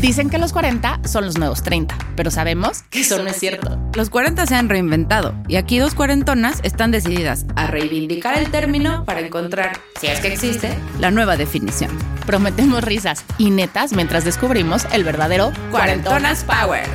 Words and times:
Dicen 0.00 0.30
que 0.30 0.38
los 0.38 0.52
40 0.52 1.00
son 1.04 1.26
los 1.26 1.38
nuevos 1.38 1.64
30, 1.64 1.98
pero 2.14 2.30
sabemos 2.30 2.84
que 2.88 3.00
eso 3.00 3.20
no 3.20 3.28
es 3.28 3.36
cierto. 3.36 3.76
Los 3.94 4.10
40 4.10 4.46
se 4.46 4.54
han 4.54 4.68
reinventado 4.68 5.34
y 5.48 5.56
aquí 5.56 5.78
dos 5.78 5.96
cuarentonas 5.96 6.60
están 6.62 6.92
decididas 6.92 7.46
a 7.56 7.66
reivindicar 7.66 8.38
el 8.38 8.48
término 8.52 9.04
para 9.04 9.20
encontrar, 9.20 9.80
si 10.00 10.06
es 10.06 10.20
que 10.20 10.32
existe, 10.32 10.78
la 11.00 11.10
nueva 11.10 11.36
definición. 11.36 11.90
Prometemos 12.26 12.84
risas 12.84 13.24
y 13.38 13.50
netas 13.50 13.92
mientras 13.92 14.24
descubrimos 14.24 14.86
el 14.92 15.02
verdadero 15.02 15.52
Cuarentonas 15.72 16.44
Power. 16.44 16.86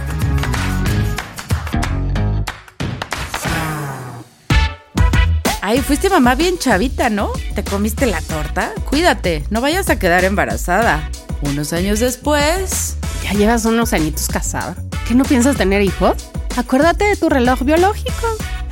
Ay, 5.62 5.80
fuiste 5.80 6.10
mamá 6.10 6.36
bien 6.36 6.58
chavita, 6.58 7.10
¿no? 7.10 7.32
¿Te 7.54 7.66
comiste 7.66 8.06
la 8.06 8.22
torta? 8.22 8.72
Cuídate, 8.90 9.44
no 9.50 9.60
vayas 9.60 9.90
a 9.90 10.00
quedar 10.00 10.24
embarazada. 10.24 11.10
Unos 11.50 11.74
años 11.74 12.00
después... 12.00 12.96
Ya 13.24 13.32
llevas 13.34 13.66
unos 13.66 13.94
añitos 13.94 14.28
casada. 14.28 14.76
¿Qué 15.08 15.16
no 15.16 15.24
piensas 15.24 15.56
tener 15.56 15.82
hijos? 15.82 16.16
Acuérdate 16.58 17.06
de 17.06 17.16
tu 17.16 17.30
reloj 17.30 17.62
biológico. 17.62 18.28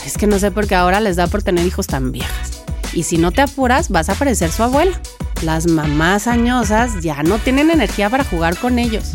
Es 0.05 0.17
que 0.17 0.27
no 0.27 0.39
sé 0.39 0.51
por 0.51 0.67
qué 0.67 0.75
ahora 0.75 0.99
les 0.99 1.15
da 1.15 1.27
por 1.27 1.41
tener 1.41 1.65
hijos 1.65 1.87
tan 1.87 2.11
viejas. 2.11 2.63
Y 2.93 3.03
si 3.03 3.17
no 3.17 3.31
te 3.31 3.41
apuras, 3.41 3.89
vas 3.89 4.09
a 4.09 4.15
parecer 4.15 4.51
su 4.51 4.63
abuela. 4.63 4.99
Las 5.41 5.67
mamás 5.67 6.27
añosas 6.27 7.01
ya 7.01 7.23
no 7.23 7.39
tienen 7.39 7.71
energía 7.71 8.09
para 8.09 8.23
jugar 8.23 8.57
con 8.57 8.77
ellos. 8.77 9.11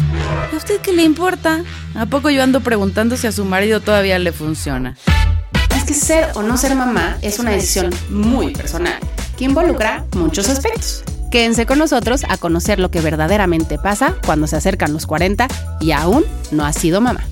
¿Y 0.50 0.54
a 0.54 0.58
usted 0.58 0.80
qué 0.80 0.92
le 0.92 1.02
importa? 1.02 1.62
¿A 1.94 2.06
poco 2.06 2.30
yo 2.30 2.42
ando 2.42 2.60
preguntando 2.60 3.16
si 3.16 3.26
a 3.26 3.32
su 3.32 3.44
marido 3.44 3.80
todavía 3.80 4.18
le 4.18 4.32
funciona? 4.32 4.96
Es 5.76 5.84
que 5.84 5.94
ser 5.94 6.30
o 6.34 6.42
no 6.42 6.56
ser 6.56 6.74
mamá 6.74 7.18
es 7.20 7.38
una 7.38 7.50
decisión 7.50 7.90
muy 8.08 8.52
personal 8.52 8.98
que 9.36 9.44
involucra 9.44 10.04
muchos 10.14 10.48
aspectos. 10.48 11.04
Quédense 11.30 11.66
con 11.66 11.78
nosotros 11.78 12.24
a 12.28 12.36
conocer 12.36 12.78
lo 12.78 12.90
que 12.90 13.00
verdaderamente 13.00 13.78
pasa 13.78 14.14
cuando 14.24 14.46
se 14.46 14.56
acercan 14.56 14.92
los 14.92 15.06
40 15.06 15.48
y 15.80 15.92
aún 15.92 16.24
no 16.52 16.64
ha 16.64 16.72
sido 16.72 17.00
mamá. 17.00 17.24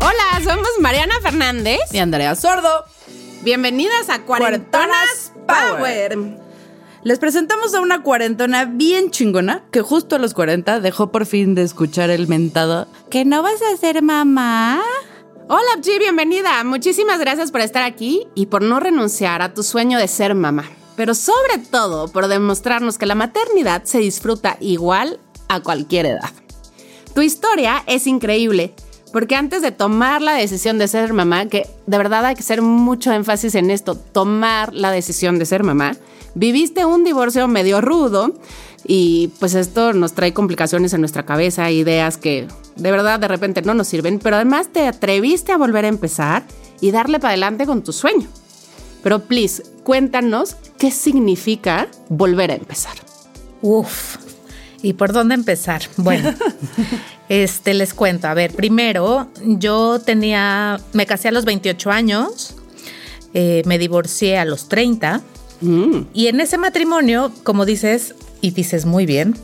Hola, 0.00 0.44
somos 0.44 0.68
Mariana 0.80 1.14
Fernández 1.22 1.78
y 1.92 1.98
Andrea 1.98 2.34
Sordo. 2.34 2.84
Bienvenidas 3.42 4.08
a 4.08 4.22
Cuarentonas 4.22 5.32
Power. 5.46 6.18
Les 7.04 7.20
presentamos 7.20 7.72
a 7.72 7.80
una 7.80 8.02
cuarentona 8.02 8.64
bien 8.64 9.12
chingona 9.12 9.62
que 9.70 9.80
justo 9.80 10.16
a 10.16 10.18
los 10.18 10.34
40 10.34 10.80
dejó 10.80 11.12
por 11.12 11.24
fin 11.24 11.54
de 11.54 11.62
escuchar 11.62 12.10
el 12.10 12.26
mentado 12.26 12.88
¿Que 13.10 13.24
no 13.24 13.44
vas 13.44 13.62
a 13.62 13.76
ser 13.76 14.02
mamá? 14.02 14.82
Hola, 15.48 15.80
G, 15.80 16.00
bienvenida. 16.00 16.64
Muchísimas 16.64 17.20
gracias 17.20 17.52
por 17.52 17.60
estar 17.60 17.84
aquí 17.84 18.26
y 18.34 18.46
por 18.46 18.62
no 18.62 18.80
renunciar 18.80 19.42
a 19.42 19.54
tu 19.54 19.62
sueño 19.62 19.96
de 19.96 20.08
ser 20.08 20.34
mamá. 20.34 20.64
Pero 20.96 21.14
sobre 21.14 21.58
todo 21.70 22.08
por 22.08 22.26
demostrarnos 22.26 22.98
que 22.98 23.06
la 23.06 23.14
maternidad 23.14 23.84
se 23.84 23.98
disfruta 23.98 24.56
igual 24.58 25.20
a 25.46 25.60
cualquier 25.60 26.06
edad. 26.06 26.32
Tu 27.14 27.22
historia 27.22 27.84
es 27.86 28.08
increíble, 28.08 28.74
porque 29.12 29.36
antes 29.36 29.62
de 29.62 29.70
tomar 29.70 30.20
la 30.20 30.32
decisión 30.32 30.78
de 30.78 30.88
ser 30.88 31.12
mamá, 31.12 31.46
que 31.46 31.70
de 31.86 31.96
verdad 31.96 32.24
hay 32.24 32.34
que 32.34 32.40
hacer 32.40 32.60
mucho 32.60 33.12
énfasis 33.12 33.54
en 33.54 33.70
esto, 33.70 33.94
tomar 33.94 34.74
la 34.74 34.90
decisión 34.90 35.38
de 35.38 35.46
ser 35.46 35.62
mamá, 35.62 35.92
viviste 36.34 36.84
un 36.84 37.04
divorcio 37.04 37.46
medio 37.46 37.80
rudo 37.80 38.34
y 38.84 39.28
pues 39.40 39.54
esto 39.54 39.92
nos 39.92 40.12
trae 40.12 40.32
complicaciones 40.32 40.92
en 40.92 41.00
nuestra 41.00 41.24
cabeza, 41.24 41.70
ideas 41.70 42.16
que 42.16 42.46
de 42.76 42.90
verdad 42.90 43.18
de 43.18 43.28
repente 43.28 43.62
no 43.62 43.74
nos 43.74 43.88
sirven, 43.88 44.18
pero 44.18 44.36
además 44.36 44.68
te 44.72 44.86
atreviste 44.86 45.52
a 45.52 45.56
volver 45.56 45.84
a 45.84 45.88
empezar 45.88 46.44
y 46.80 46.90
darle 46.90 47.18
para 47.18 47.30
adelante 47.30 47.66
con 47.66 47.82
tu 47.82 47.92
sueño. 47.92 48.28
Pero 49.02 49.20
please, 49.20 49.62
cuéntanos 49.84 50.56
qué 50.78 50.90
significa 50.90 51.88
volver 52.08 52.50
a 52.50 52.54
empezar. 52.54 52.94
Uf, 53.62 54.16
¿y 54.82 54.92
por 54.92 55.12
dónde 55.12 55.34
empezar? 55.34 55.82
Bueno, 55.96 56.34
este 57.28 57.74
les 57.74 57.94
cuento. 57.94 58.28
A 58.28 58.34
ver, 58.34 58.52
primero, 58.52 59.28
yo 59.44 60.00
tenía, 60.00 60.80
me 60.92 61.06
casé 61.06 61.28
a 61.28 61.32
los 61.32 61.44
28 61.44 61.90
años, 61.90 62.56
eh, 63.32 63.62
me 63.64 63.78
divorcié 63.78 64.38
a 64.38 64.44
los 64.44 64.68
30. 64.68 65.22
Mm. 65.60 66.00
Y 66.12 66.26
en 66.26 66.40
ese 66.40 66.58
matrimonio, 66.58 67.32
como 67.42 67.64
dices, 67.64 68.14
y 68.40 68.50
dices 68.50 68.86
muy 68.86 69.06
bien, 69.06 69.34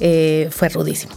eh, 0.00 0.48
fue 0.50 0.68
rudísimo. 0.68 1.14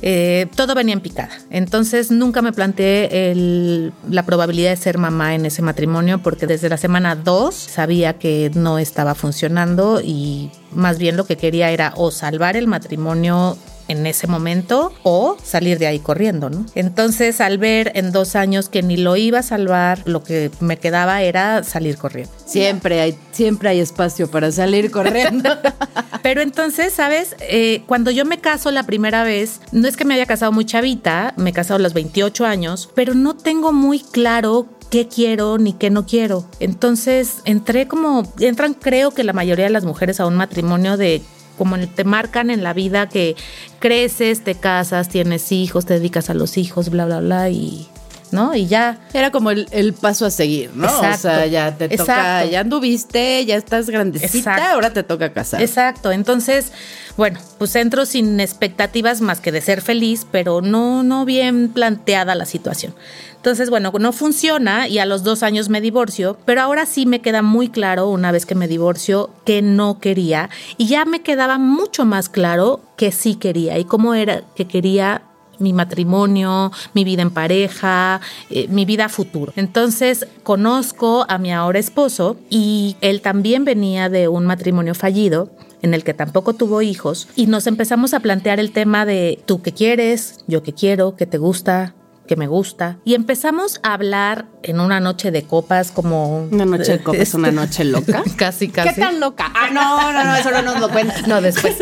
Eh, 0.00 0.46
todo 0.54 0.74
venía 0.74 0.92
en 0.94 1.00
picada. 1.00 1.30
Entonces 1.50 2.10
nunca 2.12 2.40
me 2.40 2.52
planteé 2.52 3.92
la 4.08 4.24
probabilidad 4.24 4.70
de 4.70 4.76
ser 4.76 4.96
mamá 4.96 5.34
en 5.34 5.44
ese 5.44 5.60
matrimonio 5.60 6.22
porque 6.22 6.46
desde 6.46 6.68
la 6.68 6.76
semana 6.76 7.16
2 7.16 7.52
sabía 7.54 8.12
que 8.18 8.50
no 8.54 8.78
estaba 8.78 9.16
funcionando 9.16 10.00
y 10.00 10.50
más 10.72 10.98
bien 10.98 11.16
lo 11.16 11.26
que 11.26 11.36
quería 11.36 11.70
era 11.70 11.92
o 11.96 12.12
salvar 12.12 12.56
el 12.56 12.68
matrimonio 12.68 13.58
en 13.88 14.06
ese 14.06 14.26
momento 14.26 14.92
o 15.02 15.36
salir 15.42 15.78
de 15.78 15.86
ahí 15.86 15.98
corriendo, 15.98 16.50
¿no? 16.50 16.64
Entonces, 16.74 17.40
al 17.40 17.58
ver 17.58 17.92
en 17.94 18.12
dos 18.12 18.36
años 18.36 18.68
que 18.68 18.82
ni 18.82 18.96
lo 18.96 19.16
iba 19.16 19.40
a 19.40 19.42
salvar, 19.42 20.02
lo 20.04 20.22
que 20.22 20.50
me 20.60 20.76
quedaba 20.76 21.22
era 21.22 21.64
salir 21.64 21.96
corriendo. 21.96 22.32
Siempre 22.46 23.00
hay, 23.00 23.18
siempre 23.32 23.70
hay 23.70 23.80
espacio 23.80 24.30
para 24.30 24.52
salir 24.52 24.90
corriendo. 24.90 25.50
Pero 26.22 26.42
entonces, 26.42 26.92
¿sabes? 26.92 27.36
Eh, 27.40 27.82
cuando 27.86 28.10
yo 28.10 28.24
me 28.24 28.38
caso 28.38 28.70
la 28.70 28.82
primera 28.84 29.22
vez, 29.22 29.60
no 29.72 29.88
es 29.88 29.96
que 29.96 30.04
me 30.04 30.14
haya 30.14 30.26
casado 30.26 30.52
muy 30.52 30.64
chavita, 30.64 31.32
me 31.36 31.50
he 31.50 31.52
casado 31.52 31.76
a 31.76 31.82
los 31.82 31.94
28 31.94 32.44
años, 32.44 32.90
pero 32.94 33.14
no 33.14 33.36
tengo 33.36 33.72
muy 33.72 34.00
claro 34.00 34.66
qué 34.90 35.08
quiero 35.08 35.58
ni 35.58 35.72
qué 35.72 35.90
no 35.90 36.06
quiero. 36.06 36.44
Entonces 36.60 37.38
entré 37.44 37.86
como, 37.86 38.30
entran 38.40 38.74
creo 38.74 39.12
que 39.12 39.24
la 39.24 39.32
mayoría 39.32 39.64
de 39.66 39.70
las 39.70 39.84
mujeres 39.84 40.20
a 40.20 40.26
un 40.26 40.36
matrimonio 40.36 40.96
de 40.96 41.22
como 41.58 41.76
te 41.78 42.04
marcan 42.04 42.48
en 42.48 42.62
la 42.62 42.72
vida 42.72 43.08
que 43.08 43.36
creces, 43.80 44.44
te 44.44 44.54
casas, 44.54 45.08
tienes 45.08 45.52
hijos, 45.52 45.84
te 45.84 45.94
dedicas 45.94 46.30
a 46.30 46.34
los 46.34 46.56
hijos, 46.56 46.88
bla, 46.88 47.04
bla, 47.04 47.20
bla, 47.20 47.50
y 47.50 47.88
¿no? 48.32 48.54
Y 48.54 48.66
ya. 48.66 48.98
Era 49.12 49.30
como 49.30 49.50
el, 49.50 49.94
paso 50.00 50.26
a 50.26 50.30
seguir, 50.30 50.70
¿no? 50.74 50.86
o 50.86 51.16
sea, 51.16 51.46
ya 51.46 51.76
te 51.76 51.88
toca, 51.88 52.44
ya 52.44 52.60
anduviste, 52.60 53.44
ya 53.44 53.56
estás 53.56 53.90
grandecita, 53.90 54.72
ahora 54.72 54.92
te 54.92 55.02
toca 55.02 55.32
casar. 55.32 55.60
Exacto. 55.60 56.12
Entonces, 56.12 56.72
bueno, 57.16 57.40
pues 57.58 57.74
entro 57.76 58.06
sin 58.06 58.38
expectativas 58.40 59.20
más 59.20 59.40
que 59.40 59.52
de 59.52 59.60
ser 59.60 59.82
feliz, 59.82 60.26
pero 60.30 60.60
no, 60.60 61.02
no 61.02 61.24
bien 61.24 61.68
planteada 61.68 62.34
la 62.34 62.44
situación. 62.44 62.94
Entonces, 63.38 63.70
bueno, 63.70 63.92
no 63.98 64.12
funciona 64.12 64.88
y 64.88 64.98
a 64.98 65.06
los 65.06 65.22
dos 65.22 65.42
años 65.42 65.68
me 65.68 65.80
divorcio, 65.80 66.36
pero 66.44 66.60
ahora 66.60 66.86
sí 66.86 67.06
me 67.06 67.20
queda 67.20 67.40
muy 67.40 67.68
claro, 67.68 68.08
una 68.08 68.32
vez 68.32 68.46
que 68.46 68.56
me 68.56 68.66
divorcio, 68.66 69.30
que 69.44 69.62
no 69.62 70.00
quería 70.00 70.50
y 70.76 70.86
ya 70.86 71.04
me 71.04 71.22
quedaba 71.22 71.56
mucho 71.58 72.04
más 72.04 72.28
claro 72.28 72.80
que 72.96 73.12
sí 73.12 73.36
quería 73.36 73.78
y 73.78 73.84
cómo 73.84 74.14
era 74.14 74.42
que 74.56 74.66
quería 74.66 75.22
mi 75.58 75.72
matrimonio, 75.72 76.72
mi 76.94 77.04
vida 77.04 77.22
en 77.22 77.30
pareja, 77.30 78.20
eh, 78.50 78.68
mi 78.68 78.84
vida 78.84 79.08
futuro. 79.08 79.52
Entonces 79.56 80.26
conozco 80.42 81.26
a 81.28 81.38
mi 81.38 81.52
ahora 81.52 81.78
esposo 81.78 82.36
y 82.50 82.96
él 83.00 83.20
también 83.20 83.64
venía 83.64 84.08
de 84.08 84.28
un 84.28 84.46
matrimonio 84.46 84.94
fallido 84.94 85.50
en 85.82 85.94
el 85.94 86.04
que 86.04 86.14
tampoco 86.14 86.54
tuvo 86.54 86.82
hijos 86.82 87.28
y 87.36 87.46
nos 87.46 87.66
empezamos 87.66 88.14
a 88.14 88.20
plantear 88.20 88.58
el 88.60 88.72
tema 88.72 89.06
de 89.06 89.40
tú 89.46 89.62
qué 89.62 89.72
quieres, 89.72 90.40
yo 90.46 90.62
qué 90.62 90.72
quiero, 90.72 91.14
qué 91.16 91.26
te 91.26 91.38
gusta, 91.38 91.94
que 92.28 92.36
me 92.36 92.46
gusta. 92.46 92.98
Y 93.04 93.14
empezamos 93.14 93.80
a 93.82 93.94
hablar 93.94 94.46
en 94.62 94.78
una 94.78 95.00
noche 95.00 95.32
de 95.32 95.42
copas 95.42 95.90
como... 95.90 96.44
Una 96.44 96.64
noche 96.64 96.92
de 96.92 97.02
copas, 97.02 97.34
una 97.34 97.50
noche 97.50 97.82
loca. 97.82 98.22
casi, 98.36 98.68
casi. 98.72 98.94
¿Qué 98.94 99.00
tan 99.00 99.18
loca? 99.18 99.50
Ah, 99.52 99.70
no, 99.72 100.12
no, 100.12 100.24
no, 100.24 100.36
eso 100.36 100.52
no 100.52 100.62
nos 100.62 100.78
lo 100.78 100.88
cuentas. 100.90 101.26
No, 101.26 101.40
después. 101.40 101.76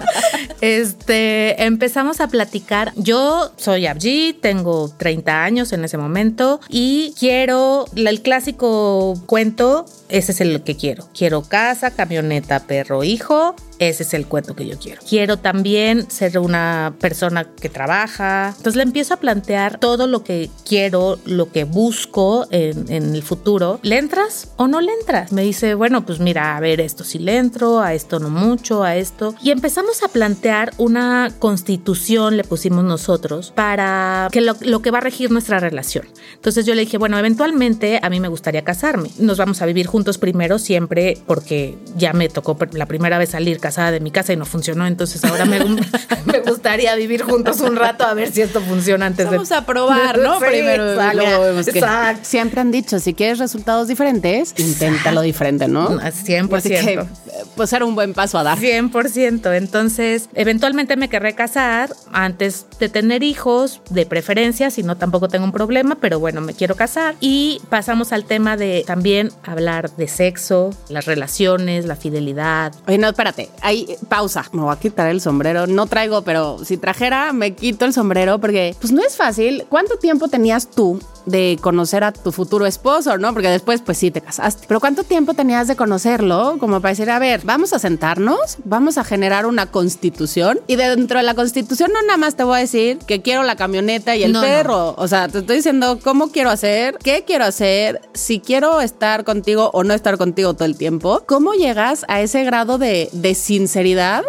este, 0.62 1.62
empezamos 1.64 2.20
a 2.20 2.28
platicar. 2.28 2.92
Yo 2.96 3.52
soy 3.56 3.86
Abji, 3.86 4.38
tengo 4.40 4.88
30 4.96 5.44
años 5.44 5.72
en 5.74 5.84
ese 5.84 5.98
momento 5.98 6.60
y 6.70 7.12
quiero 7.18 7.84
el 7.94 8.22
clásico 8.22 9.20
cuento, 9.26 9.84
ese 10.08 10.32
es 10.32 10.40
el 10.40 10.62
que 10.62 10.76
quiero. 10.76 11.08
Quiero 11.12 11.42
casa, 11.42 11.90
camioneta, 11.90 12.60
perro, 12.60 13.04
hijo 13.04 13.56
ese 13.80 14.02
es 14.02 14.14
el 14.14 14.26
cuento 14.26 14.54
que 14.54 14.66
yo 14.66 14.78
quiero. 14.78 15.00
Quiero 15.08 15.38
también 15.38 16.10
ser 16.10 16.38
una 16.38 16.94
persona 17.00 17.44
que 17.44 17.70
trabaja. 17.70 18.48
Entonces 18.48 18.76
le 18.76 18.82
empiezo 18.82 19.14
a 19.14 19.16
plantear 19.16 19.80
todo 19.80 20.06
lo 20.06 20.22
que 20.22 20.50
quiero, 20.68 21.18
lo 21.24 21.50
que 21.50 21.64
busco 21.64 22.46
en, 22.50 22.90
el 22.90 23.22
futuro. 23.22 23.80
¿Le 23.82 23.96
entras 23.96 24.52
o 24.56 24.68
no 24.68 24.82
le 24.82 24.92
entras? 24.92 25.32
Me 25.32 25.42
dice, 25.42 25.74
bueno, 25.74 26.04
pues 26.04 26.20
mira, 26.20 26.58
a 26.58 26.60
ver, 26.60 26.80
esto 26.80 27.04
sí 27.04 27.18
le 27.18 27.38
entro, 27.38 27.80
a 27.80 27.94
esto 27.94 28.20
no 28.20 28.28
mucho, 28.28 28.84
a 28.84 28.96
esto. 28.96 29.34
Y 29.42 29.50
empezamos 29.50 30.02
a 30.02 30.08
plantear 30.08 30.74
una 30.76 31.32
constitución, 31.38 32.36
le 32.36 32.44
pusimos 32.44 32.84
nosotros, 32.84 33.52
para 33.56 34.28
que 34.30 34.42
lo, 34.42 34.56
lo 34.60 34.82
que 34.82 34.90
va 34.90 34.98
a 34.98 35.02
regir 35.02 35.30
nuestra 35.30 35.58
relación. 35.58 36.06
Entonces 36.34 36.66
yo 36.66 36.74
le 36.74 36.82
dije, 36.82 36.98
bueno, 36.98 37.18
eventualmente 37.18 37.98
a 38.02 38.10
mí 38.10 38.20
me 38.20 38.28
gustaría 38.28 38.62
casarme. 38.62 39.10
Nos 39.18 39.38
vamos 39.38 39.62
a 39.62 39.66
vivir 39.66 39.86
juntos 39.86 40.18
primero 40.18 40.58
siempre 40.58 41.16
porque 41.26 41.78
ya 41.96 42.12
me 42.12 42.28
tocó 42.28 42.58
la 42.72 42.84
primera 42.84 43.16
vez 43.16 43.30
salir 43.30 43.58
de 43.70 44.00
mi 44.00 44.10
casa 44.10 44.32
y 44.32 44.36
no 44.36 44.44
funcionó, 44.44 44.86
entonces 44.86 45.24
ahora 45.24 45.44
me, 45.44 45.60
me 46.24 46.40
gustaría 46.40 46.94
vivir 46.96 47.22
juntos 47.22 47.60
un 47.60 47.76
rato 47.76 48.04
a 48.04 48.14
ver 48.14 48.30
si 48.30 48.42
esto 48.42 48.60
funciona 48.60 49.06
antes 49.06 49.26
Vamos 49.26 49.48
de... 49.48 49.54
Vamos 49.54 49.62
a 49.62 49.66
probar, 49.66 50.18
¿no? 50.18 50.38
Primero 50.40 50.92
exacto. 50.92 52.20
Siempre 52.22 52.60
han 52.60 52.70
dicho, 52.70 52.98
si 52.98 53.14
quieres 53.14 53.38
resultados 53.38 53.88
diferentes, 53.88 54.54
inténtalo 54.58 55.22
diferente, 55.22 55.68
¿no? 55.68 56.00
100%. 56.00 57.06
Pues 57.56 57.72
era 57.72 57.84
un 57.84 57.94
buen 57.94 58.14
paso 58.14 58.38
a 58.38 58.42
dar. 58.42 58.58
100%. 58.58 59.56
Entonces, 59.56 60.28
eventualmente 60.34 60.96
me 60.96 61.08
querré 61.08 61.34
casar 61.34 61.90
antes 62.12 62.66
de 62.78 62.88
tener 62.88 63.22
hijos, 63.22 63.80
de 63.90 64.06
preferencia, 64.06 64.70
si 64.70 64.82
no 64.82 64.96
tampoco 64.96 65.28
tengo 65.28 65.44
un 65.44 65.52
problema, 65.52 65.96
pero 66.00 66.18
bueno, 66.18 66.40
me 66.40 66.54
quiero 66.54 66.76
casar. 66.76 67.14
Y 67.20 67.60
pasamos 67.68 68.12
al 68.12 68.24
tema 68.24 68.56
de 68.56 68.84
también 68.86 69.30
hablar 69.42 69.94
de 69.96 70.08
sexo, 70.08 70.70
las 70.88 71.06
relaciones, 71.06 71.84
la 71.86 71.96
fidelidad. 71.96 72.74
Oye, 72.86 72.98
no, 72.98 73.08
espérate, 73.08 73.50
ahí, 73.62 73.86
pausa. 74.08 74.44
Me 74.52 74.62
voy 74.62 74.72
a 74.72 74.78
quitar 74.78 75.08
el 75.08 75.20
sombrero. 75.20 75.66
No 75.66 75.86
traigo, 75.86 76.22
pero 76.22 76.64
si 76.64 76.76
trajera, 76.76 77.32
me 77.32 77.54
quito 77.54 77.84
el 77.84 77.92
sombrero 77.92 78.40
porque, 78.40 78.74
pues 78.80 78.92
no 78.92 79.02
es 79.02 79.16
fácil. 79.16 79.64
¿Cuánto 79.68 79.96
tiempo 79.96 80.28
tenías 80.28 80.70
tú 80.70 81.00
de 81.26 81.58
conocer 81.60 82.04
a 82.04 82.12
tu 82.12 82.32
futuro 82.32 82.66
esposo, 82.66 83.18
¿no? 83.18 83.32
Porque 83.32 83.48
después, 83.48 83.82
pues 83.82 83.98
sí, 83.98 84.10
te 84.10 84.20
casaste. 84.20 84.66
Pero 84.66 84.80
¿cuánto 84.80 85.04
tiempo 85.04 85.34
tenías 85.34 85.68
de 85.68 85.76
conocerlo? 85.76 86.56
Como 86.58 86.80
para 86.80 86.90
decir, 86.90 87.10
a 87.10 87.18
ver, 87.18 87.42
vamos 87.44 87.72
a 87.72 87.78
sentarnos, 87.78 88.58
vamos 88.64 88.98
a 88.98 89.04
generar 89.04 89.46
una 89.46 89.66
constitución 89.66 90.60
y 90.66 90.76
dentro 90.76 91.18
de 91.18 91.24
la 91.24 91.34
constitución 91.34 91.90
no 91.92 92.02
nada 92.02 92.16
más 92.16 92.36
te 92.36 92.44
voy 92.44 92.56
a 92.56 92.60
decir 92.60 92.98
que 92.98 93.22
quiero 93.22 93.42
la 93.42 93.56
camioneta 93.56 94.16
y 94.16 94.22
el 94.22 94.32
No, 94.32 94.40
perro. 94.40 94.94
O 94.96 95.08
sea, 95.08 95.28
te 95.28 95.38
estoy 95.38 95.56
diciendo 95.56 95.98
cómo 96.02 96.30
quiero 96.30 96.50
hacer, 96.50 96.96
qué 97.02 97.24
quiero 97.26 97.44
hacer, 97.44 98.00
si 98.14 98.40
quiero 98.40 98.80
estar 98.80 99.24
contigo 99.24 99.70
o 99.72 99.84
no 99.84 99.94
estar 99.94 100.16
contigo 100.18 100.54
todo 100.54 100.64
el 100.64 100.76
tiempo. 100.76 101.22
¿Cómo 101.26 101.54
llegas 101.54 102.04
a 102.08 102.20
ese 102.20 102.44
grado 102.44 102.78
de, 102.78 103.08
de 103.12 103.34
sinceridad? 103.34 104.24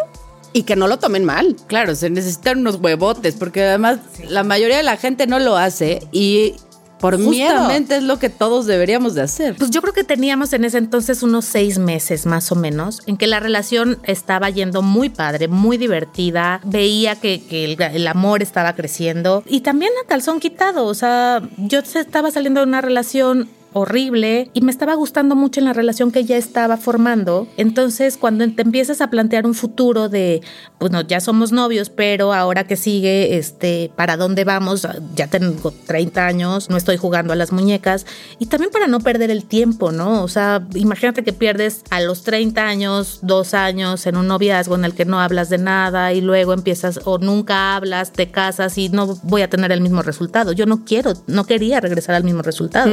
Y 0.53 0.63
que 0.63 0.75
no 0.75 0.87
lo 0.87 0.99
tomen 0.99 1.23
mal. 1.23 1.55
Claro, 1.67 1.95
se 1.95 2.09
necesitan 2.09 2.59
unos 2.59 2.75
huevotes, 2.75 3.35
porque 3.35 3.63
además 3.63 3.99
la 4.27 4.43
mayoría 4.43 4.75
de 4.75 4.83
la 4.83 4.97
gente 4.97 5.25
no 5.25 5.39
lo 5.39 5.55
hace 5.55 6.05
y 6.11 6.55
Por 7.01 7.17
miedo. 7.17 7.51
justamente 7.51 7.97
es 7.97 8.03
lo 8.03 8.19
que 8.19 8.29
todos 8.29 8.65
deberíamos 8.67 9.15
de 9.15 9.23
hacer. 9.23 9.55
Pues 9.57 9.71
yo 9.71 9.81
creo 9.81 9.93
que 9.93 10.03
teníamos 10.03 10.53
en 10.53 10.65
ese 10.65 10.77
entonces 10.77 11.23
unos 11.23 11.45
seis 11.45 11.79
meses 11.79 12.25
más 12.25 12.51
o 12.51 12.55
menos, 12.55 13.01
en 13.07 13.17
que 13.17 13.27
la 13.27 13.39
relación 13.39 13.99
estaba 14.03 14.49
yendo 14.49 14.81
muy 14.81 15.09
padre, 15.09 15.47
muy 15.47 15.77
divertida, 15.77 16.61
veía 16.63 17.15
que, 17.15 17.43
que 17.45 17.65
el, 17.65 17.81
el 17.81 18.07
amor 18.07 18.41
estaba 18.41 18.73
creciendo 18.75 19.43
y 19.47 19.61
también 19.61 19.91
a 20.03 20.07
calzón 20.07 20.39
quitado, 20.39 20.85
o 20.85 20.93
sea, 20.93 21.41
yo 21.57 21.79
estaba 21.79 22.31
saliendo 22.31 22.61
de 22.61 22.67
una 22.67 22.81
relación 22.81 23.49
horrible 23.73 24.49
y 24.53 24.61
me 24.61 24.71
estaba 24.71 24.95
gustando 24.95 25.35
mucho 25.35 25.59
en 25.59 25.65
la 25.65 25.73
relación 25.73 26.11
que 26.11 26.25
ya 26.25 26.37
estaba 26.37 26.77
formando. 26.77 27.47
Entonces, 27.57 28.17
cuando 28.17 28.49
te 28.53 28.61
empiezas 28.61 29.01
a 29.01 29.09
plantear 29.09 29.45
un 29.45 29.53
futuro 29.53 30.09
de, 30.09 30.41
bueno, 30.79 31.01
ya 31.01 31.19
somos 31.19 31.51
novios, 31.51 31.89
pero 31.89 32.33
ahora 32.33 32.65
que 32.65 32.75
sigue, 32.75 33.37
este, 33.37 33.91
¿para 33.95 34.17
dónde 34.17 34.43
vamos? 34.43 34.87
Ya 35.15 35.27
tengo 35.27 35.71
30 35.71 36.25
años, 36.25 36.69
no 36.69 36.77
estoy 36.77 36.97
jugando 36.97 37.33
a 37.33 37.35
las 37.35 37.51
muñecas. 37.51 38.05
Y 38.39 38.47
también 38.47 38.71
para 38.71 38.87
no 38.87 38.99
perder 38.99 39.31
el 39.31 39.45
tiempo, 39.45 39.91
¿no? 39.91 40.23
O 40.23 40.27
sea, 40.27 40.65
imagínate 40.75 41.23
que 41.23 41.33
pierdes 41.33 41.83
a 41.89 42.01
los 42.01 42.23
30 42.23 42.65
años, 42.65 43.19
dos 43.21 43.53
años 43.53 44.05
en 44.05 44.17
un 44.17 44.27
noviazgo 44.27 44.75
en 44.75 44.85
el 44.85 44.93
que 44.93 45.05
no 45.05 45.19
hablas 45.19 45.49
de 45.49 45.57
nada 45.57 46.13
y 46.13 46.21
luego 46.21 46.53
empiezas 46.53 46.99
o 47.05 47.17
nunca 47.17 47.75
hablas, 47.75 48.11
te 48.11 48.31
casas 48.31 48.77
y 48.77 48.89
no 48.89 49.15
voy 49.23 49.41
a 49.41 49.49
tener 49.49 49.71
el 49.71 49.81
mismo 49.81 50.01
resultado. 50.01 50.51
Yo 50.51 50.65
no 50.65 50.83
quiero, 50.85 51.13
no 51.27 51.45
quería 51.45 51.79
regresar 51.79 52.15
al 52.15 52.23
mismo 52.23 52.41
resultado. 52.41 52.91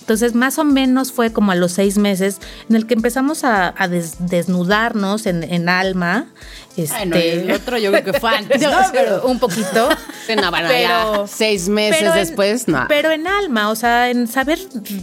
Entonces, 0.00 0.34
más 0.34 0.58
o 0.58 0.64
menos 0.64 1.12
fue 1.12 1.32
como 1.32 1.52
a 1.52 1.54
los 1.54 1.72
seis 1.72 1.98
meses 1.98 2.38
en 2.70 2.76
el 2.76 2.86
que 2.86 2.94
empezamos 2.94 3.44
a, 3.44 3.74
a 3.76 3.88
des- 3.88 4.16
desnudarnos 4.18 5.26
en, 5.26 5.42
en 5.42 5.68
alma. 5.68 6.26
Este, 6.78 7.32
el 7.42 7.50
otro 7.50 7.76
yo 7.78 7.90
creo 7.90 8.04
que 8.04 8.20
fue 8.20 8.30
antes, 8.36 8.60
¿no? 8.62 8.70
Pero 8.92 9.22
un 9.26 9.38
poquito. 9.38 9.88
No, 10.28 10.50
bueno, 10.50 10.68
Pero- 10.68 11.24
ya 11.24 11.26
seis 11.26 11.70
meses 11.70 11.96
pero 12.00 12.12
en- 12.12 12.18
después, 12.20 12.68
no. 12.68 12.84
Pero 12.86 13.10
en 13.12 13.26
alma, 13.26 13.70
o 13.70 13.74
sea, 13.74 14.10
en 14.10 14.26
saber 14.28 14.58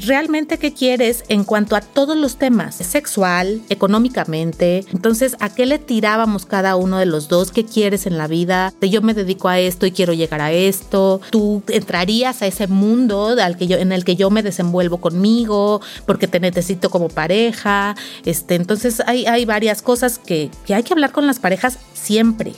realmente 0.05 0.59
qué 0.59 0.71
quieres 0.71 1.23
en 1.29 1.43
cuanto 1.43 1.75
a 1.75 1.81
todos 1.81 2.15
los 2.15 2.37
temas, 2.37 2.75
sexual, 2.75 3.59
económicamente. 4.05 4.85
Entonces, 4.93 5.35
¿a 5.39 5.49
qué 5.49 5.65
le 5.65 5.79
tirábamos 5.79 6.45
cada 6.45 6.75
uno 6.75 6.99
de 6.99 7.07
los 7.07 7.27
dos? 7.27 7.49
¿Qué 7.51 7.65
quieres 7.65 8.05
en 8.05 8.19
la 8.19 8.27
vida? 8.27 8.71
De 8.79 8.91
yo 8.91 9.01
me 9.01 9.15
dedico 9.15 9.49
a 9.49 9.57
esto 9.57 9.87
y 9.87 9.91
quiero 9.91 10.13
llegar 10.13 10.41
a 10.41 10.51
esto. 10.51 11.19
Tú 11.31 11.63
entrarías 11.69 12.43
a 12.43 12.45
ese 12.45 12.67
mundo 12.67 13.35
al 13.41 13.57
que 13.57 13.65
yo, 13.65 13.77
en 13.77 13.91
el 13.93 14.05
que 14.05 14.15
yo 14.15 14.29
me 14.29 14.43
desenvuelvo 14.43 14.97
conmigo, 15.01 15.81
porque 16.05 16.27
te 16.27 16.39
necesito 16.39 16.91
como 16.91 17.09
pareja. 17.09 17.95
Este, 18.25 18.53
entonces 18.53 19.01
hay, 19.07 19.25
hay 19.25 19.45
varias 19.45 19.81
cosas 19.81 20.19
que, 20.19 20.51
que 20.67 20.75
hay 20.75 20.83
que 20.83 20.93
hablar 20.93 21.11
con 21.11 21.25
las 21.25 21.39
parejas 21.39 21.64
siempre. 21.93 22.53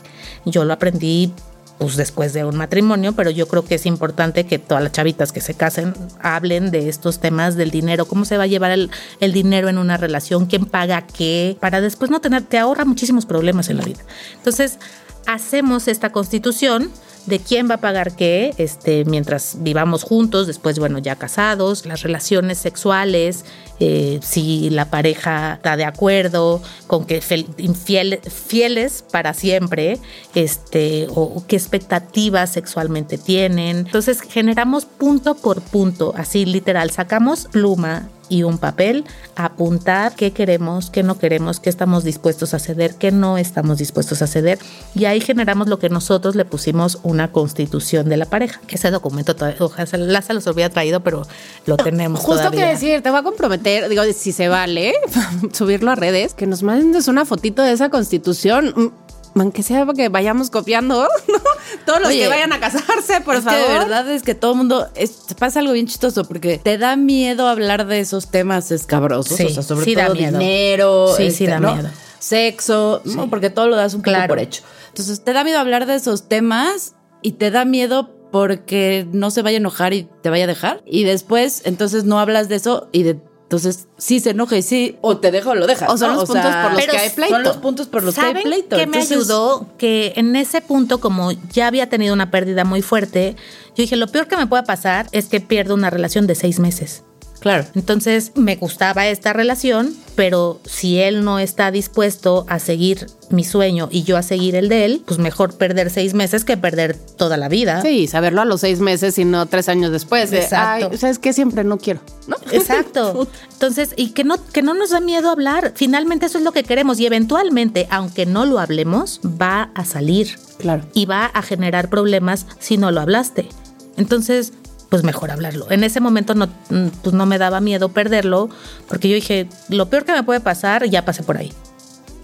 Yo 0.45 0.65
lo 0.65 0.73
aprendí 0.73 1.33
pues 1.77 1.95
después 1.95 2.33
de 2.33 2.43
un 2.43 2.57
matrimonio, 2.57 3.13
pero 3.13 3.29
yo 3.29 3.47
creo 3.47 3.63
que 3.63 3.75
es 3.75 3.85
importante 3.85 4.45
que 4.45 4.57
todas 4.57 4.83
las 4.83 4.91
chavitas 4.91 5.31
que 5.31 5.41
se 5.41 5.53
casen 5.53 5.93
hablen 6.19 6.71
de 6.71 6.89
estos 6.89 7.19
temas 7.19 7.55
del 7.55 7.69
dinero, 7.69 8.05
cómo 8.05 8.25
se 8.25 8.37
va 8.37 8.43
a 8.43 8.47
llevar 8.47 8.71
el, 8.71 8.89
el 9.19 9.31
dinero 9.31 9.69
en 9.69 9.77
una 9.77 9.97
relación, 9.97 10.47
quién 10.47 10.65
paga 10.65 11.05
qué, 11.05 11.55
para 11.59 11.79
después 11.79 12.09
no 12.09 12.19
tener, 12.19 12.43
te 12.43 12.57
ahorra 12.57 12.85
muchísimos 12.85 13.25
problemas 13.25 13.69
en 13.69 13.77
la 13.77 13.83
vida. 13.83 13.99
Entonces, 14.37 14.79
hacemos 15.27 15.87
esta 15.87 16.11
constitución 16.11 16.89
de 17.27 17.39
quién 17.39 17.69
va 17.69 17.75
a 17.75 17.81
pagar 17.81 18.15
qué, 18.15 18.55
este, 18.57 19.03
mientras 19.05 19.57
vivamos 19.59 20.03
juntos, 20.03 20.47
después, 20.47 20.79
bueno, 20.79 20.97
ya 20.97 21.17
casados, 21.17 21.85
las 21.85 22.01
relaciones 22.01 22.57
sexuales, 22.57 23.43
eh, 23.79 24.19
si 24.23 24.69
la 24.69 24.85
pareja 24.85 25.55
está 25.55 25.77
de 25.77 25.85
acuerdo 25.85 26.61
con 26.87 27.05
que 27.05 27.19
infiel- 27.19 28.21
fieles 28.29 29.03
para 29.11 29.33
siempre, 29.33 29.99
este, 30.35 31.07
o, 31.09 31.21
o 31.21 31.43
qué 31.47 31.55
expectativas 31.55 32.51
sexualmente 32.51 33.17
tienen. 33.17 33.77
Entonces 33.77 34.21
generamos 34.21 34.85
punto 34.85 35.35
por 35.35 35.61
punto, 35.61 36.13
así 36.17 36.45
literal, 36.45 36.91
sacamos 36.91 37.45
pluma 37.51 38.09
y 38.29 38.43
un 38.43 38.57
papel, 38.57 39.05
a 39.37 39.45
apuntar 39.45 40.13
qué 40.13 40.33
queremos, 40.33 40.89
qué 40.89 41.01
no 41.01 41.17
queremos, 41.17 41.61
qué 41.61 41.69
estamos 41.69 42.03
dispuestos 42.03 42.53
a 42.53 42.59
ceder, 42.59 42.95
qué 42.95 43.09
no 43.13 43.37
estamos 43.37 43.77
dispuestos 43.77 44.21
a 44.21 44.27
ceder. 44.27 44.59
Y 44.93 45.05
ahí 45.05 45.21
generamos 45.21 45.69
lo 45.69 45.79
que 45.79 45.87
nosotros 45.87 46.35
le 46.35 46.43
pusimos 46.43 46.99
una 47.03 47.31
constitución 47.31 48.09
de 48.09 48.17
la 48.17 48.25
pareja. 48.25 48.59
Ese 48.67 48.91
documento 48.91 49.33
todavía, 49.33 49.59
ojalá 49.61 50.21
se 50.21 50.33
los 50.33 50.45
hubiera 50.47 50.69
traído, 50.69 50.99
pero 50.99 51.25
lo 51.65 51.77
tenemos 51.77 52.19
Justo 52.19 52.35
todavía. 52.35 52.65
que 52.65 52.71
decir, 52.71 53.01
te 53.01 53.09
voy 53.09 53.19
a 53.19 53.23
comprometer, 53.23 53.66
digo, 53.89 54.03
si 54.15 54.31
se 54.31 54.47
vale, 54.47 54.93
subirlo 55.53 55.91
a 55.91 55.95
redes, 55.95 56.33
que 56.33 56.47
nos 56.47 56.63
mandes 56.63 57.07
una 57.07 57.25
fotito 57.25 57.61
de 57.61 57.71
esa 57.73 57.89
constitución. 57.89 58.73
mm, 58.75 59.39
Aunque 59.39 59.61
sea 59.63 59.85
porque 59.85 60.09
vayamos 60.09 60.49
copiando, 60.49 61.03
¿no? 61.27 61.39
Todos 61.85 61.99
los 61.99 62.09
Oye, 62.09 62.21
que 62.21 62.27
vayan 62.27 62.53
a 62.53 62.59
casarse, 62.59 63.21
por 63.21 63.35
es 63.35 63.43
favor. 63.43 63.59
que 63.67 63.71
de 63.73 63.79
verdad 63.79 64.11
es 64.11 64.23
que 64.23 64.33
todo 64.35 64.51
el 64.53 64.57
mundo 64.57 64.87
es- 64.95 65.19
pasa 65.37 65.59
algo 65.59 65.73
bien 65.73 65.85
chistoso 65.87 66.25
porque 66.25 66.57
te 66.57 66.77
da 66.77 66.95
miedo 66.95 67.47
hablar 67.47 67.85
de 67.87 67.99
esos 67.99 68.31
temas 68.31 68.71
escabrosos, 68.71 69.37
Sí, 69.37 69.45
o 69.45 69.49
sea, 69.49 69.63
sobre 69.63 69.85
sí 69.85 69.95
todo 69.95 70.13
dinero, 70.13 71.13
Sí, 71.15 71.23
este, 71.27 71.37
sí 71.37 71.47
da 71.47 71.59
¿no? 71.59 71.75
miedo. 71.75 71.89
sexo, 72.19 73.01
¿no? 73.05 73.29
porque 73.29 73.49
todo 73.49 73.67
lo 73.67 73.75
das 73.75 73.93
un 73.93 74.01
poco 74.01 74.11
Claro. 74.11 74.27
por 74.29 74.39
hecho. 74.39 74.63
Entonces 74.89 75.23
te 75.23 75.33
da 75.33 75.43
miedo 75.43 75.59
hablar 75.59 75.85
de 75.85 75.95
esos 75.95 76.27
temas 76.27 76.95
y 77.21 77.33
te 77.33 77.51
da 77.51 77.63
miedo 77.63 78.09
porque 78.31 79.07
no 79.11 79.29
se 79.31 79.41
vaya 79.43 79.57
a 79.57 79.59
enojar 79.59 79.93
y 79.93 80.09
te 80.21 80.29
vaya 80.29 80.43
a 80.45 80.47
dejar 80.47 80.81
y 80.85 81.03
después 81.03 81.61
entonces 81.65 82.03
no 82.03 82.19
hablas 82.19 82.49
de 82.49 82.55
eso 82.55 82.89
y 82.91 83.03
de 83.03 83.17
entonces 83.47 83.87
sí 83.97 84.19
se 84.19 84.31
enoja 84.31 84.57
y 84.57 84.61
sí 84.61 84.97
o 84.99 85.19
te 85.19 85.31
deja 85.31 85.51
o 85.51 85.55
lo 85.55 85.67
deja. 85.67 85.85
O 85.87 85.97
son 85.97 86.15
¿no? 86.15 86.19
los 86.19 86.29
puntos 86.29 86.53
por 86.53 86.73
los 86.73 86.85
que 86.85 86.97
hay 86.97 87.09
pleito. 87.11 87.33
Son 87.33 87.43
los 87.43 87.57
puntos 87.57 87.87
por 87.87 88.03
los 88.03 88.13
que 88.13 88.19
hay 88.19 88.27
¿Saben 88.27 88.43
pleito. 88.43 88.75
qué 88.75 88.87
me 88.87 88.97
ayudó? 88.97 89.67
Que 89.77 90.11
en 90.17 90.35
ese 90.35 90.59
punto, 90.59 90.99
como 90.99 91.31
ya 91.31 91.67
había 91.67 91.87
tenido 91.87 92.13
una 92.13 92.29
pérdida 92.29 92.65
muy 92.65 92.81
fuerte, 92.81 93.37
yo 93.69 93.83
dije, 93.83 93.95
lo 93.95 94.07
peor 94.07 94.27
que 94.27 94.35
me 94.35 94.47
pueda 94.47 94.65
pasar 94.65 95.07
es 95.13 95.27
que 95.27 95.39
pierdo 95.39 95.75
una 95.75 95.89
relación 95.89 96.27
de 96.27 96.35
seis 96.35 96.59
meses. 96.59 97.05
Claro. 97.39 97.65
Entonces 97.75 98.31
me 98.35 98.55
gustaba 98.55 99.07
esta 99.07 99.33
relación, 99.33 99.95
pero 100.15 100.59
si 100.65 100.99
él 100.99 101.23
no 101.23 101.39
está 101.39 101.71
dispuesto 101.71 102.45
a 102.49 102.59
seguir 102.59 103.07
mi 103.29 103.43
sueño 103.43 103.89
y 103.91 104.03
yo 104.03 104.17
a 104.17 104.23
seguir 104.23 104.55
el 104.55 104.69
de 104.69 104.85
él, 104.85 105.03
pues 105.05 105.19
mejor 105.19 105.55
perder 105.55 105.89
seis 105.89 106.13
meses 106.13 106.45
que 106.45 106.57
perder 106.57 106.95
toda 106.95 107.37
la 107.37 107.49
vida. 107.49 107.81
Sí, 107.81 108.07
saberlo 108.07 108.41
a 108.41 108.45
los 108.45 108.61
seis 108.61 108.79
meses 108.79 109.17
y 109.17 109.25
no 109.25 109.45
tres 109.45 109.69
años 109.69 109.91
después. 109.91 110.31
De, 110.31 110.39
Exacto. 110.39 110.89
Ay, 110.91 110.97
¿sabes 110.97 111.19
qué? 111.19 111.33
Siempre 111.33 111.63
no 111.63 111.77
quiero, 111.77 111.99
¿no? 112.27 112.37
Exacto. 112.51 113.27
Entonces, 113.53 113.93
y 113.95 114.09
que 114.09 114.23
no, 114.23 114.43
que 114.51 114.61
no 114.61 114.73
nos 114.73 114.91
da 114.91 114.99
miedo 114.99 115.29
hablar. 115.29 115.73
Finalmente 115.75 116.25
eso 116.25 116.37
es 116.37 116.43
lo 116.43 116.51
que 116.51 116.63
queremos 116.63 116.99
y 116.99 117.05
eventualmente, 117.05 117.87
aunque 117.89 118.25
no 118.25 118.45
lo 118.45 118.59
hablemos, 118.59 119.19
va 119.23 119.71
a 119.75 119.85
salir. 119.85 120.37
Claro. 120.57 120.83
Y 120.93 121.05
va 121.05 121.25
a 121.25 121.41
generar 121.41 121.89
problemas 121.89 122.47
si 122.59 122.77
no 122.77 122.91
lo 122.91 123.01
hablaste. 123.01 123.47
Entonces, 123.95 124.53
pues 124.89 125.03
mejor 125.03 125.31
hablarlo. 125.31 125.69
En 125.69 125.83
ese 125.83 125.99
momento 125.99 126.35
no, 126.35 126.47
mm, 126.47 126.87
pues 127.01 127.13
no 127.13 127.25
me 127.25 127.37
daba 127.37 127.59
miedo 127.59 127.89
perderlo, 127.89 128.49
porque 128.87 129.09
yo 129.09 129.15
dije, 129.15 129.47
lo 129.69 129.89
peor 129.89 130.05
que 130.05 130.13
me 130.13 130.23
puede 130.23 130.39
pasar, 130.39 130.85
ya 130.85 131.05
pasé 131.05 131.23
por 131.23 131.37
ahí. 131.37 131.51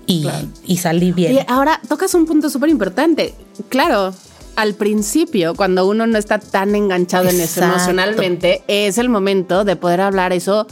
Y, 0.05 0.27
y 0.65 0.77
salí 0.77 1.11
bien. 1.11 1.31
Oye, 1.33 1.45
ahora 1.47 1.79
tocas 1.87 2.13
un 2.13 2.25
punto 2.25 2.49
súper 2.49 2.69
importante. 2.69 3.35
Claro, 3.69 4.13
al 4.55 4.73
principio, 4.75 5.55
cuando 5.55 5.87
uno 5.87 6.07
no 6.07 6.17
está 6.17 6.39
tan 6.39 6.75
enganchado 6.75 7.29
en 7.29 7.39
eso 7.39 7.63
emocionalmente, 7.63 8.63
es 8.67 8.97
el 8.97 9.09
momento 9.09 9.63
de 9.63 9.75
poder 9.75 10.01
hablar 10.01 10.33
eso 10.33 10.67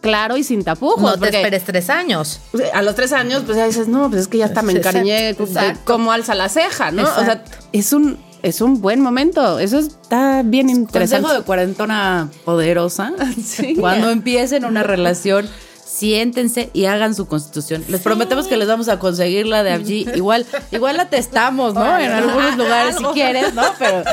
claro 0.00 0.36
y 0.36 0.44
sin 0.44 0.64
tapujos. 0.64 1.02
no 1.02 1.18
te 1.18 1.36
esperes 1.36 1.64
tres 1.64 1.90
años. 1.90 2.40
A 2.72 2.82
los 2.82 2.94
tres 2.94 3.12
años, 3.12 3.42
pues 3.44 3.56
ya 3.56 3.66
dices, 3.66 3.88
no, 3.88 4.08
pues 4.08 4.22
es 4.22 4.28
que 4.28 4.38
ya 4.38 4.46
hasta 4.46 4.62
me 4.62 4.72
encariñé 4.72 5.36
cómo 5.84 6.12
alza 6.12 6.34
la 6.34 6.48
ceja, 6.48 6.90
¿no? 6.90 7.02
O 7.02 7.24
sea, 7.24 7.44
es 7.72 7.92
un, 7.92 8.18
es 8.42 8.60
un 8.60 8.80
buen 8.80 9.00
momento. 9.00 9.58
Eso 9.58 9.78
está 9.78 10.42
bien 10.44 10.68
interesante. 10.70 11.22
Consejo 11.22 11.40
de 11.40 11.46
cuarentona 11.46 12.30
poderosa. 12.44 13.12
Cuando 13.78 14.10
empiecen 14.10 14.64
una 14.64 14.82
relación, 14.82 15.48
siéntense 15.84 16.70
y 16.72 16.86
hagan 16.86 17.14
su 17.14 17.26
constitución. 17.26 17.84
Les 17.88 18.00
prometemos 18.00 18.46
que 18.46 18.56
les 18.56 18.68
vamos 18.68 18.88
a 18.88 18.98
conseguir 18.98 19.46
la 19.46 19.62
de 19.62 19.72
allí. 19.72 20.06
Igual, 20.14 20.46
igual 20.70 20.96
la 20.96 21.10
testamos, 21.10 21.74
¿no? 21.74 21.98
En 21.98 22.10
algunos 22.10 22.56
lugares 22.56 22.96
si 22.96 23.04
quieres, 23.06 23.54
¿no? 23.54 23.62
Pero 23.78 24.04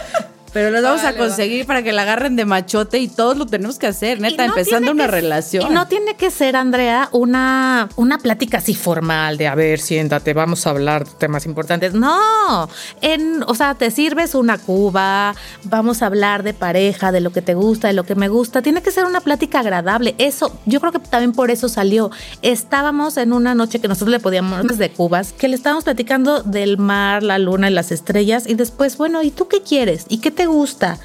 pero 0.57 0.71
los 0.71 0.81
vamos 0.81 1.03
a 1.03 1.15
conseguir 1.15 1.67
para 1.67 1.83
que 1.83 1.93
la 1.93 2.01
agarren 2.01 2.35
de 2.35 2.43
machote 2.43 2.97
y 2.97 3.07
todos 3.07 3.37
lo 3.37 3.45
tenemos 3.45 3.77
que 3.77 3.85
hacer, 3.85 4.19
neta, 4.19 4.47
no 4.47 4.53
empezando 4.57 4.91
una 4.91 5.05
que- 5.05 5.11
relación. 5.11 5.71
Y 5.71 5.75
no 5.75 5.87
tiene 5.87 6.15
que 6.15 6.31
ser, 6.31 6.55
Andrea, 6.55 7.09
una, 7.11 7.89
una 7.95 8.17
plática 8.17 8.57
así 8.57 8.73
formal 8.73 9.37
de, 9.37 9.47
a 9.47 9.53
ver, 9.53 9.79
siéntate, 9.79 10.33
vamos 10.33 10.65
a 10.65 10.71
hablar 10.71 11.05
de 11.07 11.11
temas 11.19 11.45
importantes. 11.45 11.93
No, 11.93 12.67
en, 13.01 13.43
o 13.45 13.53
sea, 13.53 13.75
te 13.75 13.91
sirves 13.91 14.33
una 14.33 14.57
cuba, 14.57 15.35
vamos 15.65 16.01
a 16.01 16.07
hablar 16.07 16.41
de 16.41 16.55
pareja, 16.55 17.11
de 17.11 17.21
lo 17.21 17.29
que 17.29 17.43
te 17.43 17.53
gusta, 17.53 17.87
de 17.87 17.93
lo 17.93 18.03
que 18.03 18.15
me 18.15 18.27
gusta. 18.27 18.63
Tiene 18.63 18.81
que 18.81 18.89
ser 18.89 19.05
una 19.05 19.21
plática 19.21 19.59
agradable. 19.59 20.15
Eso, 20.17 20.57
yo 20.65 20.79
creo 20.79 20.91
que 20.91 20.97
también 20.97 21.33
por 21.33 21.51
eso 21.51 21.69
salió. 21.69 22.09
Estábamos 22.41 23.17
en 23.17 23.31
una 23.31 23.53
noche 23.53 23.79
que 23.79 23.87
nosotros 23.87 24.09
le 24.09 24.19
podíamos 24.19 24.75
de 24.79 24.89
cubas, 24.89 25.33
que 25.33 25.47
le 25.49 25.55
estábamos 25.55 25.83
platicando 25.83 26.41
del 26.41 26.79
mar, 26.79 27.21
la 27.21 27.37
luna 27.37 27.69
y 27.69 27.73
las 27.73 27.91
estrellas. 27.91 28.45
Y 28.47 28.55
después, 28.55 28.97
bueno, 28.97 29.21
¿y 29.21 29.29
tú 29.29 29.47
qué 29.47 29.61
quieres? 29.61 30.05
¿Y 30.09 30.17
qué 30.17 30.31
te 30.31 30.46
gusta? 30.47 30.97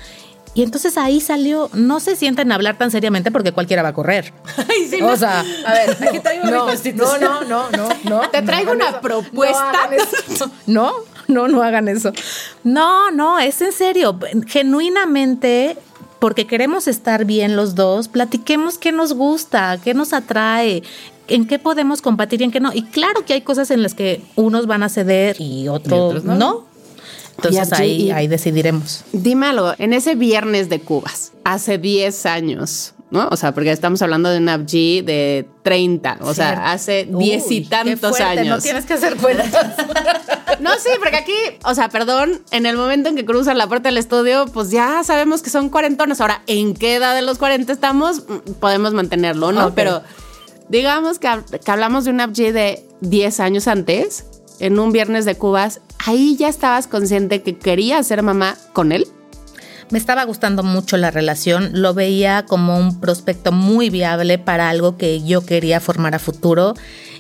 Y 0.55 0.63
entonces 0.63 0.99
ahí 0.99 1.21
salió, 1.21 1.71
no 1.73 1.99
se 1.99 2.15
sienten 2.15 2.53
a 2.53 2.57
hablar 2.57 2.77
tan 2.77 2.91
seriamente 2.91 3.31
porque 3.31 3.53
cualquiera 3.53 3.83
va 3.83 3.89
a 3.89 3.95
correr. 3.95 4.35
Ay, 4.69 4.87
sí, 4.89 5.01
O 5.01 5.09
no. 5.09 5.17
sea, 5.17 5.41
a 5.41 5.73
ver, 5.73 5.97
aquí 6.09 6.21
traigo 6.21 6.45
mi 6.45 6.51
no, 6.51 6.67
constitución. 6.67 7.21
no, 7.21 7.43
no, 7.45 7.71
no, 7.71 7.89
no. 8.05 8.31
Te 8.31 8.43
traigo 8.43 8.73
una 8.73 9.01
propuesta. 9.01 9.89
No, 10.67 10.93
no, 11.27 11.49
no 11.49 11.63
hagan 11.63 11.89
eso. 11.89 12.13
No, 12.65 13.11
no, 13.11 13.39
es 13.41 13.63
en 13.63 13.73
serio. 13.73 14.19
Genuinamente, 14.47 15.79
porque 16.19 16.47
queremos 16.47 16.87
estar 16.87 17.25
bien 17.25 17.57
los 17.57 17.75
dos, 17.75 18.09
platiquemos 18.09 18.77
qué 18.77 18.93
nos 18.93 19.15
gusta, 19.15 19.79
qué 19.83 19.95
nos 19.95 20.13
atrae, 20.13 20.83
en 21.29 21.47
qué 21.47 21.59
podemos 21.59 22.03
compartir 22.03 22.43
y 22.43 22.45
en 22.45 22.51
qué 22.51 22.61
no. 22.61 22.73
Y 22.75 22.83
claro 22.83 23.25
que 23.25 23.33
hay 23.33 23.41
cosas 23.41 23.71
en 23.71 23.83
las 23.83 23.95
que 23.95 24.23
unos 24.37 24.67
van 24.67 24.83
a 24.83 24.91
ceder 24.91 25.41
y 25.41 25.69
otros, 25.69 25.99
otros 25.99 26.25
no. 26.25 26.35
no. 26.37 26.72
Entonces 27.37 27.73
ahí, 27.73 28.11
ahí 28.11 28.29
decidiremos. 28.29 29.05
Dime 29.13 29.47
algo, 29.47 29.73
en 29.79 29.93
ese 29.93 30.15
viernes 30.15 30.69
de 30.69 30.81
Cubas, 30.81 31.33
hace 31.45 31.79
10 31.79 32.27
años, 32.27 32.95
¿no? 33.11 33.29
O 33.31 33.37
sea, 33.37 33.53
porque 33.53 33.73
estamos 33.73 34.01
hablando 34.03 34.29
de 34.31 34.39
una 34.39 34.59
G 34.59 35.03
de 35.05 35.47
30, 35.63 36.19
o 36.21 36.33
Cierto. 36.33 36.35
sea, 36.35 36.73
hace 36.73 37.09
10 37.11 37.51
y 37.51 37.63
qué 37.65 37.69
tantos 37.69 38.17
fuerte, 38.17 38.41
años. 38.41 38.57
No 38.59 38.63
tienes 38.63 38.85
que 38.87 38.95
hacer 38.95 39.17
cuentas. 39.17 39.49
No, 40.61 40.71
sí, 40.75 40.91
porque 41.01 41.17
aquí, 41.17 41.33
o 41.65 41.75
sea, 41.75 41.89
perdón, 41.89 42.41
en 42.53 42.67
el 42.67 42.77
momento 42.77 43.09
en 43.09 43.17
que 43.17 43.25
cruzan 43.25 43.59
la 43.59 43.67
puerta 43.67 43.89
del 43.89 43.99
estudio, 43.99 44.47
pues 44.47 44.71
ya 44.71 45.03
sabemos 45.03 45.43
que 45.43 45.51
son 45.51 45.71
cuarentones. 45.71 46.21
Ahora, 46.21 46.43
¿en 46.47 46.75
qué 46.75 46.95
edad 46.97 47.17
de 47.17 47.23
los 47.23 47.39
40 47.39 47.73
estamos? 47.73 48.29
Mm, 48.29 48.53
Podemos 48.61 48.93
mantenerlo, 48.93 49.51
¿no? 49.51 49.75
Pero 49.75 50.03
digamos 50.69 51.19
que, 51.19 51.29
que 51.65 51.71
hablamos 51.71 52.05
de 52.05 52.11
una 52.13 52.29
G 52.29 52.53
de 52.53 52.85
10 53.01 53.41
años 53.41 53.67
antes, 53.67 54.25
en 54.61 54.79
un 54.79 54.93
viernes 54.93 55.25
de 55.25 55.35
Cubas, 55.35 55.81
ahí 56.07 56.37
ya 56.37 56.49
estabas 56.49 56.87
consciente 56.87 57.43
que 57.43 57.59
querías 57.59 58.07
ser 58.07 58.23
mamá 58.23 58.57
con 58.73 58.93
él. 58.93 59.07
Me 59.91 59.99
estaba 59.99 60.25
gustando 60.25 60.63
mucho 60.63 60.97
la 60.97 61.11
relación, 61.11 61.71
lo 61.75 61.93
veía 61.93 62.47
como 62.47 62.79
un 62.79 62.99
prospecto 62.99 63.53
muy 63.53 63.91
viable 63.91 64.39
para 64.39 64.71
algo 64.71 64.97
que 64.97 65.23
yo 65.23 65.45
quería 65.45 65.81
formar 65.81 66.15
a 66.15 66.19
futuro 66.19 66.75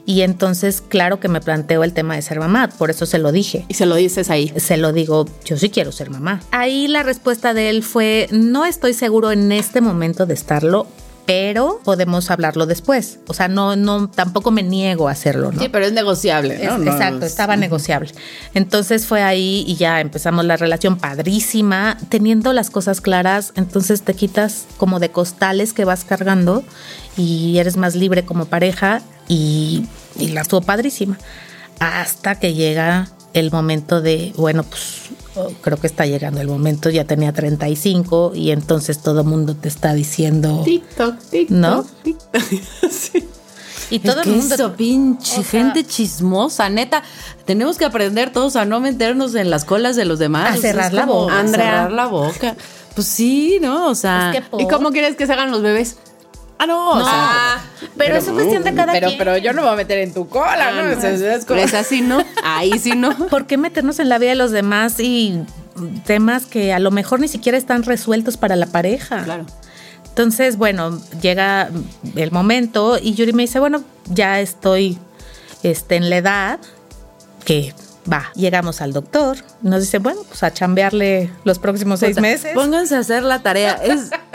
y 0.04 0.22
entonces 0.22 0.80
claro 0.80 1.20
que 1.20 1.28
me 1.28 1.40
planteo 1.40 1.84
el 1.84 1.92
tema 1.92 2.16
de 2.16 2.22
ser 2.22 2.40
mamá, 2.40 2.68
por 2.68 2.90
eso 2.90 3.06
se 3.06 3.18
lo 3.18 3.30
dije. 3.30 3.64
Y 3.68 3.74
se 3.74 3.86
lo 3.86 3.94
dices 3.94 4.30
ahí. 4.30 4.52
Se 4.56 4.76
lo 4.76 4.92
digo, 4.92 5.26
yo 5.44 5.56
sí 5.56 5.70
quiero 5.70 5.92
ser 5.92 6.10
mamá. 6.10 6.40
Ahí 6.50 6.88
la 6.88 7.02
respuesta 7.02 7.54
de 7.54 7.70
él 7.70 7.82
fue, 7.82 8.28
no 8.32 8.64
estoy 8.64 8.94
seguro 8.94 9.32
en 9.32 9.52
este 9.52 9.80
momento 9.80 10.26
de 10.26 10.34
estarlo, 10.34 10.86
pero 11.26 11.80
podemos 11.84 12.30
hablarlo 12.30 12.66
después. 12.66 13.20
O 13.28 13.34
sea, 13.34 13.48
no, 13.48 13.76
no, 13.76 14.08
tampoco 14.10 14.50
me 14.50 14.62
niego 14.62 15.08
a 15.08 15.12
hacerlo, 15.12 15.52
¿no? 15.52 15.60
Sí, 15.60 15.68
pero 15.68 15.86
es 15.86 15.92
negociable, 15.92 16.58
¿no? 16.62 16.74
Es- 16.74 16.78
No, 16.80 16.92
exacto, 16.92 17.24
es- 17.26 17.30
estaba 17.32 17.56
negociable. 17.56 18.10
Entonces 18.54 19.06
fue 19.06 19.22
ahí 19.22 19.64
y 19.66 19.76
ya 19.76 20.00
empezamos 20.00 20.44
la 20.44 20.56
relación 20.56 20.96
padrísima, 20.98 21.96
teniendo 22.08 22.52
las 22.52 22.70
cosas 22.70 23.00
claras, 23.00 23.52
entonces 23.56 24.02
te 24.02 24.14
quitas 24.14 24.64
como 24.76 24.98
de 25.00 25.10
costales 25.10 25.72
que 25.72 25.84
vas 25.84 26.04
cargando 26.04 26.64
y 27.16 27.58
eres 27.58 27.76
más 27.76 27.94
libre 27.94 28.24
como 28.24 28.46
pareja 28.46 29.00
y, 29.28 29.86
y 30.18 30.28
la 30.28 30.42
estuvo 30.42 30.60
padrísima. 30.62 31.18
Hasta 31.78 32.38
que 32.38 32.54
llega 32.54 33.08
el 33.34 33.50
momento 33.50 34.00
de, 34.00 34.32
bueno, 34.36 34.62
pues 34.64 35.10
oh, 35.36 35.50
creo 35.60 35.76
que 35.78 35.86
está 35.86 36.06
llegando 36.06 36.40
el 36.40 36.48
momento, 36.48 36.90
ya 36.90 37.04
tenía 37.04 37.32
35 37.32 38.32
y 38.34 38.50
entonces 38.50 38.98
todo 39.00 39.20
el 39.22 39.26
mundo 39.26 39.54
te 39.56 39.68
está 39.68 39.94
diciendo... 39.94 40.62
TikTok, 40.64 41.18
TikTok, 41.30 41.56
¿No? 41.56 41.84
TikTok. 42.02 42.42
Sí. 42.90 43.24
Y 43.90 43.96
Es 43.96 44.02
todo 44.02 44.22
que 44.22 44.30
el 44.30 44.36
mundo... 44.36 44.54
eso, 44.54 44.72
pinche 44.74 45.32
o 45.40 45.42
sea- 45.42 45.44
gente 45.44 45.84
chismosa, 45.84 46.68
neta. 46.70 47.02
Tenemos 47.44 47.76
que 47.76 47.84
aprender 47.84 48.32
todos 48.32 48.56
a 48.56 48.64
no 48.64 48.80
meternos 48.80 49.34
en 49.34 49.50
las 49.50 49.64
colas 49.64 49.96
de 49.96 50.04
los 50.06 50.18
demás. 50.18 50.54
A 50.54 50.58
O 50.58 50.60
sea, 50.60 50.72
cerrar 50.72 50.92
la 50.94 51.04
boca. 51.06 51.40
a 51.40 51.46
cerrar 51.48 51.92
la 51.92 52.06
boca. 52.06 52.56
Pues 52.94 53.06
sí, 53.06 53.58
¿no? 53.60 53.88
O 53.88 53.94
sea. 53.94 54.32
Es 54.34 54.40
que 54.48 54.62
¿Y 54.62 54.68
cómo 54.68 54.92
quieres 54.92 55.16
que 55.16 55.26
se 55.26 55.32
hagan 55.34 55.50
los 55.50 55.60
bebés? 55.62 55.96
Ah, 56.62 56.66
no, 56.66 56.90
o 56.90 56.98
No, 56.98 57.04
sea. 57.04 57.64
pero, 57.96 58.16
es 58.16 58.24
cuestión 58.24 58.62
de 58.62 58.74
cada 58.74 58.92
pero, 58.92 59.08
quien. 59.08 59.18
pero 59.18 59.36
yo 59.38 59.52
no 59.52 59.62
me 59.62 59.66
voy 59.68 59.74
a 59.74 59.76
meter 59.76 59.98
en 59.98 60.12
tu 60.14 60.28
cola, 60.28 60.70
¿no? 60.72 60.96
O 60.96 61.00
sea, 61.00 61.10
es 61.10 61.44
como- 61.44 61.60
Es 61.60 61.74
así, 61.74 62.00
¿no? 62.00 62.22
Ahí 62.44 62.78
sí, 62.78 62.92
¿no? 62.96 63.16
¿Por 63.28 63.46
qué 63.46 63.56
meternos 63.58 63.98
en 63.98 64.08
la 64.08 64.18
vida 64.18 64.30
de 64.30 64.36
los 64.36 64.50
demás 64.50 64.98
y 65.00 65.42
temas 66.06 66.46
que 66.46 66.72
a 66.72 66.78
lo 66.78 66.90
mejor 66.90 67.20
ni 67.20 67.28
siquiera 67.28 67.56
están 67.58 67.82
resueltos 67.82 68.36
para 68.36 68.56
la 68.56 68.66
pareja? 68.66 69.24
Claro. 69.24 69.46
Entonces, 70.08 70.56
bueno, 70.58 71.00
llega 71.22 71.70
el 72.16 72.30
momento 72.32 72.98
y 73.00 73.14
Yuri 73.14 73.32
me 73.32 73.44
dice, 73.44 73.58
bueno, 73.60 73.82
ya 74.10 74.40
estoy 74.40 74.98
este, 75.62 75.96
en 75.96 76.10
la 76.10 76.16
edad 76.18 76.58
que 77.46 77.74
va. 78.10 78.30
Llegamos 78.34 78.82
al 78.82 78.92
doctor, 78.92 79.38
nos 79.62 79.80
dice, 79.80 79.98
bueno, 79.98 80.20
pues 80.28 80.42
a 80.42 80.52
chambearle 80.52 81.30
los 81.44 81.58
próximos 81.58 82.00
seis 82.00 82.20
meses. 82.20 82.52
Pónganse 82.54 82.94
a 82.96 82.98
hacer 82.98 83.22
la 83.22 83.38
tarea. 83.42 83.72
Es, 83.82 84.10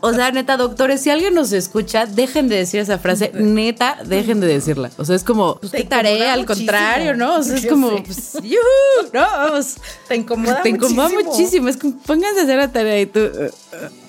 o 0.00 0.12
sea, 0.12 0.30
neta, 0.30 0.56
doctores, 0.56 1.00
si 1.00 1.10
alguien 1.10 1.34
nos 1.34 1.52
escucha, 1.52 2.06
dejen 2.06 2.48
de 2.48 2.56
decir 2.56 2.80
esa 2.80 2.98
frase. 2.98 3.30
Neta, 3.34 3.98
dejen 4.04 4.40
de 4.40 4.46
decirla. 4.46 4.90
O 4.96 5.04
sea, 5.04 5.16
es 5.16 5.24
como, 5.24 5.56
Pues 5.56 5.72
te 5.72 5.78
¿qué 5.78 5.84
tarea? 5.84 6.32
Al 6.32 6.40
muchísimo. 6.40 6.66
contrario, 6.66 7.16
¿no? 7.16 7.36
O 7.36 7.42
sea, 7.42 7.56
es 7.56 7.62
Yo 7.62 7.70
como, 7.70 8.02
pues, 8.02 8.32
yujú, 8.34 9.10
no, 9.12 9.20
vamos. 9.20 9.76
Te 10.08 10.16
incomoda 10.16 10.62
Te 10.62 10.68
incomoda 10.70 11.08
muchísimo. 11.08 11.30
muchísimo. 11.32 11.68
Es 11.68 11.76
como, 11.76 11.98
pónganse 11.98 12.40
a 12.40 12.42
hacer 12.44 12.56
la 12.56 12.72
tarea 12.72 13.00
y 13.00 13.06
tú. 13.06 13.20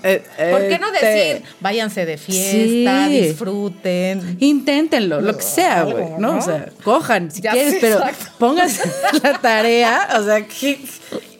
Eh, 0.08 0.24
eh, 0.38 0.50
¿Por 0.52 0.62
qué 0.68 0.80
no 0.80 0.94
este, 0.94 1.06
decir, 1.06 1.44
váyanse 1.60 2.06
de 2.06 2.18
fiesta, 2.18 3.08
Sí. 3.08 3.22
disfruten? 3.22 4.38
Inténtenlo, 4.40 5.22
lo 5.22 5.36
que 5.36 5.44
sea, 5.44 5.84
güey, 5.84 6.06
¿no? 6.18 6.34
¿no? 6.34 6.38
O 6.38 6.42
sea, 6.42 6.70
cojan 6.84 7.30
si 7.32 7.42
Ya 7.42 7.52
quieres, 7.52 7.76
pero 7.82 7.98
exacto. 7.98 8.26
pónganse 8.38 8.82
la 9.24 9.40
tarea. 9.40 10.08
O 10.20 10.24
sea, 10.24 10.46
¿qué, 10.48 10.80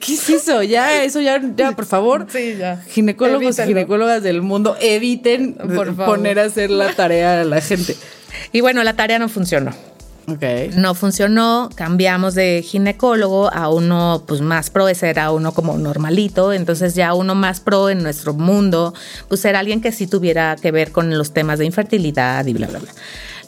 qué 0.00 0.14
es 0.14 0.28
eso? 0.30 0.62
Ya, 0.62 1.02
eso 1.02 1.20
ya, 1.20 1.40
ya, 1.56 1.72
por 1.72 1.86
favor. 1.86 2.26
Sí, 2.30 2.56
ya. 2.58 2.82
Ginecólogos 2.88 3.58
y 3.58 3.62
ginecólogas 3.62 4.22
del 4.22 4.42
mundo, 4.42 4.76
eviten 4.80 5.54
Por 5.54 5.94
poner 5.94 6.38
a 6.38 6.44
hacer 6.44 6.70
la 6.70 6.92
tarea 6.92 7.40
a 7.40 7.44
la 7.44 7.60
gente. 7.60 7.96
Y 8.52 8.60
bueno, 8.60 8.82
la 8.84 8.94
tarea 8.94 9.18
no 9.18 9.28
funcionó. 9.28 9.72
No 10.76 10.94
funcionó, 10.94 11.70
cambiamos 11.74 12.34
de 12.34 12.62
ginecólogo 12.62 13.52
a 13.52 13.68
uno 13.70 14.22
pues 14.26 14.40
más 14.40 14.70
pro, 14.70 14.88
ese 14.88 15.08
era 15.08 15.30
uno 15.30 15.52
como 15.52 15.78
normalito, 15.78 16.52
entonces 16.52 16.94
ya 16.94 17.14
uno 17.14 17.34
más 17.34 17.60
pro 17.60 17.88
en 17.88 18.02
nuestro 18.02 18.34
mundo, 18.34 18.94
pues 19.28 19.44
era 19.44 19.58
alguien 19.58 19.80
que 19.80 19.92
sí 19.92 20.06
tuviera 20.06 20.56
que 20.60 20.70
ver 20.70 20.92
con 20.92 21.16
los 21.16 21.32
temas 21.32 21.58
de 21.58 21.64
infertilidad 21.64 22.44
y 22.46 22.52
bla, 22.52 22.66
bla, 22.66 22.78
bla. 22.80 22.90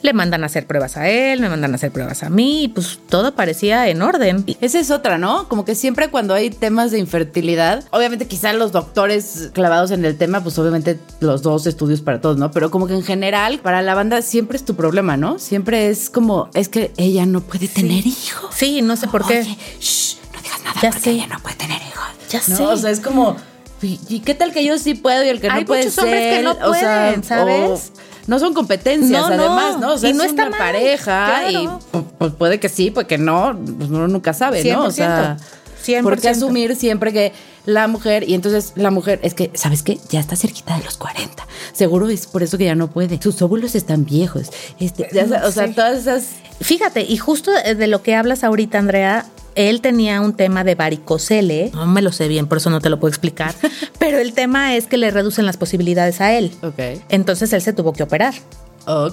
Le 0.03 0.13
mandan 0.13 0.43
a 0.43 0.47
hacer 0.47 0.67
pruebas 0.67 0.97
a 0.97 1.09
él, 1.09 1.41
me 1.41 1.49
mandan 1.49 1.73
a 1.73 1.75
hacer 1.77 1.91
pruebas 1.91 2.23
a 2.23 2.31
mí, 2.31 2.65
y 2.65 2.69
pues 2.69 2.99
todo 3.09 3.35
parecía 3.35 3.89
en 3.89 4.01
orden. 4.03 4.45
Esa 4.61 4.79
es 4.81 4.91
otra, 4.91 5.19
¿no? 5.19 5.49
Como 5.49 5.65
que 5.65 5.75
siempre 5.75 6.09
cuando 6.09 6.35
hay 6.35 6.51
temas 6.51 6.91
de 6.91 6.99
infertilidad, 6.99 7.85
obviamente 7.91 8.27
quizá 8.27 8.53
los 8.53 8.73
doctores 8.73 9.51
clavados 9.53 9.91
en 9.91 10.05
el 10.05 10.17
tema, 10.17 10.43
pues 10.43 10.59
obviamente 10.59 10.99
los 11.21 11.43
dos 11.43 11.67
estudios 11.67 12.01
para 12.01 12.21
todos, 12.21 12.37
¿no? 12.39 12.51
Pero 12.51 12.71
como 12.71 12.87
que 12.87 12.95
en 12.95 13.03
general, 13.03 13.59
para 13.61 13.83
la 13.83 13.95
banda 13.95 14.23
siempre 14.23 14.57
es 14.57 14.65
tu 14.65 14.75
problema, 14.75 15.17
¿no? 15.17 15.39
Siempre 15.39 15.89
es 15.89 16.11
como, 16.11 16.49
es 16.55 16.69
que 16.69 16.93
ella 16.97 17.27
no 17.27 17.41
puede 17.41 17.69
tener 17.69 18.07
hijos. 18.07 18.55
Sí, 18.55 18.83
no 18.83 18.97
sé 18.97 19.07
por 19.09 19.27
qué. 19.27 19.43
Shh, 19.81 20.17
no 20.35 20.41
digas 20.43 20.61
nada 20.65 20.81
Ya 20.83 20.91
porque 20.91 21.05
sé. 21.05 21.11
ella 21.11 21.27
no 21.27 21.39
puede 21.41 21.57
tener 21.57 21.81
hijos. 21.83 22.07
Ya 22.31 22.41
¿no? 22.49 22.57
sé. 22.57 22.65
O 22.65 22.77
sea, 22.77 22.91
es 22.91 23.01
como, 23.01 23.37
¿y 23.83 23.99
y 24.09 24.21
qué 24.21 24.35
tal 24.35 24.53
que 24.53 24.65
yo 24.65 24.79
sí 24.79 24.95
puedo 24.95 25.25
y 25.25 25.29
el 25.29 25.41
que 25.41 25.51
Hay 25.51 25.61
no 25.63 25.67
puede 25.67 25.85
muchos 25.85 25.99
hombres 25.99 26.37
que 26.37 26.43
no 26.43 26.53
O 26.53 26.75
sea, 26.75 27.07
pueden, 27.09 27.25
¿sabes? 27.25 27.93
No 28.31 28.39
son 28.39 28.55
competencias, 28.55 29.21
No, 29.23 29.27
además, 29.27 29.79
¿no? 29.81 29.95
O 29.95 29.99
sea, 29.99 30.09
Y 30.09 30.13
no 30.13 30.23
es 30.23 30.31
está 30.31 30.43
una 30.43 30.51
mal, 30.53 30.59
pareja 30.61 31.51
y 31.51 31.65
claro. 31.65 31.81
pues 32.17 32.33
puede 32.35 32.61
que 32.61 32.69
sí, 32.69 32.93
puede 32.93 33.09
que 33.09 33.19
no, 33.19 33.59
pues 33.77 33.91
uno 33.91 34.07
nunca 34.07 34.33
sabe, 34.33 34.63
¿no? 34.73 34.85
O 34.85 34.91
sea, 34.93 35.37
100%. 35.85 36.03
¿por 36.05 36.21
qué 36.21 36.29
asumir 36.29 36.77
siempre 36.77 37.13
que 37.13 37.33
la 37.67 37.89
mujer, 37.89 38.29
y 38.29 38.35
entonces 38.35 38.73
la 38.77 38.91
mujer, 38.91 39.21
es 39.23 39.35
que, 39.35 39.51
¿sabes 39.55 39.83
qué? 39.83 39.99
Ya 40.09 40.21
está 40.21 40.37
cerquita 40.37 40.77
de 40.77 40.85
los 40.85 40.97
40. 40.97 41.47
Seguro 41.73 42.09
es 42.09 42.27
por 42.27 42.43
eso 42.43 42.59
que 42.59 42.65
ya 42.65 42.75
no 42.75 42.91
puede. 42.91 43.21
Sus 43.21 43.41
óvulos 43.43 43.75
están 43.75 44.05
viejos. 44.05 44.51
Este, 44.79 45.09
ya 45.13 45.27
o 45.45 45.51
sea, 45.51 45.73
todas 45.73 46.01
esas 46.01 46.25
Fíjate, 46.61 47.03
y 47.03 47.17
justo 47.17 47.51
de 47.53 47.87
lo 47.87 48.03
que 48.03 48.15
hablas 48.15 48.45
ahorita, 48.45 48.79
Andrea, 48.79 49.25
él 49.55 49.81
tenía 49.81 50.21
un 50.21 50.35
tema 50.35 50.63
de 50.63 50.75
varicocele. 50.75 51.71
No 51.73 51.87
me 51.87 52.03
lo 52.03 52.13
sé 52.13 52.29
bien, 52.29 52.47
por 52.47 52.59
eso 52.59 52.69
no 52.69 52.81
te 52.81 52.91
lo 52.91 53.01
puedo 53.01 53.09
explicar. 53.09 53.55
pero 53.99 54.19
el 54.19 54.35
tema 54.35 54.77
es 54.77 54.87
que 54.87 54.99
le 54.99 55.11
reducen 55.11 55.47
las 55.47 55.57
posibilidades 55.57 56.21
a 56.21 56.33
él. 56.33 56.53
Ok. 56.63 57.03
Entonces 57.09 57.53
él 57.55 57.63
se 57.63 57.73
tuvo 57.73 57.93
que 57.95 58.03
operar. 58.03 58.35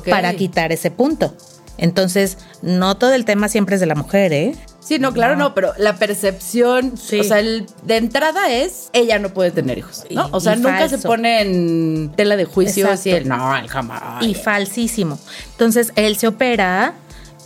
Para 0.09 0.33
quitar 0.33 0.71
ese 0.71 0.91
punto. 0.91 1.33
Entonces, 1.77 2.37
no 2.61 2.95
todo 2.97 3.13
el 3.13 3.25
tema 3.25 3.47
siempre 3.49 3.75
es 3.75 3.81
de 3.81 3.87
la 3.87 3.95
mujer, 3.95 4.33
¿eh? 4.33 4.55
Sí, 4.79 4.99
no, 4.99 5.11
claro, 5.11 5.35
no, 5.35 5.53
pero 5.53 5.73
la 5.77 5.97
percepción, 5.97 6.93
Sí. 6.97 7.19
o 7.19 7.23
sea, 7.25 7.39
el- 7.39 7.65
de 7.83 7.97
entrada 7.97 8.51
es, 8.53 8.89
ella 8.93 9.19
no 9.19 9.29
puede 9.33 9.51
tener 9.51 9.77
hijos, 9.77 10.05
¿no? 10.09 10.29
O 10.31 10.39
sea, 10.39 10.55
y 10.55 10.59
nunca 10.59 10.87
se 10.87 10.97
pone 10.99 11.41
en 11.41 12.13
tela 12.15 12.37
de 12.37 12.45
juicio 12.45 12.95
si 12.95 13.09
él, 13.11 13.27
no, 13.27 13.55
él 13.57 13.67
jamás. 13.67 14.23
y 14.25 14.33
falsísimo. 14.33 15.19
Entonces 15.51 15.91
él 15.97 16.15
se 16.15 16.27
opera 16.27 16.93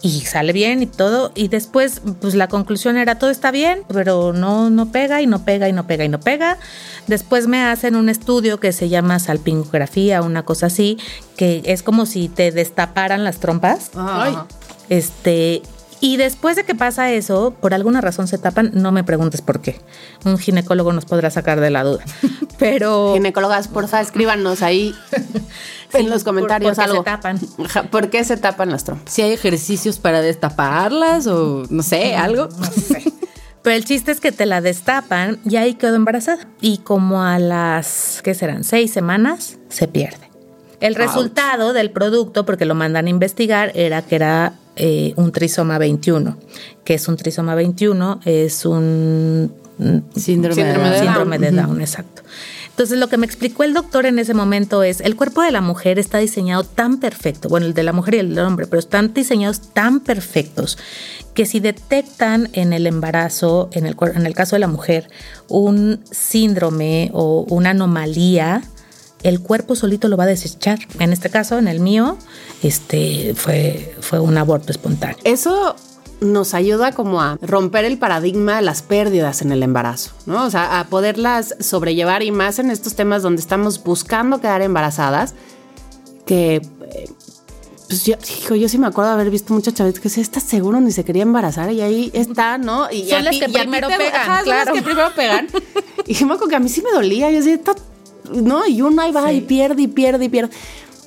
y 0.02 0.22
sale 0.22 0.52
bien 0.52 0.82
y 0.82 0.88
todo 0.88 1.32
y 1.36 1.48
después 1.48 2.02
pues 2.20 2.34
la 2.34 2.48
conclusión 2.48 2.98
era 2.98 3.20
todo 3.20 3.30
está 3.30 3.52
bien, 3.52 3.84
pero 3.88 4.34
no 4.34 4.70
no 4.70 4.92
pega 4.92 5.22
y 5.22 5.28
no 5.28 5.46
pega 5.46 5.70
y 5.70 5.74
no 5.74 5.86
pega 5.88 6.04
y 6.06 6.10
no 6.10 6.20
pega. 6.20 6.58
Después 7.08 7.48
me 7.48 7.64
hacen 7.64 7.96
un 7.96 8.10
estudio 8.10 8.60
que 8.60 8.72
se 8.72 8.90
llama 8.90 9.20
salpingografía, 9.20 10.22
una 10.22 10.44
cosa 10.44 10.68
así, 10.68 10.98
que 11.38 11.62
es 11.66 11.84
como 11.84 12.06
si 12.06 12.30
te 12.30 12.52
destaparan 12.52 13.24
las 13.24 13.40
trompas. 13.40 13.92
Ay, 13.96 14.36
Este, 14.90 15.62
y 16.02 16.18
después 16.18 16.56
de 16.56 16.64
que 16.66 16.76
pasa 16.76 17.12
eso, 17.12 17.56
por 17.62 17.74
alguna 17.74 18.02
razón 18.02 18.28
se 18.28 18.38
tapan, 18.38 18.72
no 18.74 18.92
me 18.92 19.04
preguntes 19.04 19.42
por 19.42 19.62
qué. 19.62 19.80
Un 20.26 20.38
ginecólogo 20.38 20.92
nos 20.92 21.06
podrá 21.06 21.30
sacar 21.30 21.62
de 21.62 21.70
la 21.70 21.84
duda. 21.84 22.04
Pero 22.58 23.14
Ginecólogas, 23.14 23.68
porfa, 23.68 24.02
escríbanos 24.02 24.62
ahí 24.62 24.94
en 25.94 26.10
los 26.10 26.24
comentarios 26.24 26.76
por 26.76 26.84
qué 26.84 26.84
se 26.84 26.92
algo. 26.92 27.04
tapan. 27.04 27.40
Ajá, 27.66 27.84
¿Por 27.84 28.10
qué 28.10 28.24
se 28.24 28.38
tapan 28.38 28.70
las 28.72 28.84
trompas? 28.84 29.14
si 29.14 29.22
hay 29.22 29.32
ejercicios 29.32 30.00
para 30.00 30.22
destaparlas 30.22 31.28
o 31.28 31.64
no 31.70 31.84
sé, 31.84 32.16
algo. 32.16 32.50
No 32.58 32.66
sé. 32.66 33.14
Pero 33.64 33.76
el 33.76 33.86
chiste 33.86 34.12
es 34.12 34.20
que 34.20 34.32
te 34.32 34.48
la 34.48 34.60
destapan 34.60 35.40
y 35.46 35.58
ahí 35.58 35.76
quedó 35.76 35.96
embarazada. 35.96 36.48
Y 36.62 36.80
como 36.80 37.22
a 37.24 37.38
las, 37.38 38.22
¿qué 38.24 38.34
serán? 38.34 38.64
Seis 38.64 38.92
semanas, 38.92 39.60
se 39.70 39.88
pierde. 39.88 40.32
El 40.80 40.96
resultado 40.96 41.74
del 41.74 41.92
producto, 41.92 42.44
porque 42.44 42.66
lo 42.66 42.74
mandan 42.74 43.06
a 43.06 43.10
investigar, 43.12 43.72
era 43.76 44.02
que 44.02 44.16
era 44.16 44.54
eh, 44.76 45.14
un 45.16 45.32
trisoma 45.32 45.78
21. 45.78 46.38
que 46.84 46.96
es 46.96 47.08
un 47.08 47.18
trisoma 47.18 47.56
21? 47.56 48.22
Es 48.26 48.66
un 48.66 49.54
Síndrome, 50.16 50.56
Síndrome 50.56 50.90
de 50.90 50.96
Down. 50.96 51.00
síndrome 51.00 51.40
de 51.40 51.52
Down, 51.52 51.82
exacto. 51.82 52.22
Entonces 52.70 53.00
lo 53.00 53.10
que 53.10 53.18
me 53.18 53.26
explicó 53.26 53.64
el 53.64 53.74
doctor 53.74 54.06
en 54.06 54.20
ese 54.20 54.34
momento 54.34 54.84
es, 54.84 55.02
el 55.02 55.16
cuerpo 55.16 55.42
de 55.42 55.52
la 55.52 55.62
mujer 55.62 56.00
está 56.00 56.20
diseñado 56.20 56.64
tan 56.64 57.00
perfecto, 57.00 57.50
bueno, 57.50 57.66
el 57.66 57.74
de 57.74 57.84
la 57.84 57.92
mujer 57.92 58.16
y 58.16 58.20
el 58.20 58.36
del 58.36 58.46
hombre, 58.46 58.68
pero 58.68 58.80
están 58.80 59.14
diseñados 59.14 59.74
tan 59.74 60.00
perfectos 60.00 60.78
que 61.34 61.46
si 61.46 61.60
detectan 61.60 62.50
en 62.54 62.74
el 62.74 62.88
embarazo, 62.88 63.70
en 63.74 63.86
el, 63.86 63.96
en 64.16 64.26
el 64.26 64.34
caso 64.34 64.56
de 64.56 64.62
la 64.62 64.68
mujer, 64.68 65.10
un 65.48 66.02
síndrome 66.10 67.10
o 67.14 67.46
una 67.50 67.72
anomalía, 67.72 68.64
el 69.24 69.40
cuerpo 69.40 69.76
solito 69.76 70.08
lo 70.08 70.18
va 70.18 70.24
a 70.24 70.28
desechar. 70.28 70.80
En 71.00 71.14
este 71.14 71.30
caso, 71.30 71.58
en 71.58 71.68
el 71.68 71.80
mío, 71.80 72.18
este 72.64 73.34
fue, 73.36 73.96
fue 74.02 74.20
un 74.20 74.38
aborto 74.38 74.72
espontáneo. 74.72 75.18
Eso 75.24 75.76
nos 76.22 76.54
ayuda 76.54 76.92
como 76.92 77.22
a 77.22 77.38
romper 77.42 77.84
el 77.86 77.98
paradigma 77.98 78.58
de 78.58 78.62
las 78.62 78.84
pérdidas 78.84 79.42
en 79.42 79.52
el 79.52 79.64
embarazo, 79.64 80.12
¿no? 80.28 80.46
O 80.46 80.50
sea, 80.52 80.80
a 80.80 80.86
poderlas 80.88 81.56
sobrellevar 81.60 82.22
y 82.22 82.32
más 82.32 82.60
en 82.60 82.70
estos 82.70 82.94
temas 82.96 83.24
donde 83.24 83.42
estamos 83.42 83.84
buscando 83.84 84.40
quedar 84.40 84.62
embarazadas, 84.62 85.34
que, 86.28 86.58
eh, 86.58 87.10
pues 87.88 88.06
yo, 88.06 88.16
hijo, 88.40 88.54
yo 88.56 88.70
sí 88.70 88.78
me 88.78 88.86
acuerdo 88.88 89.10
de 89.10 89.16
haber 89.16 89.32
visto 89.32 89.52
muchas 89.54 89.74
chavitas 89.74 90.00
que 90.00 90.10
se 90.10 90.22
está 90.22 90.40
seguro 90.40 90.80
ni 90.80 90.92
se 90.92 91.04
quería 91.04 91.24
embarazar 91.24 91.72
y 91.72 91.82
ahí 91.82 92.12
está, 92.14 92.58
¿no? 92.60 92.90
Y 92.92 93.10
Son 93.10 93.20
a 93.20 93.22
las 93.24 93.38
que 93.38 93.50
primero 93.50 93.88
pegan, 93.88 94.28
las 94.28 94.44
claro. 94.44 94.74
que 94.74 94.82
primero 94.84 95.10
pegan. 95.16 95.48
y 96.06 96.14
me 96.26 96.34
acuerdo 96.36 96.48
que 96.50 96.56
a 96.56 96.60
mí 96.60 96.70
sí 96.70 96.82
me 96.84 96.92
dolía, 96.92 97.32
yo 97.32 97.38
decía, 97.38 97.56
"Está- 97.56 97.76
no, 98.34 98.66
y 98.68 98.82
uno 98.82 99.02
ahí 99.02 99.12
va 99.12 99.32
y 99.32 99.42
pierde 99.42 99.84
y 99.84 99.88
pierde 99.88 100.26
y 100.26 100.30
pierde. 100.30 100.54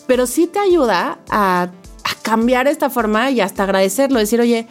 Pero 0.07 0.27
sí 0.27 0.47
te 0.47 0.59
ayuda 0.59 1.19
a, 1.31 1.63
a 1.63 2.15
cambiar 2.23 2.67
esta 2.69 2.91
forma 2.91 3.31
y 3.31 3.41
hasta 3.41 3.63
agradecerlo, 3.65 4.19
decir, 4.19 4.41
oye, 4.41 4.67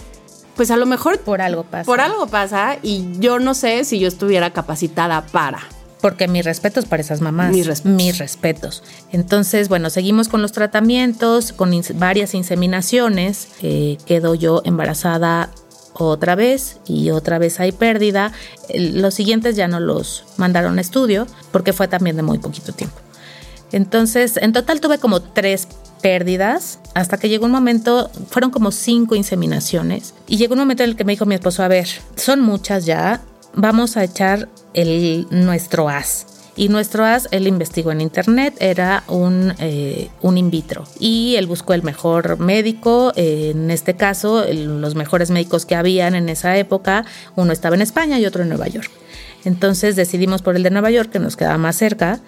pues 0.56 0.70
a 0.70 0.78
lo 0.78 0.86
mejor 0.86 1.20
Por 1.20 1.42
algo 1.42 1.64
pasa. 1.64 1.86
por 1.86 2.00
algo 2.00 2.28
pasa 2.28 2.78
y 2.84 3.06
yo 3.20 3.40
no 3.40 3.56
sé 3.56 3.84
si 3.86 4.00
yo 4.00 4.08
estuviera 4.08 4.52
capacitada 4.52 5.26
para. 5.26 5.60
Porque 6.00 6.28
mis 6.28 6.44
respetos 6.44 6.86
para 6.86 7.02
esas 7.02 7.22
mamás. 7.22 7.52
Mis 7.52 7.66
respetos. 7.66 7.96
Mis 7.96 8.18
respetos. 8.18 8.84
Entonces, 9.14 9.70
bueno, 9.70 9.90
seguimos 9.90 10.28
con 10.28 10.42
los 10.42 10.52
tratamientos, 10.52 11.54
con 11.54 11.72
varias 11.96 12.34
inseminaciones. 12.34 13.48
Eh, 13.62 13.98
quedo 14.06 14.36
yo 14.36 14.62
embarazada 14.66 15.50
otra 15.94 16.36
vez 16.36 16.78
y 16.88 17.12
otra 17.12 17.38
vez 17.40 17.60
hay 17.60 17.72
pérdida. 17.72 18.32
Los 18.74 19.14
siguientes 19.14 19.56
ya 19.56 19.68
no 19.68 19.80
los 19.80 20.26
mandaron 20.38 20.78
a 20.78 20.82
estudio 20.82 21.28
porque 21.52 21.74
fue 21.74 21.88
también 21.88 22.16
de 22.16 22.24
muy 22.24 22.40
poquito 22.40 22.74
tiempo. 22.74 23.00
Entonces, 23.72 24.38
en 24.38 24.54
total 24.54 24.82
tuve 24.82 25.00
como 25.00 25.22
tres 25.22 25.68
pérdidas 26.02 26.80
hasta 26.94 27.18
que 27.18 27.30
llegó 27.30 27.46
un 27.46 27.52
momento, 27.52 28.12
fueron 28.30 28.52
como 28.52 28.72
cinco 28.72 29.16
inseminaciones 29.16 30.14
y 30.28 30.38
llegó 30.38 30.54
un 30.54 30.60
momento 30.60 30.84
en 30.84 30.92
el 30.92 30.96
que 30.96 31.06
me 31.06 31.14
dijo 31.14 31.26
mi 31.26 31.36
esposo, 31.36 31.64
a 31.64 31.68
ver, 31.68 31.88
son 32.16 32.42
muchas 32.42 32.86
ya, 32.86 33.22
vamos 33.56 33.98
a 33.98 34.04
echar 34.04 34.50
el, 34.74 35.28
nuestro 35.32 35.90
as. 35.90 36.28
Y 36.56 36.70
nuestro 36.70 37.04
as, 37.04 37.28
él 37.32 37.48
investigó 37.48 37.92
en 37.92 38.02
internet, 38.02 38.56
era 38.60 39.04
un, 39.08 39.54
eh, 39.60 40.10
un 40.22 40.38
in 40.38 40.52
vitro. 40.52 40.84
Y 41.00 41.36
él 41.38 41.48
buscó 41.48 41.74
el 41.74 41.82
mejor 41.82 42.38
médico, 42.40 43.12
en 43.16 43.72
este 43.72 43.96
caso, 43.96 44.46
los 44.52 44.96
mejores 44.96 45.32
médicos 45.32 45.66
que 45.66 45.76
habían 45.76 46.14
en 46.14 46.30
esa 46.30 46.56
época, 46.58 47.06
uno 47.36 47.52
estaba 47.52 47.76
en 47.76 47.82
España 47.82 48.20
y 48.20 48.26
otro 48.26 48.44
en 48.44 48.50
Nueva 48.50 48.68
York. 48.68 48.92
Entonces 49.46 49.96
decidimos 49.96 50.42
por 50.42 50.56
el 50.56 50.64
de 50.64 50.70
Nueva 50.70 50.92
York, 50.92 51.10
que 51.10 51.20
nos 51.20 51.36
quedaba 51.36 51.58
más 51.58 51.76
cerca, 51.76 52.20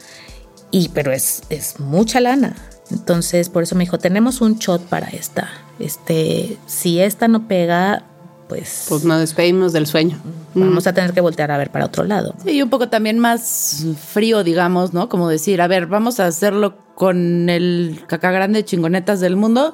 y 0.71 0.89
pero 0.89 1.11
es, 1.11 1.43
es 1.49 1.79
mucha 1.79 2.19
lana. 2.19 2.55
Entonces, 2.91 3.49
por 3.49 3.63
eso 3.63 3.75
me 3.75 3.83
dijo, 3.83 3.97
tenemos 3.97 4.41
un 4.41 4.57
shot 4.57 4.81
para 4.81 5.07
esta. 5.07 5.49
Este, 5.79 6.57
si 6.65 6.99
esta 6.99 7.27
no 7.27 7.47
pega, 7.47 8.03
pues, 8.47 8.85
Pues 8.89 9.03
nos 9.03 9.19
despedimos 9.19 9.73
del 9.73 9.87
sueño. 9.87 10.17
vamos 10.53 10.87
a 10.87 10.93
tener 10.93 11.13
que 11.13 11.21
voltear 11.21 11.51
a 11.51 11.57
ver 11.57 11.71
para 11.71 11.85
otro 11.85 12.03
lado. 12.03 12.35
Sí, 12.43 12.51
y 12.51 12.61
un 12.61 12.69
poco 12.69 12.89
también 12.89 13.19
más 13.19 13.85
frío, 14.11 14.43
digamos, 14.43 14.93
¿no? 14.93 15.09
Como 15.09 15.27
decir, 15.29 15.61
a 15.61 15.67
ver, 15.67 15.87
vamos 15.87 16.19
a 16.19 16.27
hacerlo 16.27 16.77
con 16.95 17.49
el 17.49 18.01
caca 18.07 18.31
grande 18.31 18.63
chingonetas 18.63 19.19
del 19.19 19.35
mundo. 19.35 19.73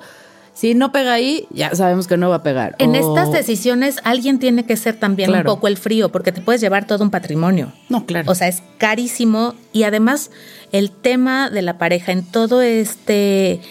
Si 0.53 0.73
no 0.75 0.91
pega 0.91 1.13
ahí, 1.13 1.47
ya 1.49 1.73
sabemos 1.75 2.07
que 2.07 2.17
no 2.17 2.29
va 2.29 2.37
a 2.37 2.43
pegar. 2.43 2.75
En 2.77 2.93
estas 2.95 3.31
decisiones 3.31 3.99
alguien 4.03 4.37
tiene 4.37 4.65
que 4.65 4.75
ser 4.75 4.99
también 4.99 5.29
Claro. 5.29 5.49
un 5.49 5.55
poco 5.55 5.67
el 5.67 5.77
frío, 5.77 6.11
porque 6.11 6.31
te 6.31 6.41
puedes 6.41 6.59
llevar 6.61 6.85
todo 6.87 7.03
un 7.03 7.09
patrimonio. 7.09 7.71
No, 7.89 8.05
claro. 8.05 8.29
O 8.31 8.35
sea, 8.35 8.47
es 8.49 8.61
carísimo 8.77 9.55
y 9.71 9.83
además 9.83 10.29
el 10.73 10.91
tema 10.91 11.49
de 11.49 11.61
la 11.61 11.77
pareja 11.77 12.11
en 12.11 12.23
todo 12.23 12.61
este 12.61 13.61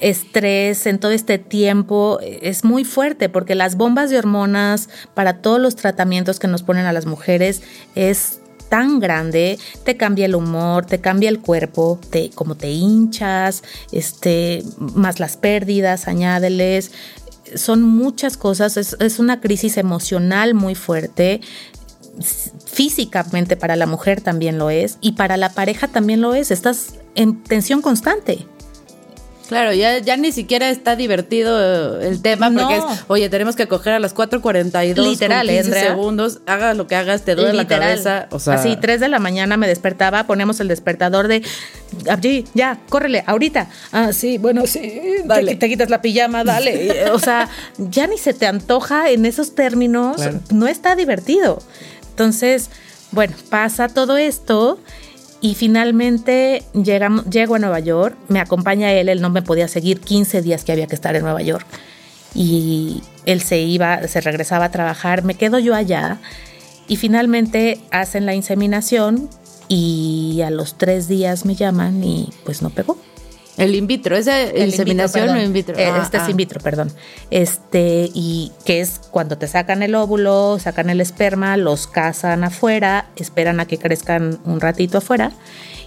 estrés, 0.00 0.86
en 0.86 0.98
todo 0.98 1.12
este 1.12 1.38
tiempo, 1.38 2.18
es 2.22 2.64
muy 2.64 2.84
fuerte 2.84 3.28
porque 3.28 3.54
las 3.54 3.76
bombas 3.76 4.10
de 4.10 4.18
hormonas 4.18 4.88
para 5.14 5.38
todos 5.38 5.60
los 5.60 5.76
tratamientos 5.76 6.38
que 6.38 6.48
nos 6.48 6.62
ponen 6.62 6.86
a 6.86 6.92
las 6.92 7.06
mujeres 7.06 7.62
es 7.94 8.40
tan 8.68 9.00
grande, 9.00 9.58
te 9.84 9.96
cambia 9.96 10.26
el 10.26 10.34
humor, 10.34 10.86
te 10.86 11.00
cambia 11.00 11.28
el 11.30 11.40
cuerpo, 11.40 11.98
te, 12.10 12.30
como 12.30 12.54
te 12.54 12.70
hinchas, 12.70 13.62
este, 13.92 14.62
más 14.78 15.20
las 15.20 15.36
pérdidas, 15.36 16.06
añádeles, 16.06 16.92
son 17.54 17.82
muchas 17.82 18.36
cosas, 18.36 18.76
es, 18.76 18.96
es 19.00 19.18
una 19.18 19.40
crisis 19.40 19.78
emocional 19.78 20.54
muy 20.54 20.74
fuerte, 20.74 21.40
físicamente 22.66 23.56
para 23.56 23.76
la 23.76 23.86
mujer 23.86 24.20
también 24.20 24.58
lo 24.58 24.70
es 24.70 24.98
y 25.00 25.12
para 25.12 25.36
la 25.36 25.50
pareja 25.50 25.88
también 25.88 26.20
lo 26.20 26.34
es. 26.34 26.50
Estás 26.50 26.94
en 27.14 27.42
tensión 27.42 27.80
constante. 27.80 28.46
Claro, 29.48 29.72
ya, 29.72 29.98
ya 29.98 30.16
ni 30.18 30.30
siquiera 30.30 30.68
está 30.70 30.94
divertido 30.94 32.00
el 32.00 32.20
tema 32.20 32.50
porque 32.50 32.76
No. 32.78 32.92
es, 32.92 33.00
oye, 33.08 33.28
tenemos 33.30 33.56
que 33.56 33.66
coger 33.66 33.94
a 33.94 33.98
las 33.98 34.14
4.42 34.14 34.94
Literal, 35.10 35.46
con 35.46 35.54
15 35.56 35.64
Andrea. 35.66 35.90
segundos, 35.90 36.40
hagas 36.46 36.76
lo 36.76 36.86
que 36.86 36.94
hagas, 36.96 37.22
te 37.22 37.34
duele 37.34 37.54
la 37.54 37.66
cabeza, 37.66 38.26
o 38.30 38.38
sea, 38.38 38.54
Así, 38.54 38.76
3 38.76 39.00
de 39.00 39.08
la 39.08 39.18
mañana 39.18 39.56
me 39.56 39.66
despertaba, 39.66 40.24
poníamos 40.24 40.60
el 40.60 40.68
despertador 40.68 41.28
de 41.28 41.42
Abdi, 42.10 42.44
ya, 42.54 42.78
córrele, 42.90 43.24
ahorita. 43.26 43.68
Ah, 43.92 44.12
sí, 44.12 44.36
bueno, 44.38 44.66
sí, 44.66 45.00
Dale. 45.24 45.52
Te, 45.52 45.56
te 45.60 45.68
quitas 45.70 45.88
la 45.88 46.02
pijama, 46.02 46.44
dale. 46.44 47.04
O 47.12 47.18
sea, 47.18 47.48
ya 47.78 48.06
ni 48.06 48.18
se 48.18 48.34
te 48.34 48.46
antoja 48.46 49.08
en 49.10 49.24
esos 49.24 49.54
términos, 49.54 50.16
Claro. 50.16 50.40
no 50.50 50.66
está 50.66 50.94
divertido. 50.94 51.62
Entonces, 52.10 52.68
bueno, 53.12 53.34
pasa 53.48 53.88
todo 53.88 54.16
esto. 54.18 54.78
Y 55.40 55.54
finalmente 55.54 56.64
llego 56.74 57.54
a 57.54 57.58
Nueva 57.58 57.78
York, 57.78 58.16
me 58.28 58.40
acompaña 58.40 58.92
él, 58.92 59.08
él 59.08 59.20
no 59.20 59.30
me 59.30 59.42
podía 59.42 59.68
seguir 59.68 60.00
15 60.00 60.42
días 60.42 60.64
que 60.64 60.72
había 60.72 60.88
que 60.88 60.96
estar 60.96 61.14
en 61.14 61.22
Nueva 61.22 61.42
York. 61.42 61.66
Y 62.34 63.02
él 63.24 63.40
se 63.40 63.60
iba, 63.60 64.06
se 64.08 64.20
regresaba 64.20 64.66
a 64.66 64.70
trabajar, 64.70 65.22
me 65.22 65.34
quedo 65.34 65.58
yo 65.58 65.74
allá 65.74 66.18
y 66.88 66.96
finalmente 66.96 67.80
hacen 67.90 68.26
la 68.26 68.34
inseminación 68.34 69.28
y 69.68 70.40
a 70.44 70.50
los 70.50 70.76
tres 70.76 71.06
días 71.06 71.44
me 71.44 71.54
llaman 71.54 72.02
y 72.02 72.30
pues 72.44 72.62
no 72.62 72.70
pegó. 72.70 72.98
El 73.58 73.74
in 73.74 73.86
vitro, 73.86 74.16
¿esa 74.16 74.40
El 74.40 74.48
in 74.48 74.52
vitro, 74.52 74.64
inseminación 74.64 75.28
o 75.30 75.40
in 75.40 75.52
vitro? 75.52 75.76
Eh, 75.76 75.86
Ah, 75.86 76.00
este 76.02 76.16
es 76.16 76.22
ah. 76.22 76.30
in 76.30 76.36
vitro, 76.36 76.60
perdón. 76.60 76.92
Este, 77.30 78.10
y 78.14 78.52
que 78.64 78.80
es 78.80 79.00
cuando 79.10 79.36
te 79.36 79.48
sacan 79.48 79.82
el 79.82 79.94
óvulo, 79.94 80.58
sacan 80.58 80.90
el 80.90 81.00
esperma, 81.00 81.56
los 81.56 81.86
cazan 81.86 82.44
afuera, 82.44 83.10
esperan 83.16 83.60
a 83.60 83.66
que 83.66 83.78
crezcan 83.78 84.38
un 84.44 84.60
ratito 84.60 84.98
afuera 84.98 85.32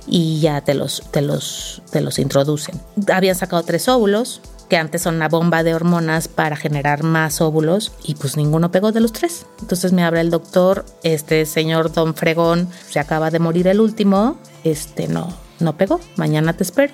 y 0.08 0.40
ya 0.40 0.62
te 0.62 0.74
los, 0.74 1.04
te 1.12 1.22
los, 1.22 1.82
te 1.92 2.02
los 2.02 2.20
introducen. 2.20 2.80
Habían 3.12 3.36
sacado 3.36 3.64
tres 3.64 3.88
óvulos, 3.88 4.42
que 4.70 4.78
antes 4.78 5.02
son 5.02 5.16
una 5.16 5.28
bomba 5.28 5.64
de 5.64 5.74
hormonas 5.76 6.28
para 6.28 6.56
generar 6.56 7.04
más 7.04 7.42
óvulos 7.42 7.92
y 8.04 8.16
pues 8.16 8.38
ninguno 8.38 8.72
pegó 8.72 8.92
de 8.92 9.02
los 9.02 9.12
tres. 9.12 9.46
Entonces 9.60 9.92
me 9.92 10.04
habla 10.04 10.22
el 10.22 10.30
doctor, 10.30 10.86
este 11.04 11.46
señor 11.46 11.92
Don 11.92 12.16
Fregón 12.16 12.70
se 12.90 13.00
acaba 13.00 13.32
de 13.32 13.40
morir 13.40 13.68
el 13.68 13.82
último, 13.82 14.38
este 14.64 15.08
no, 15.08 15.28
no 15.60 15.76
pegó, 15.78 16.00
mañana 16.16 16.54
te 16.54 16.64
espero. 16.64 16.94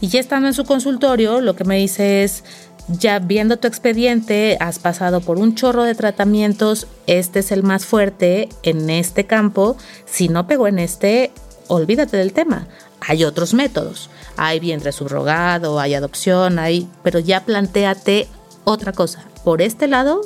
Y 0.00 0.08
ya 0.08 0.20
estando 0.20 0.48
en 0.48 0.54
su 0.54 0.64
consultorio, 0.64 1.40
lo 1.40 1.56
que 1.56 1.64
me 1.64 1.76
dice 1.76 2.22
es, 2.22 2.44
ya 2.88 3.18
viendo 3.18 3.56
tu 3.56 3.66
expediente, 3.66 4.56
has 4.60 4.78
pasado 4.78 5.20
por 5.20 5.38
un 5.38 5.54
chorro 5.54 5.82
de 5.82 5.94
tratamientos, 5.94 6.86
este 7.06 7.40
es 7.40 7.50
el 7.50 7.62
más 7.62 7.84
fuerte 7.84 8.48
en 8.62 8.90
este 8.90 9.26
campo, 9.26 9.76
si 10.04 10.28
no 10.28 10.46
pegó 10.46 10.68
en 10.68 10.78
este, 10.78 11.32
olvídate 11.68 12.16
del 12.16 12.32
tema. 12.32 12.68
Hay 13.00 13.24
otros 13.24 13.54
métodos, 13.54 14.10
hay 14.36 14.60
vientre 14.60 14.92
subrogado, 14.92 15.80
hay 15.80 15.94
adopción, 15.94 16.58
hay, 16.58 16.88
pero 17.02 17.18
ya 17.18 17.44
planteate 17.44 18.28
otra 18.64 18.92
cosa. 18.92 19.24
Por 19.44 19.62
este 19.62 19.86
lado, 19.86 20.22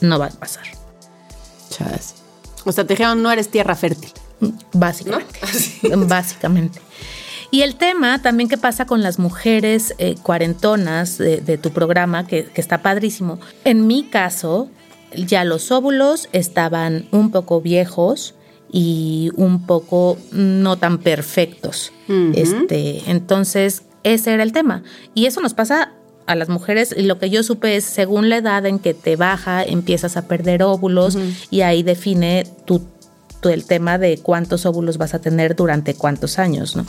no 0.00 0.18
va 0.18 0.26
a 0.26 0.30
pasar. 0.30 0.64
Chas. 1.70 2.14
O 2.64 2.72
sea, 2.72 2.84
te 2.86 2.94
dijeron, 2.94 3.22
no 3.22 3.30
eres 3.30 3.50
tierra 3.50 3.74
fértil. 3.74 4.12
Básicamente. 4.72 5.40
Básicamente. 5.96 6.80
Y 7.50 7.62
el 7.62 7.76
tema 7.76 8.20
también 8.20 8.48
que 8.48 8.58
pasa 8.58 8.86
con 8.86 9.02
las 9.02 9.18
mujeres 9.18 9.94
eh, 9.98 10.16
cuarentonas 10.22 11.18
de, 11.18 11.38
de, 11.38 11.58
tu 11.58 11.70
programa, 11.70 12.26
que, 12.26 12.44
que 12.44 12.60
está 12.60 12.82
padrísimo. 12.82 13.38
En 13.64 13.86
mi 13.86 14.04
caso, 14.04 14.68
ya 15.16 15.44
los 15.44 15.70
óvulos 15.70 16.28
estaban 16.32 17.06
un 17.10 17.30
poco 17.30 17.60
viejos 17.60 18.34
y 18.72 19.30
un 19.36 19.66
poco 19.66 20.18
no 20.32 20.76
tan 20.76 20.98
perfectos. 20.98 21.92
Uh 22.08 22.12
-huh. 22.12 22.32
este, 22.34 23.08
entonces, 23.10 23.82
ese 24.02 24.34
era 24.34 24.42
el 24.42 24.52
tema. 24.52 24.82
Y 25.14 25.26
eso 25.26 25.40
nos 25.40 25.54
pasa 25.54 25.92
a 26.26 26.34
las 26.34 26.48
mujeres 26.48 26.94
y 26.96 27.02
lo 27.02 27.18
que 27.18 27.30
yo 27.30 27.42
supe 27.42 27.76
es 27.76 27.84
según 27.84 28.28
la 28.28 28.38
edad 28.38 28.66
en 28.66 28.78
que 28.78 28.94
te 28.94 29.14
baja 29.14 29.62
empiezas 29.62 30.16
a 30.16 30.26
perder 30.26 30.62
óvulos 30.62 31.16
uh 31.16 31.20
-huh. 31.20 31.46
y 31.50 31.60
ahí 31.60 31.82
define 31.82 32.44
tu, 32.64 32.82
el 33.48 33.64
tema 33.64 33.98
de 33.98 34.18
cuántos 34.18 34.66
óvulos 34.66 34.98
vas 34.98 35.14
a 35.14 35.20
tener 35.20 35.56
durante 35.56 35.94
cuántos 35.94 36.38
años, 36.38 36.76
¿no? 36.76 36.86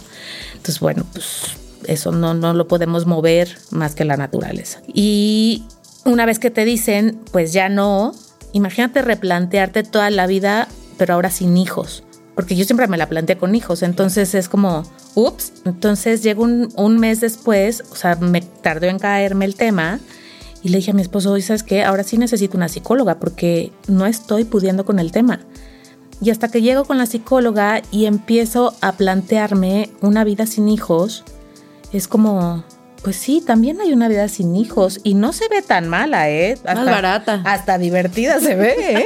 Entonces, 0.53 0.79
bueno, 0.79 1.05
pues 1.11 1.57
eso 1.87 2.11
no, 2.11 2.33
no 2.33 2.53
lo 2.53 2.67
podemos 2.67 3.05
mover 3.05 3.57
más 3.71 3.95
que 3.95 4.05
la 4.05 4.17
naturaleza. 4.17 4.81
Y 4.93 5.63
una 6.05 6.25
vez 6.25 6.39
que 6.39 6.51
te 6.51 6.65
dicen, 6.65 7.19
pues 7.31 7.53
ya 7.53 7.69
no, 7.69 8.13
imagínate 8.53 9.01
replantearte 9.01 9.83
toda 9.83 10.09
la 10.09 10.27
vida 10.27 10.67
pero 10.97 11.13
ahora 11.13 11.29
sin 11.29 11.57
hijos. 11.57 12.03
Porque 12.35 12.55
yo 12.55 12.65
siempre 12.65 12.87
me 12.87 12.97
la 12.97 13.07
planteé 13.07 13.37
con 13.37 13.55
hijos, 13.55 13.81
entonces 13.81 14.35
es 14.35 14.49
como, 14.49 14.83
ups. 15.15 15.53
Entonces 15.63 16.21
llegó 16.21 16.43
un, 16.43 16.69
un, 16.75 16.97
mes 16.97 17.21
después, 17.21 17.83
o 17.91 17.95
sea, 17.95 18.15
me 18.15 18.41
tardó 18.41 18.87
en 18.87 18.99
caerme 18.99 19.45
el 19.45 19.55
tema 19.55 19.99
y 20.61 20.69
le 20.69 20.77
dije 20.77 20.91
a 20.91 20.93
mi 20.93 21.01
esposo, 21.01 21.39
¿sabes 21.39 21.63
qué? 21.63 21.83
Ahora 21.83 22.03
sí 22.03 22.17
necesito 22.17 22.57
una 22.57 22.67
psicóloga 22.67 23.19
porque 23.19 23.71
no 23.87 24.05
estoy 24.05 24.43
pudiendo 24.43 24.83
con 24.83 24.99
el 24.99 25.11
tema. 25.11 25.39
Y 26.21 26.29
hasta 26.29 26.49
que 26.49 26.61
llego 26.61 26.85
con 26.85 26.97
la 26.97 27.05
psicóloga 27.05 27.81
y 27.91 28.05
empiezo 28.05 28.73
a 28.81 28.93
plantearme 28.93 29.89
una 30.01 30.23
vida 30.23 30.45
sin 30.45 30.69
hijos, 30.69 31.23
es 31.91 32.07
como, 32.07 32.63
pues 33.05 33.17
sí, 33.17 33.43
también 33.45 33.79
hay 33.81 33.93
una 33.93 34.07
vida 34.07 34.27
sin 34.27 34.55
hijos 34.55 34.99
y 35.03 35.13
no 35.13 35.31
se 35.31 35.47
ve 35.49 35.61
tan 35.61 35.87
mala, 35.87 36.29
¿eh? 36.29 36.53
Hasta, 36.53 36.73
más 36.73 36.85
barata. 36.85 37.41
Hasta 37.45 37.77
divertida 37.77 38.39
se 38.39 38.55
ve, 38.55 38.75
¿eh? 38.79 39.05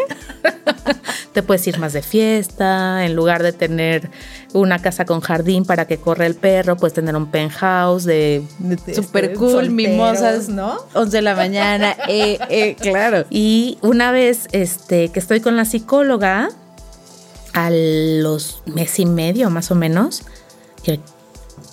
Te 1.33 1.43
puedes 1.43 1.67
ir 1.67 1.79
más 1.79 1.93
de 1.93 2.01
fiesta, 2.01 3.05
en 3.05 3.15
lugar 3.15 3.43
de 3.43 3.51
tener 3.51 4.09
una 4.53 4.79
casa 4.79 5.05
con 5.05 5.19
jardín 5.19 5.65
para 5.65 5.85
que 5.85 5.97
corra 5.97 6.25
el 6.25 6.35
perro, 6.35 6.77
puedes 6.77 6.93
tener 6.93 7.15
un 7.15 7.29
penthouse 7.29 8.05
de... 8.05 8.43
de 8.59 8.95
Super 8.95 9.25
este, 9.25 9.37
cool, 9.37 9.51
solteros, 9.51 9.73
mimosas, 9.73 10.49
¿no? 10.49 10.77
11 10.93 11.17
de 11.17 11.21
la 11.21 11.35
mañana, 11.35 11.95
eh, 12.07 12.39
eh, 12.49 12.75
claro. 12.79 13.25
Y 13.29 13.77
una 13.81 14.11
vez 14.11 14.47
este, 14.53 15.09
que 15.09 15.19
estoy 15.19 15.41
con 15.41 15.57
la 15.57 15.65
psicóloga, 15.65 16.49
a 17.53 17.69
los 17.71 18.61
mes 18.65 18.99
y 18.99 19.05
medio 19.05 19.49
más 19.49 19.71
o 19.71 19.75
menos, 19.75 20.23
que 20.83 20.99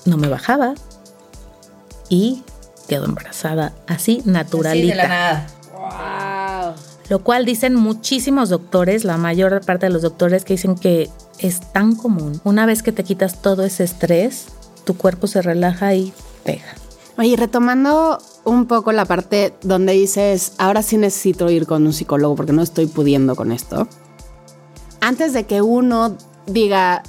no 0.05 0.17
me 0.17 0.29
bajaba, 0.29 0.75
y 2.09 2.43
quedó 2.89 3.05
embarazada 3.05 3.73
así 3.87 4.23
naturalita. 4.25 4.71
Así 4.71 4.89
de 4.89 4.95
la 4.95 5.09
nada. 5.09 5.47
Wow. 5.73 6.75
Lo 7.09 7.23
cual 7.23 7.45
dicen 7.45 7.75
muchísimos 7.75 8.49
doctores, 8.49 9.05
la 9.05 9.17
mayor 9.17 9.65
parte 9.65 9.87
de 9.87 9.93
los 9.93 10.03
doctores 10.03 10.45
que 10.45 10.55
dicen 10.55 10.75
que 10.75 11.09
es 11.39 11.61
tan 11.73 11.95
común. 11.95 12.41
Una 12.45 12.67
vez 12.67 12.83
que 12.83 12.93
te 12.93 13.05
quitas 13.05 13.43
todo 13.43 13.65
ese 13.65 13.85
estrés, 13.85 14.47
tu 14.85 14.97
cuerpo 14.97 15.27
se 15.27 15.43
relaja 15.43 15.95
y 15.95 16.13
pega. 16.45 16.75
Oye, 17.19 17.37
retomando 17.37 18.19
un 18.45 18.67
poco 18.67 18.93
la 18.93 19.05
parte 19.05 19.55
donde 19.63 19.95
dices, 19.95 20.53
ahora 20.59 20.83
sí 20.83 20.97
necesito 20.97 21.49
ir 21.51 21.67
con 21.67 21.87
un 21.87 21.93
psicólogo 21.93 22.35
porque 22.37 22.53
no 22.53 22.63
estoy 22.63 22.87
pudiendo 22.87 23.37
con 23.37 23.53
esto. 23.53 23.89
Antes 25.07 25.33
de 25.33 25.45
que 25.45 25.63
uno 25.63 26.17
diga, 26.49 27.05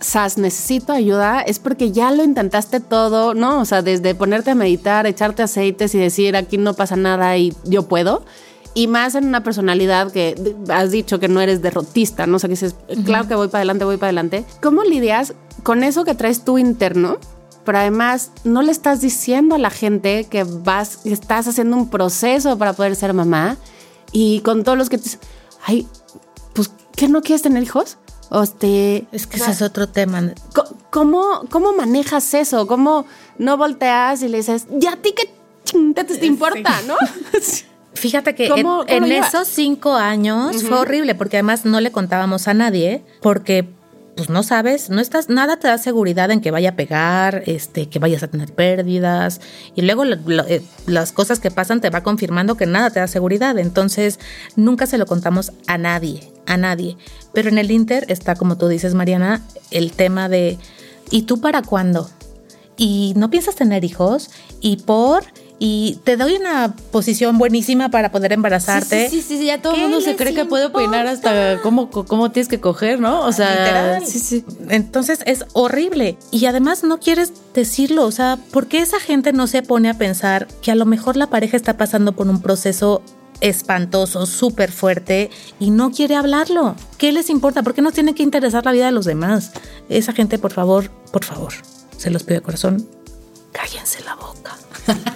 Sas, 0.00 0.38
necesito 0.38 0.94
ayuda, 0.94 1.42
es 1.42 1.58
porque 1.58 1.92
ya 1.92 2.10
lo 2.10 2.24
intentaste 2.24 2.80
todo, 2.80 3.34
¿no? 3.34 3.60
O 3.60 3.66
sea, 3.66 3.82
desde 3.82 4.14
ponerte 4.14 4.52
a 4.52 4.54
meditar, 4.54 5.06
echarte 5.06 5.42
aceites 5.42 5.94
y 5.94 5.98
decir 5.98 6.34
aquí 6.34 6.56
no 6.56 6.72
pasa 6.72 6.96
nada 6.96 7.36
y 7.36 7.54
yo 7.64 7.82
puedo. 7.88 8.24
Y 8.72 8.86
más 8.86 9.16
en 9.16 9.26
una 9.26 9.42
personalidad 9.42 10.10
que 10.10 10.56
has 10.70 10.92
dicho 10.92 11.20
que 11.20 11.28
no 11.28 11.42
eres 11.42 11.60
derrotista, 11.60 12.26
¿no? 12.26 12.36
O 12.36 12.38
sea, 12.38 12.48
que 12.48 12.54
dices, 12.54 12.74
uh 12.88 12.94
-huh. 12.94 13.04
claro 13.04 13.28
que 13.28 13.34
voy 13.34 13.48
para 13.48 13.58
adelante, 13.58 13.84
voy 13.84 13.98
para 13.98 14.08
adelante. 14.08 14.46
¿Cómo 14.62 14.82
lidias 14.82 15.34
con 15.62 15.84
eso 15.84 16.06
que 16.06 16.14
traes 16.14 16.46
tú 16.46 16.56
interno? 16.56 17.18
Pero 17.66 17.76
además 17.76 18.30
no 18.44 18.62
le 18.62 18.72
estás 18.72 19.02
diciendo 19.02 19.56
a 19.56 19.58
la 19.58 19.68
gente 19.68 20.24
que 20.24 20.44
vas, 20.44 20.96
que 21.04 21.12
estás 21.12 21.46
haciendo 21.48 21.76
un 21.76 21.90
proceso 21.90 22.56
para 22.56 22.72
poder 22.72 22.96
ser 22.96 23.12
mamá. 23.12 23.58
Y 24.10 24.40
con 24.40 24.64
todos 24.64 24.78
los 24.78 24.88
que 24.88 24.96
te 24.96 25.04
dicen, 25.04 25.20
ay, 25.66 25.86
pues, 26.54 26.70
¿qué 26.96 27.08
no 27.08 27.22
quieres 27.22 27.42
tener 27.42 27.62
hijos? 27.62 27.98
Este, 28.42 29.06
es 29.12 29.26
que 29.26 29.36
ese 29.36 29.50
es 29.50 29.62
otro 29.62 29.88
tema. 29.88 30.32
¿Cómo, 30.90 31.44
¿Cómo 31.50 31.72
manejas 31.74 32.32
eso? 32.34 32.66
¿Cómo 32.66 33.06
no 33.38 33.56
volteas 33.56 34.22
y 34.22 34.28
le 34.28 34.38
dices, 34.38 34.66
ya 34.70 34.92
a 34.92 34.96
ti 34.96 35.12
qué 35.14 35.30
te, 35.94 36.04
te 36.04 36.26
importa, 36.26 36.78
sí. 36.80 36.86
no? 36.86 36.96
Fíjate 37.94 38.34
que 38.34 38.48
¿Cómo, 38.48 38.84
en, 38.88 39.04
en 39.04 39.12
esos 39.12 39.48
cinco 39.48 39.94
años 39.94 40.56
uh 40.56 40.58
-huh. 40.58 40.68
fue 40.68 40.78
horrible 40.78 41.14
porque 41.14 41.36
además 41.36 41.64
no 41.64 41.80
le 41.80 41.92
contábamos 41.92 42.48
a 42.48 42.54
nadie 42.54 43.04
porque 43.20 43.68
pues 44.16 44.28
no 44.28 44.42
sabes, 44.42 44.90
no 44.90 45.00
estás, 45.00 45.28
nada 45.28 45.58
te 45.58 45.68
da 45.68 45.78
seguridad 45.78 46.30
en 46.30 46.40
que 46.40 46.50
vaya 46.50 46.70
a 46.70 46.76
pegar, 46.76 47.42
este, 47.46 47.88
que 47.88 47.98
vayas 47.98 48.22
a 48.22 48.28
tener 48.28 48.52
pérdidas 48.52 49.40
y 49.74 49.82
luego 49.82 50.04
lo, 50.04 50.16
lo, 50.26 50.44
eh, 50.44 50.62
las 50.86 51.12
cosas 51.12 51.40
que 51.40 51.50
pasan 51.50 51.80
te 51.80 51.90
va 51.90 52.02
confirmando 52.02 52.56
que 52.56 52.66
nada 52.66 52.90
te 52.90 53.00
da 53.00 53.06
seguridad, 53.06 53.58
entonces 53.58 54.18
nunca 54.56 54.86
se 54.86 54.98
lo 54.98 55.06
contamos 55.06 55.52
a 55.66 55.78
nadie, 55.78 56.31
a 56.46 56.56
nadie. 56.56 56.96
Pero 57.32 57.48
en 57.48 57.58
el 57.58 57.70
Inter 57.70 58.04
está, 58.08 58.34
como 58.34 58.58
tú 58.58 58.68
dices, 58.68 58.94
Mariana, 58.94 59.42
el 59.70 59.92
tema 59.92 60.28
de 60.28 60.58
¿y 61.10 61.22
tú 61.22 61.40
para 61.40 61.62
cuándo? 61.62 62.10
Y 62.76 63.12
no 63.16 63.30
piensas 63.30 63.54
tener 63.54 63.84
hijos 63.84 64.30
y 64.60 64.78
por 64.78 65.24
y 65.64 66.00
te 66.02 66.16
doy 66.16 66.34
una 66.34 66.74
posición 66.90 67.38
buenísima 67.38 67.88
para 67.88 68.10
poder 68.10 68.32
embarazarte. 68.32 69.08
Sí, 69.08 69.20
sí, 69.20 69.28
sí, 69.28 69.38
sí 69.38 69.46
ya 69.46 69.62
todo 69.62 69.76
el 69.76 69.82
mundo 69.82 70.00
se 70.00 70.16
cree 70.16 70.34
que 70.34 70.44
puede 70.44 70.64
opinar 70.64 71.06
hasta 71.06 71.60
cómo, 71.62 71.88
cómo 71.88 72.32
tienes 72.32 72.48
que 72.48 72.58
coger, 72.58 72.98
¿no? 72.98 73.20
O 73.20 73.30
sea, 73.30 73.50
Literal. 73.50 74.04
sí, 74.04 74.18
sí. 74.18 74.44
Entonces 74.70 75.20
es 75.24 75.44
horrible. 75.52 76.18
Y 76.32 76.46
además 76.46 76.82
no 76.82 76.98
quieres 76.98 77.32
decirlo, 77.54 78.04
o 78.06 78.10
sea, 78.10 78.40
¿por 78.50 78.66
qué 78.66 78.78
esa 78.78 78.98
gente 78.98 79.32
no 79.32 79.46
se 79.46 79.62
pone 79.62 79.88
a 79.88 79.94
pensar 79.94 80.48
que 80.62 80.72
a 80.72 80.74
lo 80.74 80.84
mejor 80.84 81.16
la 81.16 81.28
pareja 81.28 81.56
está 81.56 81.76
pasando 81.76 82.10
por 82.10 82.26
un 82.26 82.42
proceso 82.42 83.00
espantoso, 83.42 84.24
súper 84.24 84.72
fuerte 84.72 85.30
y 85.60 85.70
no 85.70 85.90
quiere 85.90 86.16
hablarlo? 86.16 86.74
¿Qué 86.96 87.12
les 87.12 87.28
importa? 87.28 87.62
¿Por 87.62 87.74
qué 87.74 87.82
nos 87.82 87.92
tiene 87.92 88.14
que 88.14 88.22
interesar 88.22 88.64
la 88.64 88.72
vida 88.72 88.86
de 88.86 88.92
los 88.92 89.04
demás? 89.04 89.52
Esa 89.88 90.12
gente, 90.12 90.38
por 90.38 90.52
favor, 90.52 90.90
por 91.12 91.24
favor, 91.24 91.52
se 91.96 92.10
los 92.10 92.22
pido 92.22 92.40
de 92.40 92.44
corazón, 92.44 92.88
cállense 93.52 94.02
la 94.04 94.14
boca. 94.14 94.56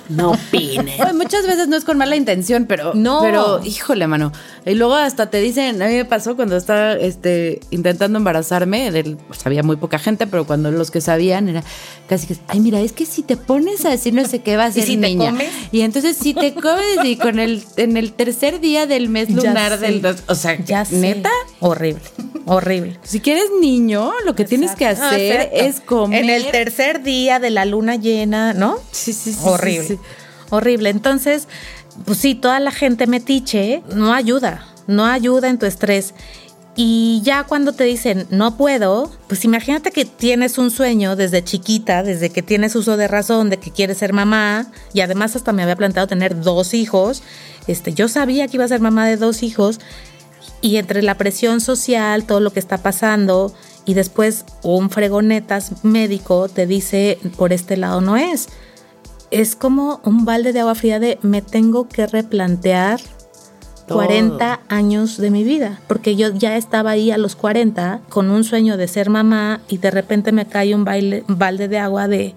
No. 0.09 0.33
Bueno, 0.76 1.14
muchas 1.14 1.46
veces 1.46 1.68
no 1.68 1.76
es 1.76 1.85
con 1.85 1.98
mala 1.98 2.16
intención, 2.16 2.66
pero 2.66 2.94
no. 2.94 3.20
Pero 3.20 3.61
híjole, 3.64 4.07
mano. 4.07 4.33
Y 4.64 4.74
luego 4.74 4.94
hasta 4.94 5.29
te 5.31 5.40
dicen, 5.40 5.81
a 5.83 5.87
mí 5.87 5.94
me 5.94 6.05
pasó 6.05 6.37
cuando 6.37 6.57
estaba 6.57 6.94
este, 6.94 7.61
intentando 7.70 8.18
embarazarme, 8.18 8.90
del, 8.90 9.16
pues, 9.16 9.44
había 9.46 9.62
muy 9.62 9.76
poca 9.76 9.98
gente, 9.98 10.26
pero 10.26 10.46
cuando 10.46 10.70
los 10.70 10.90
que 10.90 11.00
sabían 11.00 11.48
era 11.48 11.62
casi 12.09 12.26
que, 12.26 12.37
ay, 12.48 12.61
mira, 12.61 12.81
es 12.81 12.92
que 12.92 13.07
si 13.07 13.22
te 13.22 13.37
pones 13.37 13.85
a 13.85 13.90
decir 13.90 14.14
no 14.14 14.24
sé 14.26 14.40
qué 14.40 14.57
va 14.57 14.66
a 14.66 14.72
ser 14.72 14.85
¿Y 14.85 14.87
si 14.87 14.96
niña. 14.96 15.26
Te 15.26 15.31
comes? 15.31 15.50
Y 15.72 15.81
entonces 15.83 16.16
si 16.16 16.35
te 16.35 16.55
comes 16.55 17.05
y 17.05 17.16
con 17.16 17.38
el 17.38 17.64
en 17.76 17.96
el 17.96 18.12
tercer 18.12 18.61
día 18.61 18.87
del 18.87 19.09
mes 19.09 19.31
lunar 19.35 19.79
del 19.79 20.02
o 20.26 20.35
sea, 20.35 20.57
ya 20.64 20.85
neta, 20.90 21.29
sé. 21.48 21.55
horrible. 21.61 22.00
Horrible. 22.48 22.96
Si 23.02 23.18
quieres 23.20 23.46
niño, 23.61 24.12
lo 24.24 24.37
que 24.37 24.42
Exacto. 24.42 24.48
tienes 24.48 24.76
que 24.76 24.87
hacer 24.87 25.50
no, 25.52 25.61
es 25.66 25.81
comer. 25.81 26.22
En 26.22 26.31
el 26.31 26.46
tercer 26.52 27.02
día 27.02 27.40
de 27.40 27.50
la 27.50 27.64
luna 27.64 27.96
llena, 27.96 28.52
¿no? 28.52 28.79
Sí, 28.92 29.12
sí, 29.12 29.33
sí. 29.33 29.38
Horrible. 29.61 29.99
Horrible. 30.51 30.90
Entonces, 30.90 31.49
pues 32.05 32.19
sí, 32.19 32.35
toda 32.35 32.61
la 32.61 32.71
gente 32.71 33.07
metiche 33.07 33.83
no 33.95 34.12
ayuda, 34.12 34.66
no 34.87 35.07
ayuda 35.07 35.49
en 35.49 35.59
tu 35.59 35.66
estrés. 35.66 36.14
Y 36.79 37.23
ya 37.25 37.45
cuando 37.45 37.73
te 37.73 37.85
dicen 37.85 38.27
no 38.29 38.59
puedo, 38.59 39.11
pues 39.29 39.47
imagínate 39.47 39.92
que 39.92 40.05
tienes 40.05 40.59
un 40.59 40.71
sueño 40.71 41.16
desde 41.16 41.42
chiquita, 41.42 42.03
desde 42.03 42.29
que 42.29 42.42
tienes 42.42 42.77
uso 42.77 42.99
de 42.99 43.09
razón, 43.09 43.49
de 43.49 43.57
que 43.57 43.71
quieres 43.71 43.97
ser 43.97 44.12
mamá, 44.12 44.66
y 44.92 45.01
además 45.01 45.35
hasta 45.37 45.53
me 45.53 45.62
había 45.62 45.77
planteado 45.77 46.07
tener 46.07 46.38
dos 46.42 46.75
hijos. 46.75 47.23
Este, 47.66 47.95
yo 47.95 48.09
sabía 48.09 48.47
que 48.47 48.59
iba 48.59 48.64
a 48.64 48.69
ser 48.69 48.81
mamá 48.81 49.07
de 49.07 49.16
dos 49.16 49.42
hijos, 49.42 49.81
y 50.61 50.77
entre 50.77 51.03
la 51.03 51.16
presión 51.16 51.62
social, 51.62 52.25
todo 52.25 52.40
lo 52.40 52.53
que 52.53 52.61
está 52.61 52.77
pasando, 52.77 53.55
y 53.87 53.95
después 53.95 54.45
un 54.62 54.90
fregonetas 54.90 55.83
médico 55.83 56.49
te 56.49 56.66
dice 56.66 57.19
por 57.37 57.55
este 57.55 57.79
lado 57.79 58.03
no 58.03 58.19
es. 58.19 58.49
Es 59.31 59.57
como 59.57 60.01
un 60.05 60.25
balde 60.25 60.53
de 60.53 60.61
agua 60.61 60.75
fría 60.75 61.01
de 61.01 61.19
me 61.23 61.43
tengo 61.43 61.89
que 61.89 62.07
replantear 62.07 63.01
40 63.89 64.61
años 64.69 65.17
de 65.17 65.31
mi 65.31 65.45
vida, 65.45 65.81
porque 65.87 66.17
yo 66.17 66.33
ya 66.33 66.57
estaba 66.57 66.91
ahí 66.91 67.11
a 67.11 67.19
los 67.19 67.37
40 67.37 68.01
con 68.09 68.31
un 68.31 68.45
sueño 68.45 68.77
de 68.77 68.89
ser 68.89 69.11
mamá 69.11 69.61
y 69.69 69.79
de 69.79 69.91
repente 69.91 70.33
me 70.33 70.47
cae 70.47 70.75
un, 70.75 70.85
baile, 70.85 71.25
balde 71.29 71.69
de 71.69 71.79
agua 71.79 72.09
de, 72.09 72.35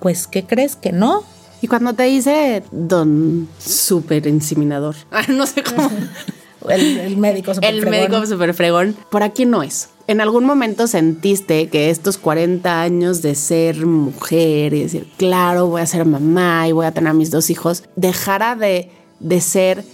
pues, 0.00 0.26
¿qué 0.26 0.44
crees 0.44 0.76
que 0.76 0.92
no? 0.92 1.24
Y 1.60 1.66
cuando 1.66 1.92
te 1.92 2.04
dice 2.04 2.62
don 2.70 3.48
super 3.58 4.26
inseminador, 4.26 4.94
no 5.28 5.46
sé 5.46 5.62
cómo. 5.62 5.90
el, 6.68 7.16
médico 7.16 7.54
super 7.54 7.74
El 7.74 7.86
médico 7.86 8.24
super 8.26 8.54
fregón, 8.54 8.96
por 9.10 9.22
aquí 9.22 9.44
no 9.44 9.62
es. 9.62 9.90
¿En 10.08 10.20
algún 10.20 10.44
momento 10.44 10.88
sentiste 10.88 11.68
que 11.68 11.90
estos 11.90 12.18
40 12.18 12.82
años 12.82 13.22
de 13.22 13.36
ser 13.36 13.86
mujer 13.86 14.74
y 14.74 14.82
decir, 14.82 15.06
claro, 15.16 15.68
voy 15.68 15.82
a 15.82 15.86
ser 15.86 16.04
mamá 16.04 16.66
y 16.66 16.72
voy 16.72 16.86
a 16.86 16.92
tener 16.92 17.10
a 17.10 17.14
mis 17.14 17.30
dos 17.30 17.50
hijos, 17.50 17.84
dejara 17.94 18.56
de, 18.56 18.90
de 19.20 19.40
ser 19.40 19.84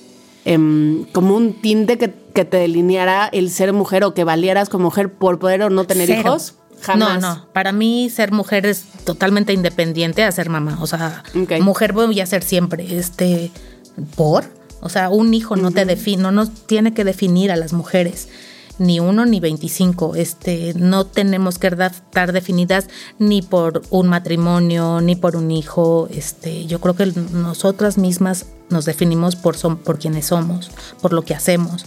Em, 0.45 1.05
como 1.13 1.37
un 1.37 1.55
tinte 1.55 1.97
que, 1.97 2.09
te 2.09 2.57
delineara 2.57 3.29
el 3.33 3.51
ser 3.51 3.73
mujer 3.73 4.03
o 4.05 4.13
que 4.13 4.25
valieras 4.25 4.69
como 4.69 4.87
mujer 4.87 5.13
por 5.13 5.39
poder 5.39 5.63
o 5.63 5.71
no 5.71 5.85
tener 5.85 6.11
hijos? 6.11 6.57
Jamás. 6.83 7.23
No, 7.23 7.35
no. 7.37 7.47
Para 7.53 7.73
mí 7.73 8.11
ser 8.11 8.33
mujer 8.33 8.67
es 8.67 8.85
totalmente 9.05 9.53
independiente 9.53 10.23
a 10.25 10.33
ser 10.33 10.51
mamá. 10.51 10.79
O 10.81 10.87
sea, 10.87 11.23
mujer 11.61 11.93
voy 11.93 12.21
a 12.21 12.27
ser 12.27 12.43
siempre. 12.43 12.99
Este, 12.99 13.53
¿por? 14.17 14.45
O 14.81 14.89
sea, 14.89 15.09
un 15.09 15.33
hijo 15.33 15.57
no 15.57 15.71
te 15.71 15.85
define, 15.87 16.25
no 16.25 16.33
nos 16.33 16.51
tiene 16.51 16.93
que 16.93 17.05
definir 17.05 17.53
a 17.53 17.57
las 17.57 17.73
mujeres 17.73 18.29
ni 18.79 19.01
uno 19.01 19.27
ni 19.27 19.41
25. 19.41 20.15
Este, 20.17 20.75
no 20.75 21.07
tenemos 21.07 21.59
que 21.59 21.69
estar 21.69 22.33
definidas 22.33 22.89
ni 23.19 23.43
por 23.43 23.83
un 23.91 24.09
matrimonio, 24.09 25.01
ni 25.01 25.17
por 25.17 25.37
un 25.37 25.51
hijo. 25.51 26.09
Este, 26.11 26.67
yo 26.67 26.81
creo 26.81 26.95
que 26.95 27.07
nosotras 27.33 27.99
mismas 27.99 28.47
nos 28.71 28.85
definimos 28.85 29.37
por, 29.37 29.57
por 29.79 29.99
quienes 29.99 30.27
somos, 30.27 30.71
por 31.01 31.13
lo 31.13 31.23
que 31.23 31.35
hacemos 31.35 31.87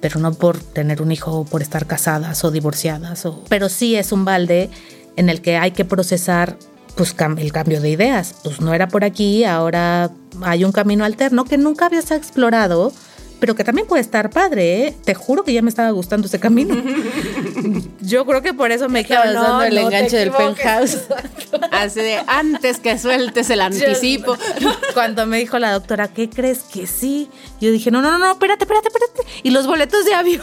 pero 0.00 0.20
no 0.20 0.34
por 0.34 0.58
tener 0.58 1.02
un 1.02 1.10
hijo 1.10 1.32
o 1.32 1.44
por 1.44 1.62
estar 1.62 1.86
casadas 1.86 2.44
o 2.44 2.50
divorciadas. 2.50 3.26
Pero 3.48 3.68
sí 3.68 3.96
es 3.96 4.12
un 4.12 4.24
balde 4.24 4.70
en 5.16 5.28
el 5.28 5.40
que 5.40 5.56
hay 5.56 5.72
que 5.72 5.84
procesar 5.84 6.58
pues, 6.96 7.14
el 7.38 7.52
cambio 7.52 7.80
de 7.80 7.90
ideas. 7.90 8.34
Pues 8.44 8.60
no 8.60 8.74
era 8.74 8.88
por 8.88 9.04
aquí, 9.04 9.44
ahora 9.44 10.10
hay 10.42 10.64
un 10.64 10.72
camino 10.72 11.04
alterno 11.04 11.44
que 11.44 11.58
nunca 11.58 11.86
habías 11.86 12.10
explorado 12.10 12.92
pero 13.38 13.54
que 13.54 13.64
también 13.64 13.86
puede 13.86 14.00
estar 14.00 14.30
padre, 14.30 14.86
¿eh? 14.86 14.96
Te 15.04 15.14
juro 15.14 15.44
que 15.44 15.52
ya 15.52 15.60
me 15.62 15.68
estaba 15.68 15.90
gustando 15.90 16.26
ese 16.26 16.40
camino. 16.40 16.74
Yo 18.00 18.24
creo 18.24 18.40
que 18.40 18.54
por 18.54 18.70
eso 18.70 18.88
me 18.88 19.04
quedé 19.04 19.34
no, 19.34 19.62
el 19.62 19.76
enganche 19.76 20.16
del 20.16 20.30
penthouse. 20.30 20.98
Así 21.70 22.00
de 22.00 22.22
antes 22.26 22.78
que 22.78 22.98
sueltes 22.98 23.50
el 23.50 23.60
anticipo. 23.60 24.36
Cuando 24.94 25.26
me 25.26 25.38
dijo 25.38 25.58
la 25.58 25.72
doctora, 25.72 26.08
¿qué 26.08 26.30
crees 26.30 26.60
que 26.60 26.86
sí? 26.86 27.28
Yo 27.60 27.70
dije, 27.70 27.90
no, 27.90 28.00
no, 28.00 28.10
no, 28.12 28.18
no, 28.18 28.32
espérate, 28.32 28.64
espérate, 28.64 28.88
espérate. 28.88 29.40
Y 29.42 29.50
los 29.50 29.66
boletos 29.66 30.04
de 30.04 30.14
avión. 30.14 30.42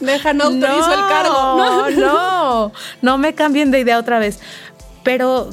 Deja, 0.00 0.32
no 0.32 0.44
autorizo 0.44 0.92
el 0.92 1.08
cargo. 1.08 1.32
No, 1.32 1.90
no, 1.90 2.72
no 3.02 3.18
me 3.18 3.34
cambien 3.34 3.70
de 3.70 3.80
idea 3.80 3.98
otra 3.98 4.18
vez. 4.18 4.40
Pero 5.04 5.50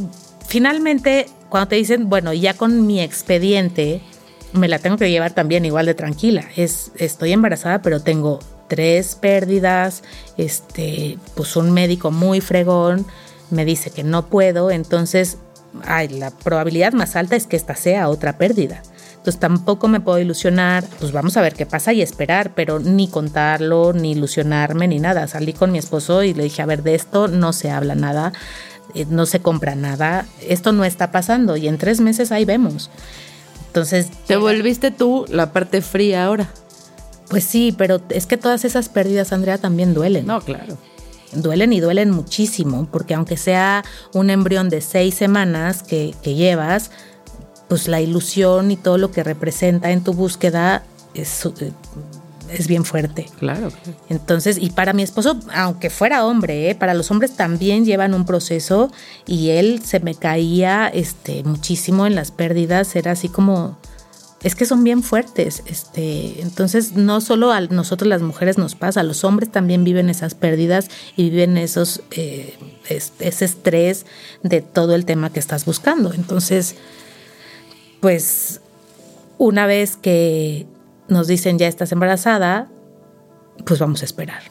finalmente, 0.47 1.27
cuando 1.49 1.67
te 1.67 1.75
dicen, 1.75 2.10
bueno, 2.10 2.34
ya 2.34 2.55
con 2.55 2.88
mi 2.88 3.01
expediente, 3.01 4.01
me 4.56 4.68
la 4.68 4.80
tengo 4.80 4.98
que 4.98 5.10
llevar 5.10 5.34
también 5.34 5.65
igual 5.65 5.86
de 5.86 5.94
tranquila. 5.94 6.46
Es, 6.56 6.91
estoy 6.98 7.34
embarazada, 7.34 7.82
pero 7.82 8.02
tengo 8.02 8.39
tres 8.68 9.15
pérdidas, 9.15 10.04
este, 10.38 11.18
pues 11.36 11.56
un 11.56 11.72
médico 11.72 12.12
muy 12.12 12.41
fregón 12.41 13.06
me 13.52 13.63
dice 13.63 13.91
que 13.91 14.04
no 14.04 14.26
puedo, 14.26 14.72
entonces 14.72 15.38
ay, 15.84 16.08
la 16.08 16.32
probabilidad 16.32 16.94
más 16.94 17.15
alta 17.15 17.36
es 17.36 17.48
que 17.48 17.56
esta 17.56 17.76
sea 17.76 18.10
otra 18.10 18.38
pérdida. 18.38 18.82
Entonces 19.18 19.39
tampoco 19.39 19.88
me 19.88 20.00
puedo 20.00 20.20
ilusionar, 20.20 20.86
pues 21.00 21.12
vamos 21.12 21.36
a 21.36 21.41
ver 21.41 21.56
qué 21.56 21.65
pasa 21.65 21.94
y 21.94 22.02
esperar, 22.02 22.54
pero 22.54 22.80
ni 22.80 23.08
contarlo, 23.08 23.91
ni 23.91 24.12
ilusionarme, 24.12 24.88
ni 24.88 25.00
nada. 25.00 25.28
Salí 25.28 25.54
con 25.54 25.72
mi 25.72 25.80
esposo 25.80 26.22
y 26.22 26.36
le 26.36 26.44
dije, 26.44 26.62
a 26.62 26.68
ver, 26.68 26.84
de 26.84 26.94
esto 26.94 27.28
no 27.28 27.52
se 27.52 27.72
habla 27.72 27.96
nada, 27.96 28.34
eh, 28.94 29.08
no 29.10 29.26
se 29.26 29.39
compra 29.39 29.76
nada, 29.76 30.28
esto 30.48 30.74
no 30.74 30.86
está 30.86 31.12
pasando 31.12 31.58
y 31.58 31.68
en 31.68 31.80
tres 31.80 32.02
meses 32.02 32.32
ahí 32.32 32.46
vemos. 32.46 32.91
Entonces... 33.75 34.07
Te 34.25 34.38
volviste 34.38 34.89
tú 34.89 35.25
la 35.27 35.51
parte 35.51 35.81
fría 35.81 36.23
ahora. 36.23 36.49
Pues 37.27 37.43
sí, 37.43 37.75
pero 37.77 37.99
es 38.07 38.25
que 38.25 38.38
todas 38.38 38.63
esas 38.63 38.88
pérdidas, 38.88 39.33
Andrea, 39.33 39.57
también 39.57 39.93
duelen. 39.93 40.25
No, 40.25 40.39
claro. 40.39 40.77
Duelen 41.33 41.73
y 41.73 41.81
duelen 41.81 42.09
muchísimo, 42.11 42.88
porque 42.89 43.15
aunque 43.15 43.35
sea 43.35 43.83
un 44.13 44.29
embrión 44.29 44.69
de 44.69 44.79
seis 44.79 45.15
semanas 45.15 45.83
que, 45.83 46.15
llevas, 46.23 46.89
pues 47.67 47.89
la 47.89 47.99
ilusión 47.99 48.71
y 48.71 48.77
todo 48.77 48.97
lo 48.97 49.11
que 49.11 49.25
representa 49.25 49.91
en 49.91 50.05
tu 50.05 50.13
búsqueda 50.13 50.85
es, 51.13 51.45
eh, 51.45 51.73
es 52.56 52.68
bien 52.68 52.86
fuerte. 52.86 53.28
Claro. 53.39 53.70
Entonces, 54.10 54.58
y 54.60 54.70
para 54.70 54.94
mi 54.94 55.04
esposo, 55.04 55.39
aunque 55.54 55.89
fuera 55.89 56.26
hombre, 56.26 56.70
¿eh? 56.70 56.76
para 56.76 56.94
los 56.94 57.12
hombres 57.12 57.36
también 57.36 57.86
llevan 57.86 58.13
un 58.13 58.26
proceso 58.26 58.91
y 59.26 59.50
él 59.50 59.82
se 59.84 60.00
me 60.00 60.15
caía 60.15 60.88
este, 60.88 61.44
muchísimo 61.44 62.06
en 62.06 62.15
las 62.15 62.32
pérdidas, 62.32 62.96
era 62.96 63.12
así 63.12 63.30
como, 63.30 63.78
es 64.44 64.56
que 64.56 64.65
son 64.65 64.84
bien 64.84 65.04
fuertes. 65.04 65.63
Este, 65.65 66.41
entonces, 66.41 66.94
no 66.94 67.22
solo 67.22 67.52
a 67.52 67.62
nosotros 67.62 68.08
las 68.08 68.22
mujeres 68.22 68.58
nos 68.58 68.76
pasa, 68.76 69.04
los 69.04 69.24
hombres 69.24 69.52
también 69.52 69.84
viven 69.84 70.10
esas 70.10 70.36
pérdidas 70.36 70.89
y 71.15 71.30
viven 71.30 71.58
esos, 71.58 72.02
eh, 72.12 72.58
ese 72.88 73.46
estrés 73.46 74.06
de 74.44 74.62
todo 74.62 74.96
el 74.96 75.06
tema 75.06 75.32
que 75.32 75.39
estás 75.39 75.65
buscando. 75.65 76.13
Entonces, 76.13 76.76
pues, 78.02 78.62
una 79.38 79.65
vez 79.65 79.98
que 79.98 80.68
nos 81.08 81.28
dicen 81.28 81.58
ya 81.58 81.68
estás 81.68 81.91
embarazada, 81.91 82.70
pues 83.65 83.80
vamos 83.80 84.02
a 84.02 84.06
esperar. 84.06 84.44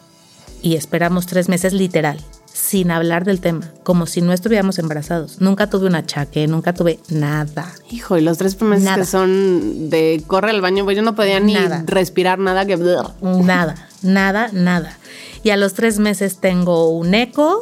Y 0.62 0.76
esperamos 0.76 1.26
tres 1.26 1.48
meses 1.48 1.74
literal, 1.74 2.18
sin 2.52 2.90
hablar 2.90 3.24
del 3.24 3.40
tema, 3.40 3.72
como 3.82 4.06
si 4.06 4.22
no 4.22 4.32
estuviéramos 4.32 4.78
embarazados. 4.78 5.40
Nunca 5.40 5.68
tuve 5.68 5.86
un 5.86 5.94
achaque, 5.94 6.46
nunca 6.46 6.72
tuve 6.72 7.00
nada. 7.10 7.70
Hijo, 7.90 8.16
y 8.16 8.22
los 8.22 8.38
tres 8.38 8.60
meses 8.62 8.88
que 8.94 9.04
son 9.04 9.90
de 9.90 10.22
corre 10.26 10.50
al 10.50 10.62
baño, 10.62 10.84
pues 10.84 10.96
yo 10.96 11.02
no 11.02 11.14
podía 11.14 11.38
ni 11.40 11.56
respirar 11.84 12.38
nada 12.38 12.64
que... 12.64 12.78
Nada, 13.20 13.88
nada, 14.02 14.48
nada. 14.52 14.96
Y 15.42 15.50
a 15.50 15.58
los 15.58 15.74
tres 15.74 15.98
meses 15.98 16.38
tengo 16.38 16.88
un 16.88 17.12
eco 17.12 17.60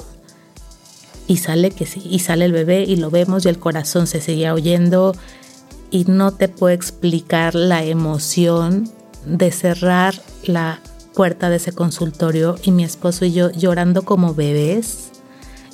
y 1.26 1.38
sale 1.38 1.70
que 1.70 1.86
sí, 1.86 2.02
y 2.04 2.20
sale 2.20 2.44
el 2.44 2.52
bebé 2.52 2.84
y 2.84 2.96
lo 2.96 3.10
vemos 3.10 3.44
y 3.44 3.48
el 3.48 3.58
corazón 3.58 4.06
se 4.06 4.20
seguía 4.20 4.54
oyendo 4.54 5.16
y 5.92 6.06
no 6.06 6.32
te 6.32 6.48
puedo 6.48 6.74
explicar 6.74 7.54
la 7.54 7.84
emoción 7.84 8.90
de 9.26 9.52
cerrar 9.52 10.14
la 10.42 10.80
puerta 11.14 11.50
de 11.50 11.56
ese 11.56 11.72
consultorio 11.72 12.56
y 12.62 12.72
mi 12.72 12.82
esposo 12.82 13.26
y 13.26 13.32
yo 13.32 13.50
llorando 13.50 14.02
como 14.02 14.34
bebés, 14.34 15.10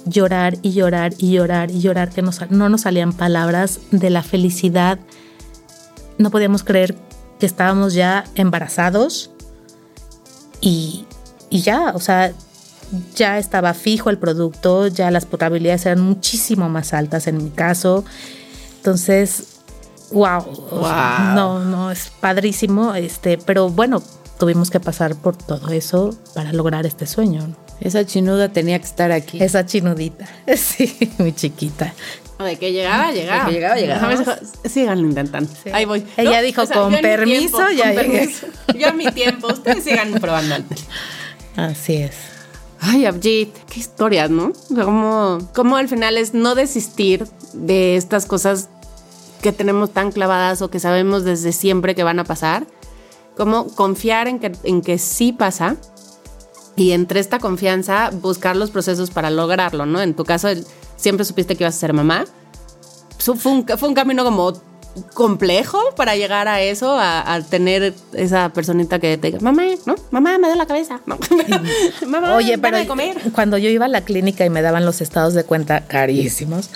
llorar 0.05 0.59
y 0.61 0.73
llorar 0.73 1.15
y 1.19 1.31
llorar 1.31 1.71
y 1.71 1.81
llorar 1.81 2.11
que 2.11 2.23
no 2.23 2.69
nos 2.69 2.81
salían 2.81 3.13
palabras 3.13 3.79
de 3.93 4.11
la 4.11 4.25
felicidad. 4.25 4.99
No 6.19 6.31
podíamos 6.33 6.65
creer 6.65 6.97
que 7.39 7.47
estábamos 7.47 7.95
ya 7.95 8.25
embarazados 8.35 9.31
y, 10.61 11.07
y 11.49 11.61
ya, 11.61 11.93
o 11.95 12.01
sea, 12.01 12.33
ya 13.15 13.39
estaba 13.39 13.73
fijo 13.73 14.11
el 14.11 14.19
producto, 14.19 14.89
ya 14.89 15.13
las 15.13 15.27
probabilidades 15.27 15.87
eran 15.87 16.01
muchísimo 16.01 16.69
más 16.69 16.93
altas 16.93 17.29
en 17.29 17.37
mi 17.37 17.51
caso. 17.51 18.05
Entonces, 18.79 19.58
wow, 20.13 20.45
no, 21.35 21.65
no, 21.65 21.91
es 21.91 22.11
padrísimo, 22.21 22.95
este, 22.95 23.39
pero 23.39 23.69
bueno, 23.69 24.03
tuvimos 24.39 24.71
que 24.71 24.81
pasar 24.81 25.15
por 25.17 25.37
todo 25.37 25.69
eso 25.71 26.17
para 26.35 26.53
lograr 26.53 26.87
este 26.87 27.07
sueño. 27.07 27.55
Esa 27.81 28.05
chinuda 28.05 28.49
tenía 28.49 28.79
que 28.79 28.87
estar 28.87 29.13
aquí. 29.13 29.43
Esa 29.43 29.65
chinudita, 29.65 30.27
sí, 30.57 31.11
mi 31.19 31.33
chiquita. 31.33 31.95
De 32.39 32.57
que 32.57 32.73
llegaba, 32.73 33.11
llegaba. 33.11 33.45
De 33.45 33.47
que 33.47 33.53
llegaba, 33.53 33.77
llegaba. 33.77 34.39
Síganlo 34.65 35.09
intentando. 35.09 35.51
Ahí 35.73 35.85
voy. 35.85 36.05
Ella 36.17 36.41
dijo, 36.41 36.63
con 36.69 36.93
permiso, 36.93 37.69
ya 37.71 37.93
llegué. 37.93 38.31
Yo 38.79 38.89
a 38.89 38.93
mi 38.93 39.07
tiempo, 39.11 39.49
ustedes 39.49 39.83
sigan 39.83 40.13
probando 40.13 40.55
Así 41.57 41.97
es. 41.97 42.15
Ay, 42.81 43.07
Abjit, 43.07 43.53
qué 43.69 43.81
historias, 43.81 44.31
¿no? 44.31 44.53
como, 44.69 45.39
como 45.53 45.77
al 45.77 45.89
final 45.89 46.17
es 46.17 46.33
no 46.33 46.55
desistir 46.55 47.27
de 47.53 47.97
estas 47.97 48.27
cosas 48.27 48.69
que 49.43 49.53
tenemos 49.53 49.93
tan 49.93 50.13
clavadas 50.13 50.63
o 50.63 50.71
que 50.71 50.81
sabemos 50.81 51.25
desde 51.25 51.53
siempre 51.53 51.95
que 51.95 52.03
van 52.03 52.19
a 52.19 52.25
pasar, 52.25 52.67
Cómo 53.37 53.69
confiar 53.69 54.27
en 54.27 54.41
que, 54.41 54.51
en 54.65 54.83
que 54.83 54.99
sí 54.99 55.33
pasa 55.33 55.77
y 56.75 56.91
entre 56.91 57.21
esta 57.21 57.39
confianza 57.39 58.11
buscar 58.13 58.57
los 58.57 58.73
procesos 58.73 59.11
para 59.11 59.31
lograrlo, 59.31 59.87
¿no? 59.87 60.03
En 60.03 60.15
tu 60.15 60.25
caso, 60.25 60.49
siempre 60.97 61.25
supiste 61.25 61.55
que 61.55 61.63
ibas 61.63 61.77
a 61.77 61.79
ser 61.79 61.93
mamá. 61.93 62.25
Fue 63.19 63.53
un, 63.53 63.65
fue 63.65 63.89
un 63.89 63.95
camino 63.95 64.25
como 64.25 64.55
complejo 65.15 65.79
para 65.95 66.17
llegar 66.17 66.49
a 66.49 66.61
eso, 66.63 66.99
a, 66.99 67.33
a 67.33 67.43
tener 67.43 67.95
esa 68.13 68.49
personita 68.53 68.99
que 68.99 69.17
te 69.19 69.29
diga, 69.29 69.41
mamá, 69.41 69.63
¿no? 69.87 69.95
Mamá, 70.11 70.37
me 70.39 70.49
da 70.49 70.57
la 70.57 70.67
cabeza. 70.67 71.01
mamá, 72.07 72.35
Oye, 72.35 72.59
pero 72.59 72.77
de 72.77 72.89
comer. 72.89 73.17
cuando 73.33 73.57
yo 73.59 73.71
iba 73.71 73.85
a 73.85 73.89
la 73.89 74.01
clínica 74.01 74.45
y 74.45 74.51
me 74.51 74.63
daban 74.63 74.85
los 74.85 75.01
estados 75.01 75.35
de 75.35 75.45
cuenta 75.45 75.87
carísimos, 75.87 76.71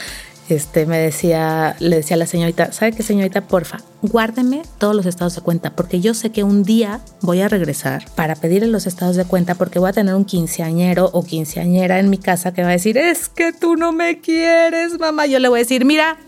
este, 0.55 0.87
me 0.87 0.99
decía, 0.99 1.77
le 1.81 1.97
decía 1.97 2.17
a 2.17 2.19
la 2.19 2.27
señorita, 2.27 2.73
¿sabe 2.73 2.93
qué 2.93 3.03
señorita? 3.03 3.43
Porfa, 3.43 3.79
guárdeme 4.03 4.62
todos 4.79 4.95
los 4.95 5.07
estados 5.07 5.35
de 5.35 5.41
cuenta, 5.41 5.75
porque 5.75 6.01
yo 6.01 6.15
sé 6.15 6.31
que 6.31 6.45
un 6.45 6.62
día 6.62 7.01
voy 7.21 7.41
a 7.41 7.49
regresar 7.49 8.05
para 8.15 8.35
pedirle 8.35 8.69
los 8.69 8.87
estados 8.87 9.17
de 9.17 9.25
cuenta, 9.25 9.55
porque 9.55 9.79
voy 9.79 9.91
a 9.91 9.93
tener 9.93 10.15
un 10.15 10.25
quinceañero 10.25 11.11
o 11.12 11.25
quinceañera 11.25 11.99
en 11.99 12.11
mi 12.11 12.19
casa 12.19 12.53
que 12.53 12.62
va 12.62 12.69
a 12.69 12.73
decir, 12.73 12.99
es 12.99 13.29
que 13.29 13.53
tú 13.53 13.77
no 13.77 13.93
me 13.93 14.21
quieres, 14.21 14.99
mamá. 14.99 15.27
Yo 15.27 15.38
le 15.38 15.49
voy 15.49 15.61
a 15.61 15.62
decir, 15.62 15.85
mira, 15.85 16.19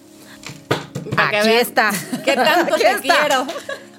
Para 1.14 1.30
que 1.30 1.36
aquí 1.38 1.48
veas 1.48 1.62
está. 1.62 1.90
¿Qué 2.24 2.34
tanto 2.34 2.74
te 2.76 3.00
quiero? 3.00 3.46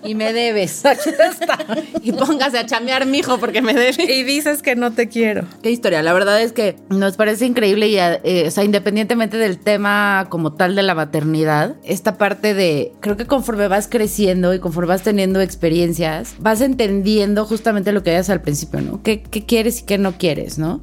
Y 0.03 0.13
me 0.13 0.33
debes. 0.33 0.85
Aquí 0.85 1.09
está. 1.09 1.57
Y 2.03 2.11
póngase 2.11 2.59
a 2.59 2.65
chamear, 2.65 3.05
mijo, 3.05 3.39
porque 3.39 3.61
me 3.61 3.73
debe. 3.73 4.03
Y 4.03 4.23
dices 4.23 4.61
que 4.61 4.75
no 4.75 4.91
te 4.93 5.09
quiero. 5.09 5.45
Qué 5.63 5.71
historia. 5.71 6.03
La 6.03 6.13
verdad 6.13 6.41
es 6.41 6.51
que 6.51 6.75
nos 6.89 7.17
parece 7.17 7.45
increíble 7.45 7.87
y, 7.87 7.97
eh, 7.97 8.45
o 8.47 8.51
sea, 8.51 8.63
independientemente 8.63 9.37
del 9.37 9.57
tema 9.57 10.27
como 10.29 10.53
tal 10.53 10.75
de 10.75 10.83
la 10.83 10.93
maternidad, 10.93 11.75
esta 11.83 12.17
parte 12.17 12.53
de, 12.53 12.93
creo 12.99 13.17
que 13.17 13.25
conforme 13.25 13.67
vas 13.67 13.87
creciendo 13.87 14.53
y 14.53 14.59
conforme 14.59 14.89
vas 14.89 15.01
teniendo 15.01 15.41
experiencias, 15.41 16.35
vas 16.37 16.61
entendiendo 16.61 17.45
justamente 17.45 17.91
lo 17.91 18.03
que 18.03 18.11
decías 18.11 18.29
al 18.29 18.41
principio, 18.41 18.81
¿no? 18.81 19.01
¿Qué, 19.01 19.23
qué 19.23 19.45
quieres 19.45 19.81
y 19.81 19.85
qué 19.85 19.97
no 19.97 20.17
quieres, 20.17 20.59
¿no? 20.59 20.81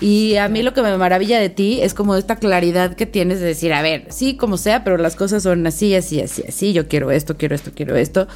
Y 0.00 0.36
a 0.36 0.48
mí 0.48 0.62
lo 0.62 0.74
que 0.74 0.82
me 0.82 0.96
maravilla 0.96 1.38
de 1.38 1.48
ti 1.50 1.80
es 1.80 1.94
como 1.94 2.16
esta 2.16 2.36
claridad 2.36 2.94
que 2.94 3.06
tienes 3.06 3.40
de 3.40 3.46
decir, 3.46 3.72
a 3.72 3.80
ver, 3.82 4.06
sí, 4.10 4.36
como 4.36 4.56
sea, 4.56 4.82
pero 4.84 4.96
las 4.98 5.14
cosas 5.16 5.42
son 5.42 5.66
así, 5.66 5.94
así, 5.94 6.20
así, 6.20 6.42
así, 6.48 6.72
yo 6.72 6.88
quiero 6.88 7.10
esto, 7.10 7.36
quiero 7.36 7.54
esto, 7.54 7.70
quiero 7.74 7.96
esto. 7.96 8.26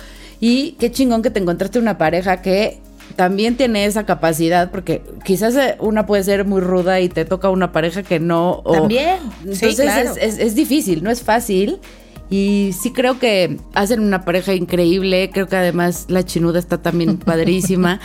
Y 0.40 0.72
qué 0.78 0.90
chingón 0.92 1.22
que 1.22 1.30
te 1.30 1.40
encontraste 1.40 1.78
una 1.78 1.98
pareja 1.98 2.42
que 2.42 2.78
también 3.16 3.56
tiene 3.56 3.86
esa 3.86 4.06
capacidad, 4.06 4.70
porque 4.70 5.02
quizás 5.24 5.56
eh, 5.56 5.76
una 5.80 6.06
puede 6.06 6.22
ser 6.22 6.44
muy 6.44 6.60
ruda 6.60 7.00
y 7.00 7.08
te 7.08 7.24
toca 7.24 7.50
una 7.50 7.72
pareja 7.72 8.02
que 8.02 8.20
no. 8.20 8.60
o- 8.64 8.72
También, 8.72 9.16
sí, 9.42 9.48
Entonces 9.66 9.76
claro. 9.80 10.10
es, 10.12 10.16
es- 10.18 10.38
es 10.38 10.54
difícil, 10.54 11.02
no 11.02 11.10
es 11.10 11.22
fácil. 11.22 11.78
Y 12.30 12.74
sí 12.78 12.92
creo 12.92 13.18
que 13.18 13.56
hacen 13.72 14.00
una 14.00 14.24
pareja 14.26 14.52
increíble. 14.52 15.30
Creo 15.32 15.46
que 15.48 15.56
además 15.56 16.04
la 16.08 16.22
chinuda 16.24 16.58
está 16.58 16.76
también 16.78 17.16
padrísima. 17.24 18.00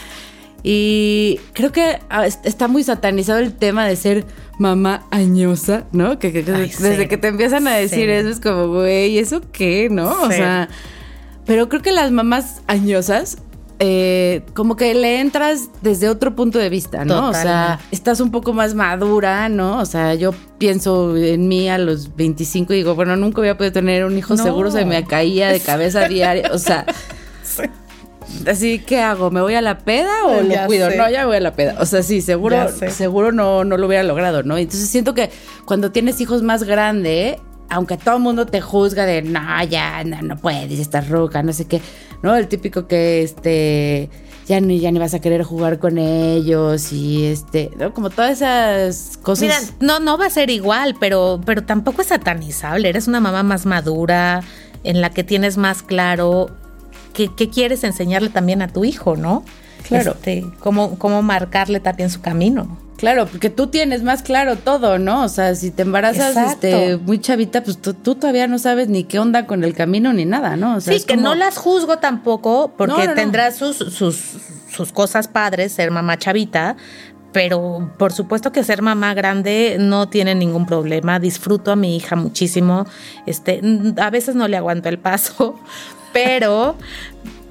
Y 0.63 1.39
creo 1.53 1.71
que 1.73 1.99
ah, 2.09 2.25
es- 2.25 2.39
está 2.43 2.67
muy 2.69 2.83
satanizado 2.83 3.39
el 3.39 3.53
tema 3.53 3.85
de 3.85 3.95
ser 3.97 4.25
mamá 4.57 5.03
añosa, 5.11 5.83
¿no? 5.91 6.19
Que, 6.19 6.31
que- 6.31 6.43
que 6.45 6.51
Ay, 6.53 6.67
desde 6.69 7.01
sí. 7.03 7.07
que 7.07 7.17
te 7.17 7.27
empiezan 7.27 7.67
a 7.67 7.75
decir 7.75 8.05
Sí. 8.05 8.11
eso 8.11 8.29
es 8.29 8.39
como, 8.39 8.67
güey, 8.69 9.17
¿eso 9.17 9.41
qué? 9.51 9.89
¿No? 9.91 10.09
O 10.21 10.27
Sí. 10.29 10.37
sea, 10.37 10.69
pero 11.45 11.67
creo 11.67 11.81
que 11.81 11.91
las 11.91 12.11
mamás 12.11 12.61
añosas, 12.67 13.37
eh, 13.79 14.43
como 14.53 14.77
que 14.77 14.93
le 14.93 15.19
entras 15.19 15.69
desde 15.81 16.07
otro 16.07 16.33
punto 16.35 16.59
de 16.59 16.69
vista, 16.69 17.03
¿no? 17.03 17.27
O 17.29 17.33
sea, 17.33 17.79
estás 17.91 18.21
un 18.21 18.31
poco 18.31 18.53
más 18.53 18.73
madura, 18.75 19.49
¿no? 19.49 19.79
O 19.79 19.85
sea, 19.85 20.13
yo 20.13 20.31
pienso 20.59 21.17
en 21.17 21.49
mí 21.49 21.67
a 21.67 21.77
los 21.77 22.15
25 22.15 22.71
y 22.73 22.77
digo, 22.77 22.95
bueno, 22.95 23.17
nunca 23.17 23.41
voy 23.41 23.49
a 23.49 23.57
poder 23.57 23.73
tener 23.73 24.05
un 24.05 24.17
hijo, 24.17 24.35
No. 24.37 24.43
seguro 24.43 24.71
se 24.71 24.85
me 24.85 25.03
caía 25.03 25.49
de 25.49 25.59
cabeza 25.59 26.07
diaria, 26.07 26.51
o 26.53 26.57
sea... 26.57 26.85
Así, 28.47 28.79
¿qué 28.79 28.99
hago? 29.01 29.31
¿Me 29.31 29.41
voy 29.41 29.55
a 29.55 29.61
la 29.61 29.77
peda 29.79 30.25
o 30.25 30.41
Ya 30.41 30.61
lo 30.61 30.67
cuido? 30.67 30.89
sé. 30.89 30.97
No, 30.97 31.09
ya 31.09 31.25
voy 31.25 31.37
a 31.37 31.39
la 31.39 31.53
peda. 31.53 31.75
O 31.79 31.85
sea, 31.85 32.03
sí, 32.03 32.21
seguro, 32.21 32.57
seguro 32.89 33.31
no, 33.31 33.63
no 33.63 33.77
lo 33.77 33.87
hubiera 33.87 34.03
logrado, 34.03 34.43
¿no? 34.43 34.57
Entonces 34.57 34.89
siento 34.89 35.13
que 35.13 35.29
cuando 35.65 35.91
tienes 35.91 36.19
hijos 36.21 36.41
más 36.43 36.63
grandes, 36.63 37.37
aunque 37.69 37.97
todo 37.97 38.17
el 38.17 38.21
mundo 38.21 38.45
te 38.45 38.61
juzga 38.61 39.05
de 39.05 39.21
no, 39.21 39.63
ya, 39.63 40.03
no, 40.03 40.21
no 40.21 40.37
puedes, 40.37 40.79
estás 40.79 41.09
roca, 41.09 41.41
no 41.43 41.53
sé 41.53 41.65
qué, 41.65 41.81
¿no? 42.21 42.35
El 42.35 42.47
típico 42.47 42.87
que 42.87 43.23
este 43.23 44.09
ya 44.45 44.59
ni, 44.59 44.79
ya 44.79 44.91
ni 44.91 44.99
vas 44.99 45.13
a 45.13 45.19
querer 45.21 45.43
jugar 45.43 45.79
con 45.79 45.97
ellos 45.97 46.91
y 46.91 47.25
este, 47.25 47.71
¿no? 47.77 47.93
Como 47.93 48.09
todas 48.09 48.31
esas 48.31 49.17
cosas. 49.21 49.41
Mira, 49.41 49.57
no, 49.79 49.99
no 49.99 50.17
va 50.17 50.25
a 50.25 50.29
ser 50.29 50.49
igual, 50.49 50.95
pero, 50.99 51.39
pero 51.45 51.63
tampoco 51.63 52.01
es 52.01 52.07
satanizable. 52.09 52.89
Eres 52.89 53.07
una 53.07 53.21
mamá 53.21 53.43
más 53.43 53.65
madura, 53.65 54.41
en 54.83 54.99
la 54.99 55.09
que 55.11 55.23
tienes 55.23 55.57
más 55.57 55.81
claro 55.81 56.49
qué, 57.13 57.29
qué 57.35 57.49
quieres 57.49 57.83
enseñarle 57.83 58.29
también 58.29 58.61
a 58.61 58.67
tu 58.67 58.85
hijo, 58.85 59.15
¿no? 59.15 59.43
Claro. 59.87 60.11
Este, 60.11 60.45
cómo, 60.59 60.97
cómo 60.97 61.21
marcarle 61.21 61.79
también 61.79 62.09
su 62.09 62.21
camino. 62.21 62.77
Claro, 62.97 63.25
porque 63.25 63.49
tú 63.49 63.67
tienes 63.67 64.01
más 64.01 64.21
claro 64.23 64.55
todo, 64.55 64.97
¿no? 64.97 65.23
O 65.25 65.27
sea, 65.29 65.55
si 65.55 65.71
te 65.71 65.81
embarazas 65.81 66.37
este, 66.37 66.95
muy 66.97 67.19
chavita, 67.19 67.61
pues 67.61 67.77
tú, 67.81 67.93
tú 67.93 68.15
todavía 68.15 68.47
no 68.47 68.59
sabes 68.59 68.87
ni 68.87 69.03
qué 69.03 69.19
onda 69.19 69.45
con 69.45 69.65
el 69.65 69.73
camino 69.73 70.13
ni 70.13 70.23
nada, 70.23 70.55
¿no? 70.55 70.77
O 70.77 70.79
sea, 70.81 70.97
sí, 70.97 71.03
que 71.05 71.15
como- 71.15 71.27
no 71.29 71.35
las 71.35 71.57
juzgo 71.57 71.97
tampoco, 71.97 72.73
porque 72.77 72.93
No, 72.93 72.99
no, 72.99 73.05
no. 73.07 73.13
tendrá 73.15 73.51
sus, 73.51 73.75
sus, 73.75 74.21
sus 74.71 74.93
cosas 74.93 75.27
padres 75.27 75.73
ser 75.73 75.91
mamá 75.91 76.17
chavita, 76.17 76.77
pero 77.33 77.91
por 77.97 78.13
supuesto 78.13 78.53
que 78.53 78.63
ser 78.63 78.81
mamá 78.81 79.13
grande 79.15 79.75
no 79.79 80.07
tiene 80.07 80.33
ningún 80.33 80.65
problema. 80.65 81.19
Disfruto 81.19 81.71
a 81.71 81.75
mi 81.75 81.97
hija 81.97 82.15
muchísimo. 82.15 82.85
Este, 83.25 83.59
a 83.97 84.09
veces 84.11 84.35
no 84.35 84.47
le 84.47 84.55
aguanto 84.55 84.87
el 84.87 84.99
paso, 84.99 85.59
pero. 86.13 86.75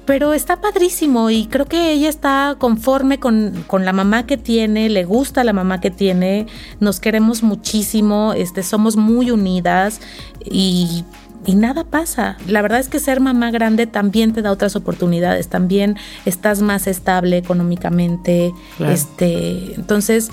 Pero 0.05 0.33
está 0.33 0.59
padrísimo 0.59 1.29
y 1.29 1.47
creo 1.47 1.65
que 1.65 1.93
ella 1.93 2.09
está 2.09 2.57
conforme 2.57 3.21
con, 3.21 3.63
con 3.67 3.85
la 3.85 3.93
mamá 3.93 4.25
que 4.25 4.35
tiene, 4.35 4.89
le 4.89 5.05
gusta 5.05 5.45
la 5.45 5.53
mamá 5.53 5.79
que 5.79 5.91
tiene, 5.91 6.45
nos 6.81 6.99
queremos 6.99 7.41
muchísimo, 7.41 8.33
este, 8.33 8.63
somos 8.63 8.97
muy 8.97 9.31
unidas 9.31 10.01
y, 10.43 11.05
y 11.45 11.55
nada 11.55 11.85
pasa. 11.85 12.35
La 12.47 12.61
verdad 12.61 12.81
es 12.81 12.89
que 12.89 12.99
ser 12.99 13.21
mamá 13.21 13.49
grande 13.51 13.87
también 13.87 14.33
te 14.33 14.41
da 14.41 14.51
otras 14.51 14.75
oportunidades, 14.75 15.47
también 15.47 15.95
estás 16.25 16.61
más 16.61 16.87
estable 16.87 17.37
económicamente. 17.37 18.53
Claro. 18.77 18.93
Este, 18.93 19.73
entonces, 19.75 20.31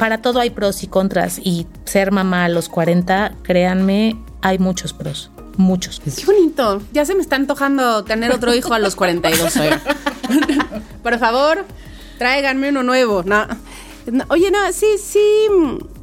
para 0.00 0.22
todo 0.22 0.40
hay 0.40 0.48
pros 0.48 0.82
y 0.82 0.86
contras 0.86 1.38
y 1.42 1.66
ser 1.84 2.12
mamá 2.12 2.46
a 2.46 2.48
los 2.48 2.70
40, 2.70 3.34
créanme, 3.42 4.16
hay 4.40 4.58
muchos 4.58 4.94
pros, 4.94 5.30
muchos. 5.56 6.00
Qué 6.00 6.24
bonito. 6.24 6.82
Ya 6.92 7.04
se 7.04 7.14
me 7.14 7.20
está 7.20 7.36
antojando 7.36 8.04
tener 8.04 8.32
otro 8.32 8.54
hijo 8.54 8.74
a 8.74 8.78
los 8.78 8.96
42. 8.96 9.56
oiga. 9.56 9.80
Por 11.02 11.18
favor, 11.18 11.64
tráiganme 12.18 12.70
uno 12.70 12.82
nuevo. 12.82 13.22
No. 13.24 13.46
No, 14.10 14.24
Oye, 14.28 14.50
no, 14.50 14.58
sí, 14.72 14.86
sí, 14.98 15.20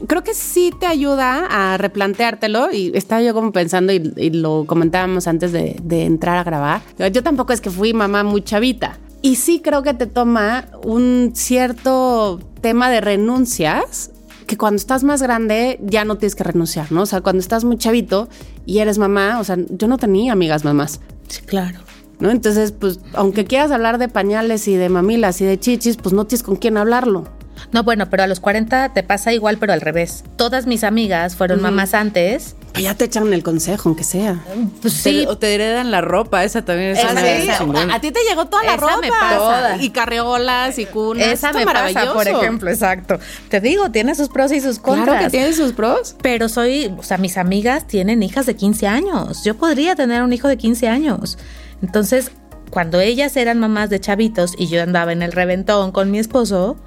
creo 0.08 0.24
que 0.24 0.34
sí 0.36 0.72
te 0.80 0.86
ayuda 0.86 1.48
a 1.50 1.78
replanteártelo 1.78 2.72
y 2.72 2.92
estaba 2.96 3.22
yo 3.24 3.34
como 3.34 3.52
pensando 3.52 3.92
y, 3.92 4.14
y 4.16 4.30
lo 4.30 4.66
comentábamos 4.66 5.28
antes 5.28 5.52
de, 5.52 5.76
de 5.82 6.06
entrar 6.06 6.38
a 6.38 6.44
grabar. 6.44 6.82
Yo 7.12 7.24
tampoco 7.24 7.54
es 7.54 7.60
que 7.60 7.72
fui 7.72 7.94
mamá 7.94 8.24
muy 8.24 8.44
chavita 8.44 9.00
y 9.22 9.36
sí 9.36 9.62
creo 9.64 9.82
que 9.84 9.94
te 9.94 10.06
toma 10.06 10.66
un 10.84 11.32
cierto 11.34 12.40
tema 12.62 12.90
de 12.90 13.02
renuncias 13.02 14.12
que 14.48 14.58
cuando 14.58 14.78
estás 14.78 15.04
más 15.04 15.22
grande 15.22 15.80
ya 15.84 16.06
no 16.06 16.18
tienes 16.18 16.36
que 16.36 16.44
renunciar, 16.44 16.92
¿no? 16.92 17.02
O 17.02 17.06
sea, 17.06 17.22
cuando 17.22 17.42
estás 17.42 17.64
muy 17.64 17.78
chavito 17.78 18.30
y 18.66 18.80
eres 18.80 18.98
mamá, 18.98 19.40
o 19.40 19.44
sea, 19.44 19.58
yo 19.70 19.88
no 19.88 19.98
tenía 19.98 20.34
amigas 20.34 20.64
mamás. 20.64 21.02
Sí, 21.28 21.42
claro. 21.42 21.80
¿No? 22.20 22.32
Entonces, 22.32 22.72
pues, 22.72 23.00
aunque 23.14 23.46
quieras 23.46 23.70
hablar 23.72 24.00
de 24.00 24.08
pañales 24.08 24.68
y 24.68 24.76
de 24.76 24.90
mamilas 24.90 25.40
y 25.42 25.46
de 25.46 25.60
chichis, 25.60 25.98
pues 25.98 26.14
no 26.14 26.26
tienes 26.26 26.42
con 26.42 26.56
quién 26.56 26.78
hablarlo. 26.78 27.26
No, 27.72 27.84
bueno, 27.84 28.10
pero 28.10 28.24
a 28.24 28.28
los 28.28 28.40
40 28.40 28.94
te 28.94 29.04
pasa 29.04 29.34
igual, 29.34 29.58
pero 29.60 29.74
al 29.74 29.82
revés. 29.82 30.24
Todas 30.36 30.66
mis 30.66 30.84
amigas 30.84 31.36
fueron 31.36 31.62
mamás 31.62 31.94
antes. 31.94 32.56
Pues 32.74 32.84
ya 32.84 32.94
te 32.94 33.06
echan 33.06 33.34
el 33.34 33.42
consejo, 33.42 33.90
aunque 33.90 34.04
sea. 34.04 34.40
Pues 34.82 35.02
Te- 35.02 35.10
sí, 35.10 35.26
o 35.28 35.38
te 35.38 35.54
heredan 35.56 35.90
la 35.90 36.02
ropa, 36.02 36.44
esa 36.44 36.64
también 36.64 36.92
es 36.92 37.00
Esa 37.00 37.64
una 37.64 37.94
a, 37.94 37.96
a 37.96 38.02
ti 38.02 38.12
te 38.12 38.20
llegó 38.30 38.46
toda 38.46 38.64
la 38.64 38.76
Esa 38.76 38.82
ropa. 38.82 38.98
me 39.02 39.10
pasa. 39.10 39.38
Toda. 39.38 39.78
Y 39.82 39.90
carreolas 39.90 40.78
y 40.78 40.86
cunas. 40.86 41.28
esa 41.28 41.48
Esto 41.50 41.60
me 41.60 41.66
pasa, 41.66 42.14
por 42.14 42.28
ejemplo, 42.28 42.70
exacto. 42.70 43.18
Te 43.50 43.60
digo, 43.62 43.90
tiene 43.90 44.14
sus 44.14 44.30
pros 44.30 44.52
y 44.52 44.62
sus 44.62 44.78
contras. 44.80 45.08
Claro 45.08 45.24
que 45.26 45.30
tiene 45.32 45.54
sus 45.54 45.74
pros. 45.74 46.16
Pero 46.22 46.50
soy, 46.50 46.94
o 46.98 47.04
sea, 47.04 47.18
mis 47.18 47.38
amigas 47.38 47.88
tienen 47.88 48.22
hijas 48.22 48.46
de 48.46 48.56
15 48.56 48.86
años. 48.88 49.44
Yo 49.44 49.56
podría 49.56 49.96
tener 49.96 50.22
un 50.22 50.32
hijo 50.34 50.48
de 50.48 50.58
15 50.58 50.88
años. 50.88 51.38
Entonces, 51.82 52.32
cuando 52.70 53.00
ellas 53.00 53.36
eran 53.38 53.60
mamás 53.60 53.90
de 53.90 54.00
chavitos 54.00 54.54
y 54.58 54.68
yo 54.68 54.84
andaba 54.84 55.14
en 55.14 55.22
el 55.24 55.32
reventón 55.32 55.92
con 55.92 56.12
mi 56.12 56.20
esposo, 56.20 56.78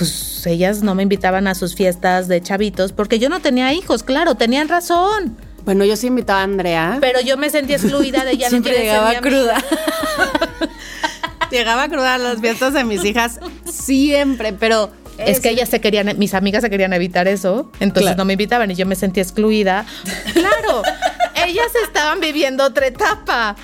pues 0.00 0.46
ellas 0.46 0.82
no 0.82 0.94
me 0.94 1.02
invitaban 1.02 1.46
a 1.46 1.54
sus 1.54 1.74
fiestas 1.74 2.26
de 2.26 2.40
chavitos 2.40 2.92
porque 2.92 3.18
yo 3.18 3.28
no 3.28 3.40
tenía 3.40 3.72
hijos, 3.74 4.02
claro, 4.02 4.34
tenían 4.34 4.68
razón. 4.68 5.36
Bueno, 5.66 5.84
yo 5.84 5.94
sí 5.96 6.06
invitaba 6.06 6.40
a 6.40 6.44
Andrea. 6.44 6.96
Pero 7.02 7.20
yo 7.20 7.36
me 7.36 7.50
sentía 7.50 7.76
excluida 7.76 8.24
de 8.24 8.30
ella. 8.32 8.46
no 8.46 8.50
Siempre 8.50 8.72
ser 8.72 8.80
llegaba 8.82 9.14
cruda. 9.20 9.62
Llegaba 11.50 11.88
cruda 11.88 12.14
a 12.14 12.18
las 12.18 12.40
fiestas 12.40 12.72
de 12.74 12.84
mis 12.84 13.04
hijas 13.04 13.40
siempre, 13.64 14.52
pero 14.52 14.90
Es 15.18 15.40
que 15.40 15.50
ellas 15.50 15.68
se 15.68 15.80
querían, 15.80 16.16
mis 16.18 16.32
amigas 16.32 16.62
se 16.62 16.70
querían 16.70 16.92
evitar 16.94 17.28
eso, 17.28 17.70
entonces 17.80 18.02
Claro. 18.12 18.16
no 18.18 18.24
me 18.24 18.34
invitaban 18.34 18.70
y 18.70 18.74
yo 18.76 18.86
me 18.86 18.94
sentía 18.94 19.22
excluida. 19.22 19.84
Claro, 20.32 20.82
ellas 21.46 21.66
estaban 21.84 22.20
viviendo 22.20 22.64
otra 22.64 22.86
etapa. 22.86 23.56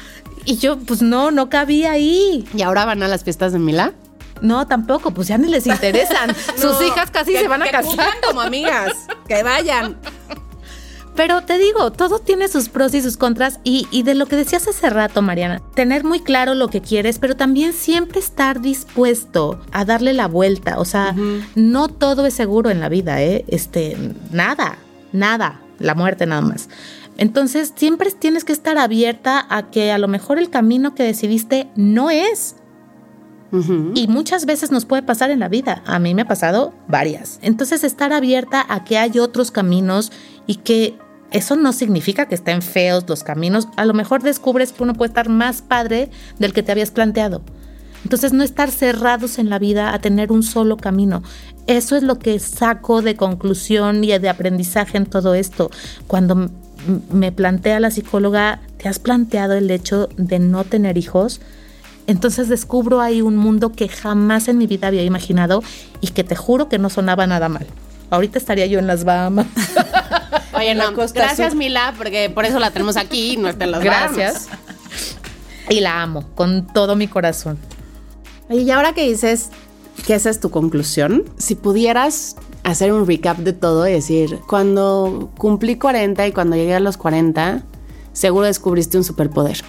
Y 0.45 0.59
yo, 0.59 0.79
pues 0.79 1.01
no, 1.01 1.31
no 1.31 1.49
cabía 1.49 1.93
ahí. 1.93 2.45
¿Y 2.55 2.63
ahora 2.63 2.85
van 2.85 3.03
a 3.03 3.09
las 3.09 3.25
fiestas 3.25 3.53
de 3.53 3.59
Mila? 3.59 3.93
No, 4.41 4.67
tampoco, 4.67 5.13
pues 5.13 5.29
ya 5.29 5.39
ni 5.39 5.49
les 5.49 5.67
interesan. 5.67 6.35
Sus 6.57 6.81
hijas 6.83 7.11
casi 7.11 7.37
se 7.37 7.49
van 7.49 7.63
a 7.63 7.71
casar. 7.71 8.15
como 8.27 8.41
amigas. 8.41 8.93
Que 9.27 9.43
vayan. 9.43 9.97
Pero 11.17 11.43
te 11.43 11.57
digo, 11.57 11.91
todo 11.93 12.19
tiene 12.19 12.47
sus 12.47 12.69
pros 12.69 12.93
y 12.93 13.01
sus 13.01 13.17
contras 13.17 13.59
y, 13.65 13.89
y, 13.91 14.03
de 14.03 14.15
lo 14.15 14.27
que 14.27 14.37
decías 14.37 14.69
hace 14.69 14.91
rato, 14.91 15.23
Mariana, 15.23 15.63
tener 15.75 16.05
muy 16.05 16.21
claro 16.21 16.55
lo 16.55 16.69
que 16.69 16.83
quieres, 16.83 17.19
pero 17.19 17.35
también 17.35 17.73
siempre 17.73 18.21
estar 18.21 18.61
dispuesto 18.61 19.59
a 19.73 19.87
darle 19.87 20.13
la 20.13 20.29
vuelta. 20.29 20.79
O 20.79 20.85
sea, 20.85 21.15
no 21.55 21.89
todo 21.89 22.27
es 22.27 22.35
seguro 22.35 22.69
en 22.69 22.81
la 22.81 22.91
vida, 22.91 23.23
¿eh? 23.23 23.47
Este, 23.49 23.97
nada, 24.31 24.77
nada, 25.13 25.61
la 25.79 25.95
muerte 25.95 26.27
nada 26.27 26.43
más. 26.43 26.69
Entonces, 27.17 27.73
siempre 27.75 28.11
tienes 28.11 28.45
que 28.45 28.53
estar 28.53 28.77
abierta 28.77 29.47
a 29.49 29.71
que 29.71 29.93
a 29.93 29.99
lo 29.99 30.09
mejor 30.09 30.39
el 30.39 30.51
camino 30.51 30.95
que 30.95 31.03
decidiste 31.03 31.69
no 31.77 32.11
es. 32.11 32.57
Y 33.95 34.09
muchas 34.09 34.47
veces 34.47 34.71
nos 34.71 34.85
puede 34.85 35.03
pasar 35.03 35.31
en 35.31 35.41
la 35.41 35.49
vida. 35.49 35.83
A 35.87 35.99
mí 35.99 36.15
me 36.15 36.23
ha 36.23 36.27
pasado 36.27 36.75
varias. 36.89 37.39
Entonces, 37.43 37.85
estar 37.85 38.13
abierta 38.13 38.65
a 38.69 38.85
que 38.85 38.99
hay 38.99 39.19
otros 39.19 39.51
caminos 39.51 40.13
y 40.47 40.57
que 40.57 40.99
eso 41.31 41.57
no 41.57 41.73
significa 41.73 42.27
que 42.27 42.35
estén 42.35 42.63
feos 42.63 43.05
los 43.09 43.25
caminos. 43.25 43.69
A 43.77 43.85
lo 43.85 43.95
mejor 43.95 44.23
descubres 44.23 44.73
que 44.73 44.83
uno 44.83 44.95
puede 44.95 45.09
estar 45.09 45.29
más 45.29 45.63
padre 45.63 46.11
del 46.39 46.53
que 46.53 46.63
te 46.63 46.73
habías 46.73 46.91
planteado. 46.91 47.43
Entonces, 48.05 48.33
no 48.33 48.45
estar 48.45 48.71
cerrados 48.71 49.39
en 49.39 49.51
la 49.51 49.59
vida 49.59 49.93
a 49.93 49.99
tener 49.99 50.31
un 50.31 50.43
solo 50.43 50.77
camino. 50.77 51.23
Eso 51.67 51.97
es 51.97 52.03
lo 52.03 52.19
que 52.19 52.39
saco 52.39 53.03
de 53.03 53.17
conclusión 53.17 54.05
y 54.05 54.17
de 54.19 54.29
aprendizaje 54.29 54.97
en 54.97 55.07
todo 55.07 55.35
esto. 55.35 55.71
Cuando 56.07 56.51
me 57.11 57.33
plantea 57.33 57.81
la 57.81 57.91
psicóloga, 57.91 58.61
¿te 58.77 58.89
has 58.89 58.99
planteado 58.99 59.55
el 59.55 59.71
hecho 59.71 60.09
de 60.17 60.39
no 60.39 60.65
tener 60.65 60.99
hijos? 60.99 61.41
Entonces 62.07 62.49
descubro 62.49 63.01
ahí 63.01 63.21
un 63.23 63.37
mundo 63.37 63.73
que 63.73 63.89
jamás 63.89 64.49
en 64.49 64.59
mi 64.59 64.67
vida 64.67 64.89
había 64.89 65.03
imaginado 65.03 65.63
y 66.01 66.09
que 66.09 66.25
te 66.25 66.37
juro 66.37 66.69
que 66.69 66.79
no 66.79 66.89
sonaba 66.91 67.27
nada 67.27 67.49
mal. 67.49 67.67
Ahorita 68.11 68.39
estaría 68.39 68.67
yo 68.67 68.79
en 68.79 68.87
las 68.87 69.05
Bahamas. 69.05 69.47
Oye, 70.53 70.75
no, 70.75 70.93
gracias 70.93 71.55
Mila, 71.55 71.95
porque 71.99 72.31
por 72.31 72.45
eso 72.45 72.59
la 72.59 72.71
tenemos 72.71 72.97
aquí 72.97 73.33
y 73.33 73.37
no 73.37 73.49
está 73.49 73.65
en 73.65 73.73
las 73.73 73.83
Gracias. 73.83 74.49
Y 75.69 75.81
la 75.81 76.03
amo 76.03 76.25
con 76.35 76.67
todo 76.69 76.95
mi 76.97 77.09
corazón. 77.09 77.59
Oye, 78.49 78.63
y 78.63 78.71
ahora 78.71 78.93
que 78.93 79.03
dices 79.03 79.51
que 80.07 80.15
esa 80.15 80.31
es 80.31 80.41
tu 80.41 80.51
conclusión, 80.51 81.25
si 81.37 81.57
pudieras 81.57 82.37
hacer 82.63 82.93
un 82.93 83.07
recap 83.07 83.39
de 83.39 83.53
todo 83.53 83.87
y 83.89 83.93
decir, 83.93 84.39
cuando 84.49 85.31
cumplí 85.37 85.77
40 85.77 86.27
y 86.27 86.33
cuando 86.33 86.57
llegué 86.57 86.75
a 86.75 86.81
los 86.81 86.97
40, 86.97 87.65
seguro 88.13 88.47
descubriste 88.47 88.97
un 88.97 89.05
superpoder. 89.05 89.63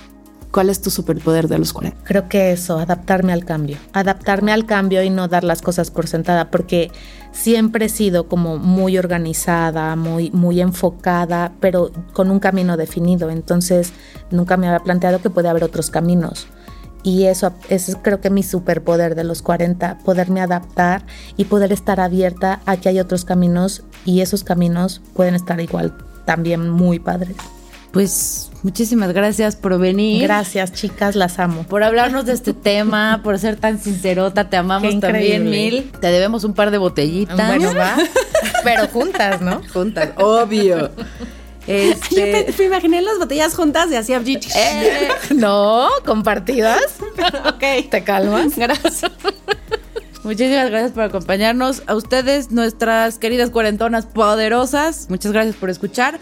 ¿Cuál 0.57 0.71
es 0.71 0.81
tu 0.81 0.89
superpoder 0.89 1.47
de 1.47 1.59
los 1.59 1.71
40? 1.71 2.03
Creo 2.03 2.27
que 2.29 2.51
eso, 2.51 2.79
adaptarme 2.79 3.31
al 3.31 3.45
cambio. 3.45 3.77
Adaptarme 3.93 4.51
al 4.51 4.65
cambio 4.65 5.03
y 5.03 5.11
no 5.11 5.27
dar 5.27 5.43
las 5.43 5.61
cosas 5.61 5.91
por 5.91 6.07
sentada, 6.07 6.49
porque 6.49 6.89
siempre 7.31 7.85
he 7.85 7.89
sido 7.89 8.27
como 8.27 8.57
muy 8.57 8.97
organizada, 8.97 9.95
muy, 9.95 10.31
muy 10.31 10.59
enfocada, 10.59 11.53
pero 11.59 11.91
con 12.11 12.31
un 12.31 12.39
camino 12.39 12.75
definido. 12.75 13.29
Entonces, 13.29 13.93
nunca 14.31 14.57
me 14.57 14.67
había 14.67 14.79
planteado 14.79 15.21
que 15.21 15.29
puede 15.29 15.47
haber 15.47 15.63
otros 15.63 15.91
caminos. 15.91 16.47
Y 17.03 17.25
eso, 17.25 17.53
es 17.69 17.95
creo 18.01 18.19
que 18.19 18.31
mi 18.31 18.41
superpoder 18.41 19.13
de 19.13 19.25
los 19.25 19.43
40, 19.43 19.99
poderme 19.99 20.41
adaptar 20.41 21.05
y 21.37 21.45
poder 21.45 21.71
estar 21.71 21.99
abierta 21.99 22.61
a 22.65 22.77
que 22.77 22.89
hay 22.89 22.99
otros 22.99 23.25
caminos 23.25 23.83
y 24.05 24.21
esos 24.21 24.43
caminos 24.43 25.03
pueden 25.13 25.35
estar 25.35 25.61
igual 25.61 25.95
también 26.25 26.67
muy 26.67 26.97
padres. 26.97 27.35
Pues 27.97 28.51
muchísimas 28.61 29.11
gracias 29.11 29.55
por 29.55 29.79
venir. 29.79 30.21
Gracias, 30.21 30.71
chicas, 30.71 31.15
las 31.15 31.39
amo. 31.39 31.63
Por 31.63 31.81
hablarnos 31.83 32.27
de 32.27 32.33
este 32.33 32.53
tema, 32.53 33.21
por 33.23 33.39
ser 33.39 33.55
tan 33.55 33.81
sincerota, 33.81 34.51
te 34.51 34.55
amamos 34.55 34.99
también, 34.99 35.49
Mil. 35.49 35.91
Te 35.99 36.11
debemos 36.11 36.43
un 36.43 36.53
par 36.53 36.69
de 36.69 36.77
botellitas. 36.77 37.35
Bueno, 37.35 37.73
va. 37.73 37.97
Pero 38.63 38.87
juntas, 38.89 39.41
¿no? 39.41 39.63
Juntas, 39.73 40.11
obvio. 40.17 40.91
Este... 41.65 42.45
Yo 42.47 42.53
me 42.59 42.65
imaginé 42.65 43.01
las 43.01 43.17
botellas 43.17 43.55
juntas 43.55 43.89
de 43.89 43.97
así 43.97 44.13
eh, 44.13 45.09
no, 45.35 45.89
compartidas. 46.05 46.97
ok. 47.47 47.89
¿Te 47.89 48.03
calmas? 48.03 48.55
Gracias. 48.55 49.11
Muchísimas 50.23 50.69
gracias 50.69 50.91
por 50.91 51.01
acompañarnos. 51.01 51.81
A 51.87 51.95
ustedes, 51.95 52.51
nuestras 52.51 53.17
queridas 53.17 53.49
cuarentonas 53.49 54.05
poderosas, 54.05 55.07
muchas 55.09 55.31
gracias 55.31 55.55
por 55.55 55.71
escuchar. 55.71 56.19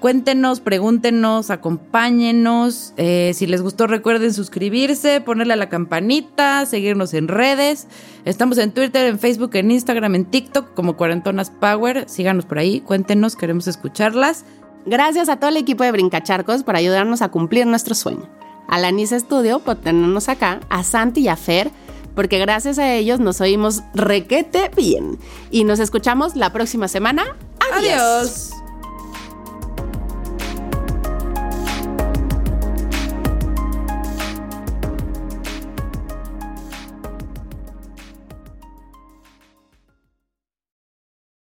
Cuéntenos, 0.00 0.60
pregúntenos, 0.60 1.50
acompáñenos. 1.50 2.92
Eh, 2.96 3.32
si 3.34 3.48
les 3.48 3.62
gustó, 3.62 3.88
recuerden 3.88 4.32
suscribirse, 4.32 5.20
ponerle 5.20 5.54
a 5.54 5.56
la 5.56 5.68
campanita, 5.68 6.64
seguirnos 6.66 7.14
en 7.14 7.26
redes. 7.26 7.88
Estamos 8.24 8.58
en 8.58 8.70
Twitter, 8.70 9.06
en 9.06 9.18
Facebook, 9.18 9.50
en 9.54 9.72
Instagram, 9.72 10.14
en 10.14 10.24
TikTok 10.26 10.72
como 10.74 10.96
Cuarentonas 10.96 11.50
Power. 11.50 12.08
Síganos 12.08 12.46
por 12.46 12.58
ahí, 12.58 12.80
cuéntenos, 12.80 13.34
queremos 13.34 13.66
escucharlas. 13.66 14.44
Gracias 14.86 15.28
a 15.28 15.36
todo 15.36 15.50
el 15.50 15.56
equipo 15.56 15.82
de 15.82 15.90
Brincacharcos 15.90 16.62
por 16.62 16.76
ayudarnos 16.76 17.20
a 17.20 17.30
cumplir 17.30 17.66
nuestro 17.66 17.96
sueño. 17.96 18.28
A 18.68 18.78
la 18.78 18.92
Nice 18.92 19.18
Studio 19.18 19.58
por 19.58 19.76
tenernos 19.76 20.28
acá, 20.28 20.60
a 20.68 20.84
Santi 20.84 21.22
y 21.22 21.28
a 21.28 21.36
Fer, 21.36 21.72
porque 22.14 22.38
gracias 22.38 22.78
a 22.78 22.94
ellos 22.94 23.18
nos 23.18 23.40
oímos 23.40 23.82
requete 23.94 24.70
bien. 24.76 25.18
Y 25.50 25.64
nos 25.64 25.80
escuchamos 25.80 26.36
la 26.36 26.52
próxima 26.52 26.86
semana. 26.86 27.24
Adiós. 27.72 28.57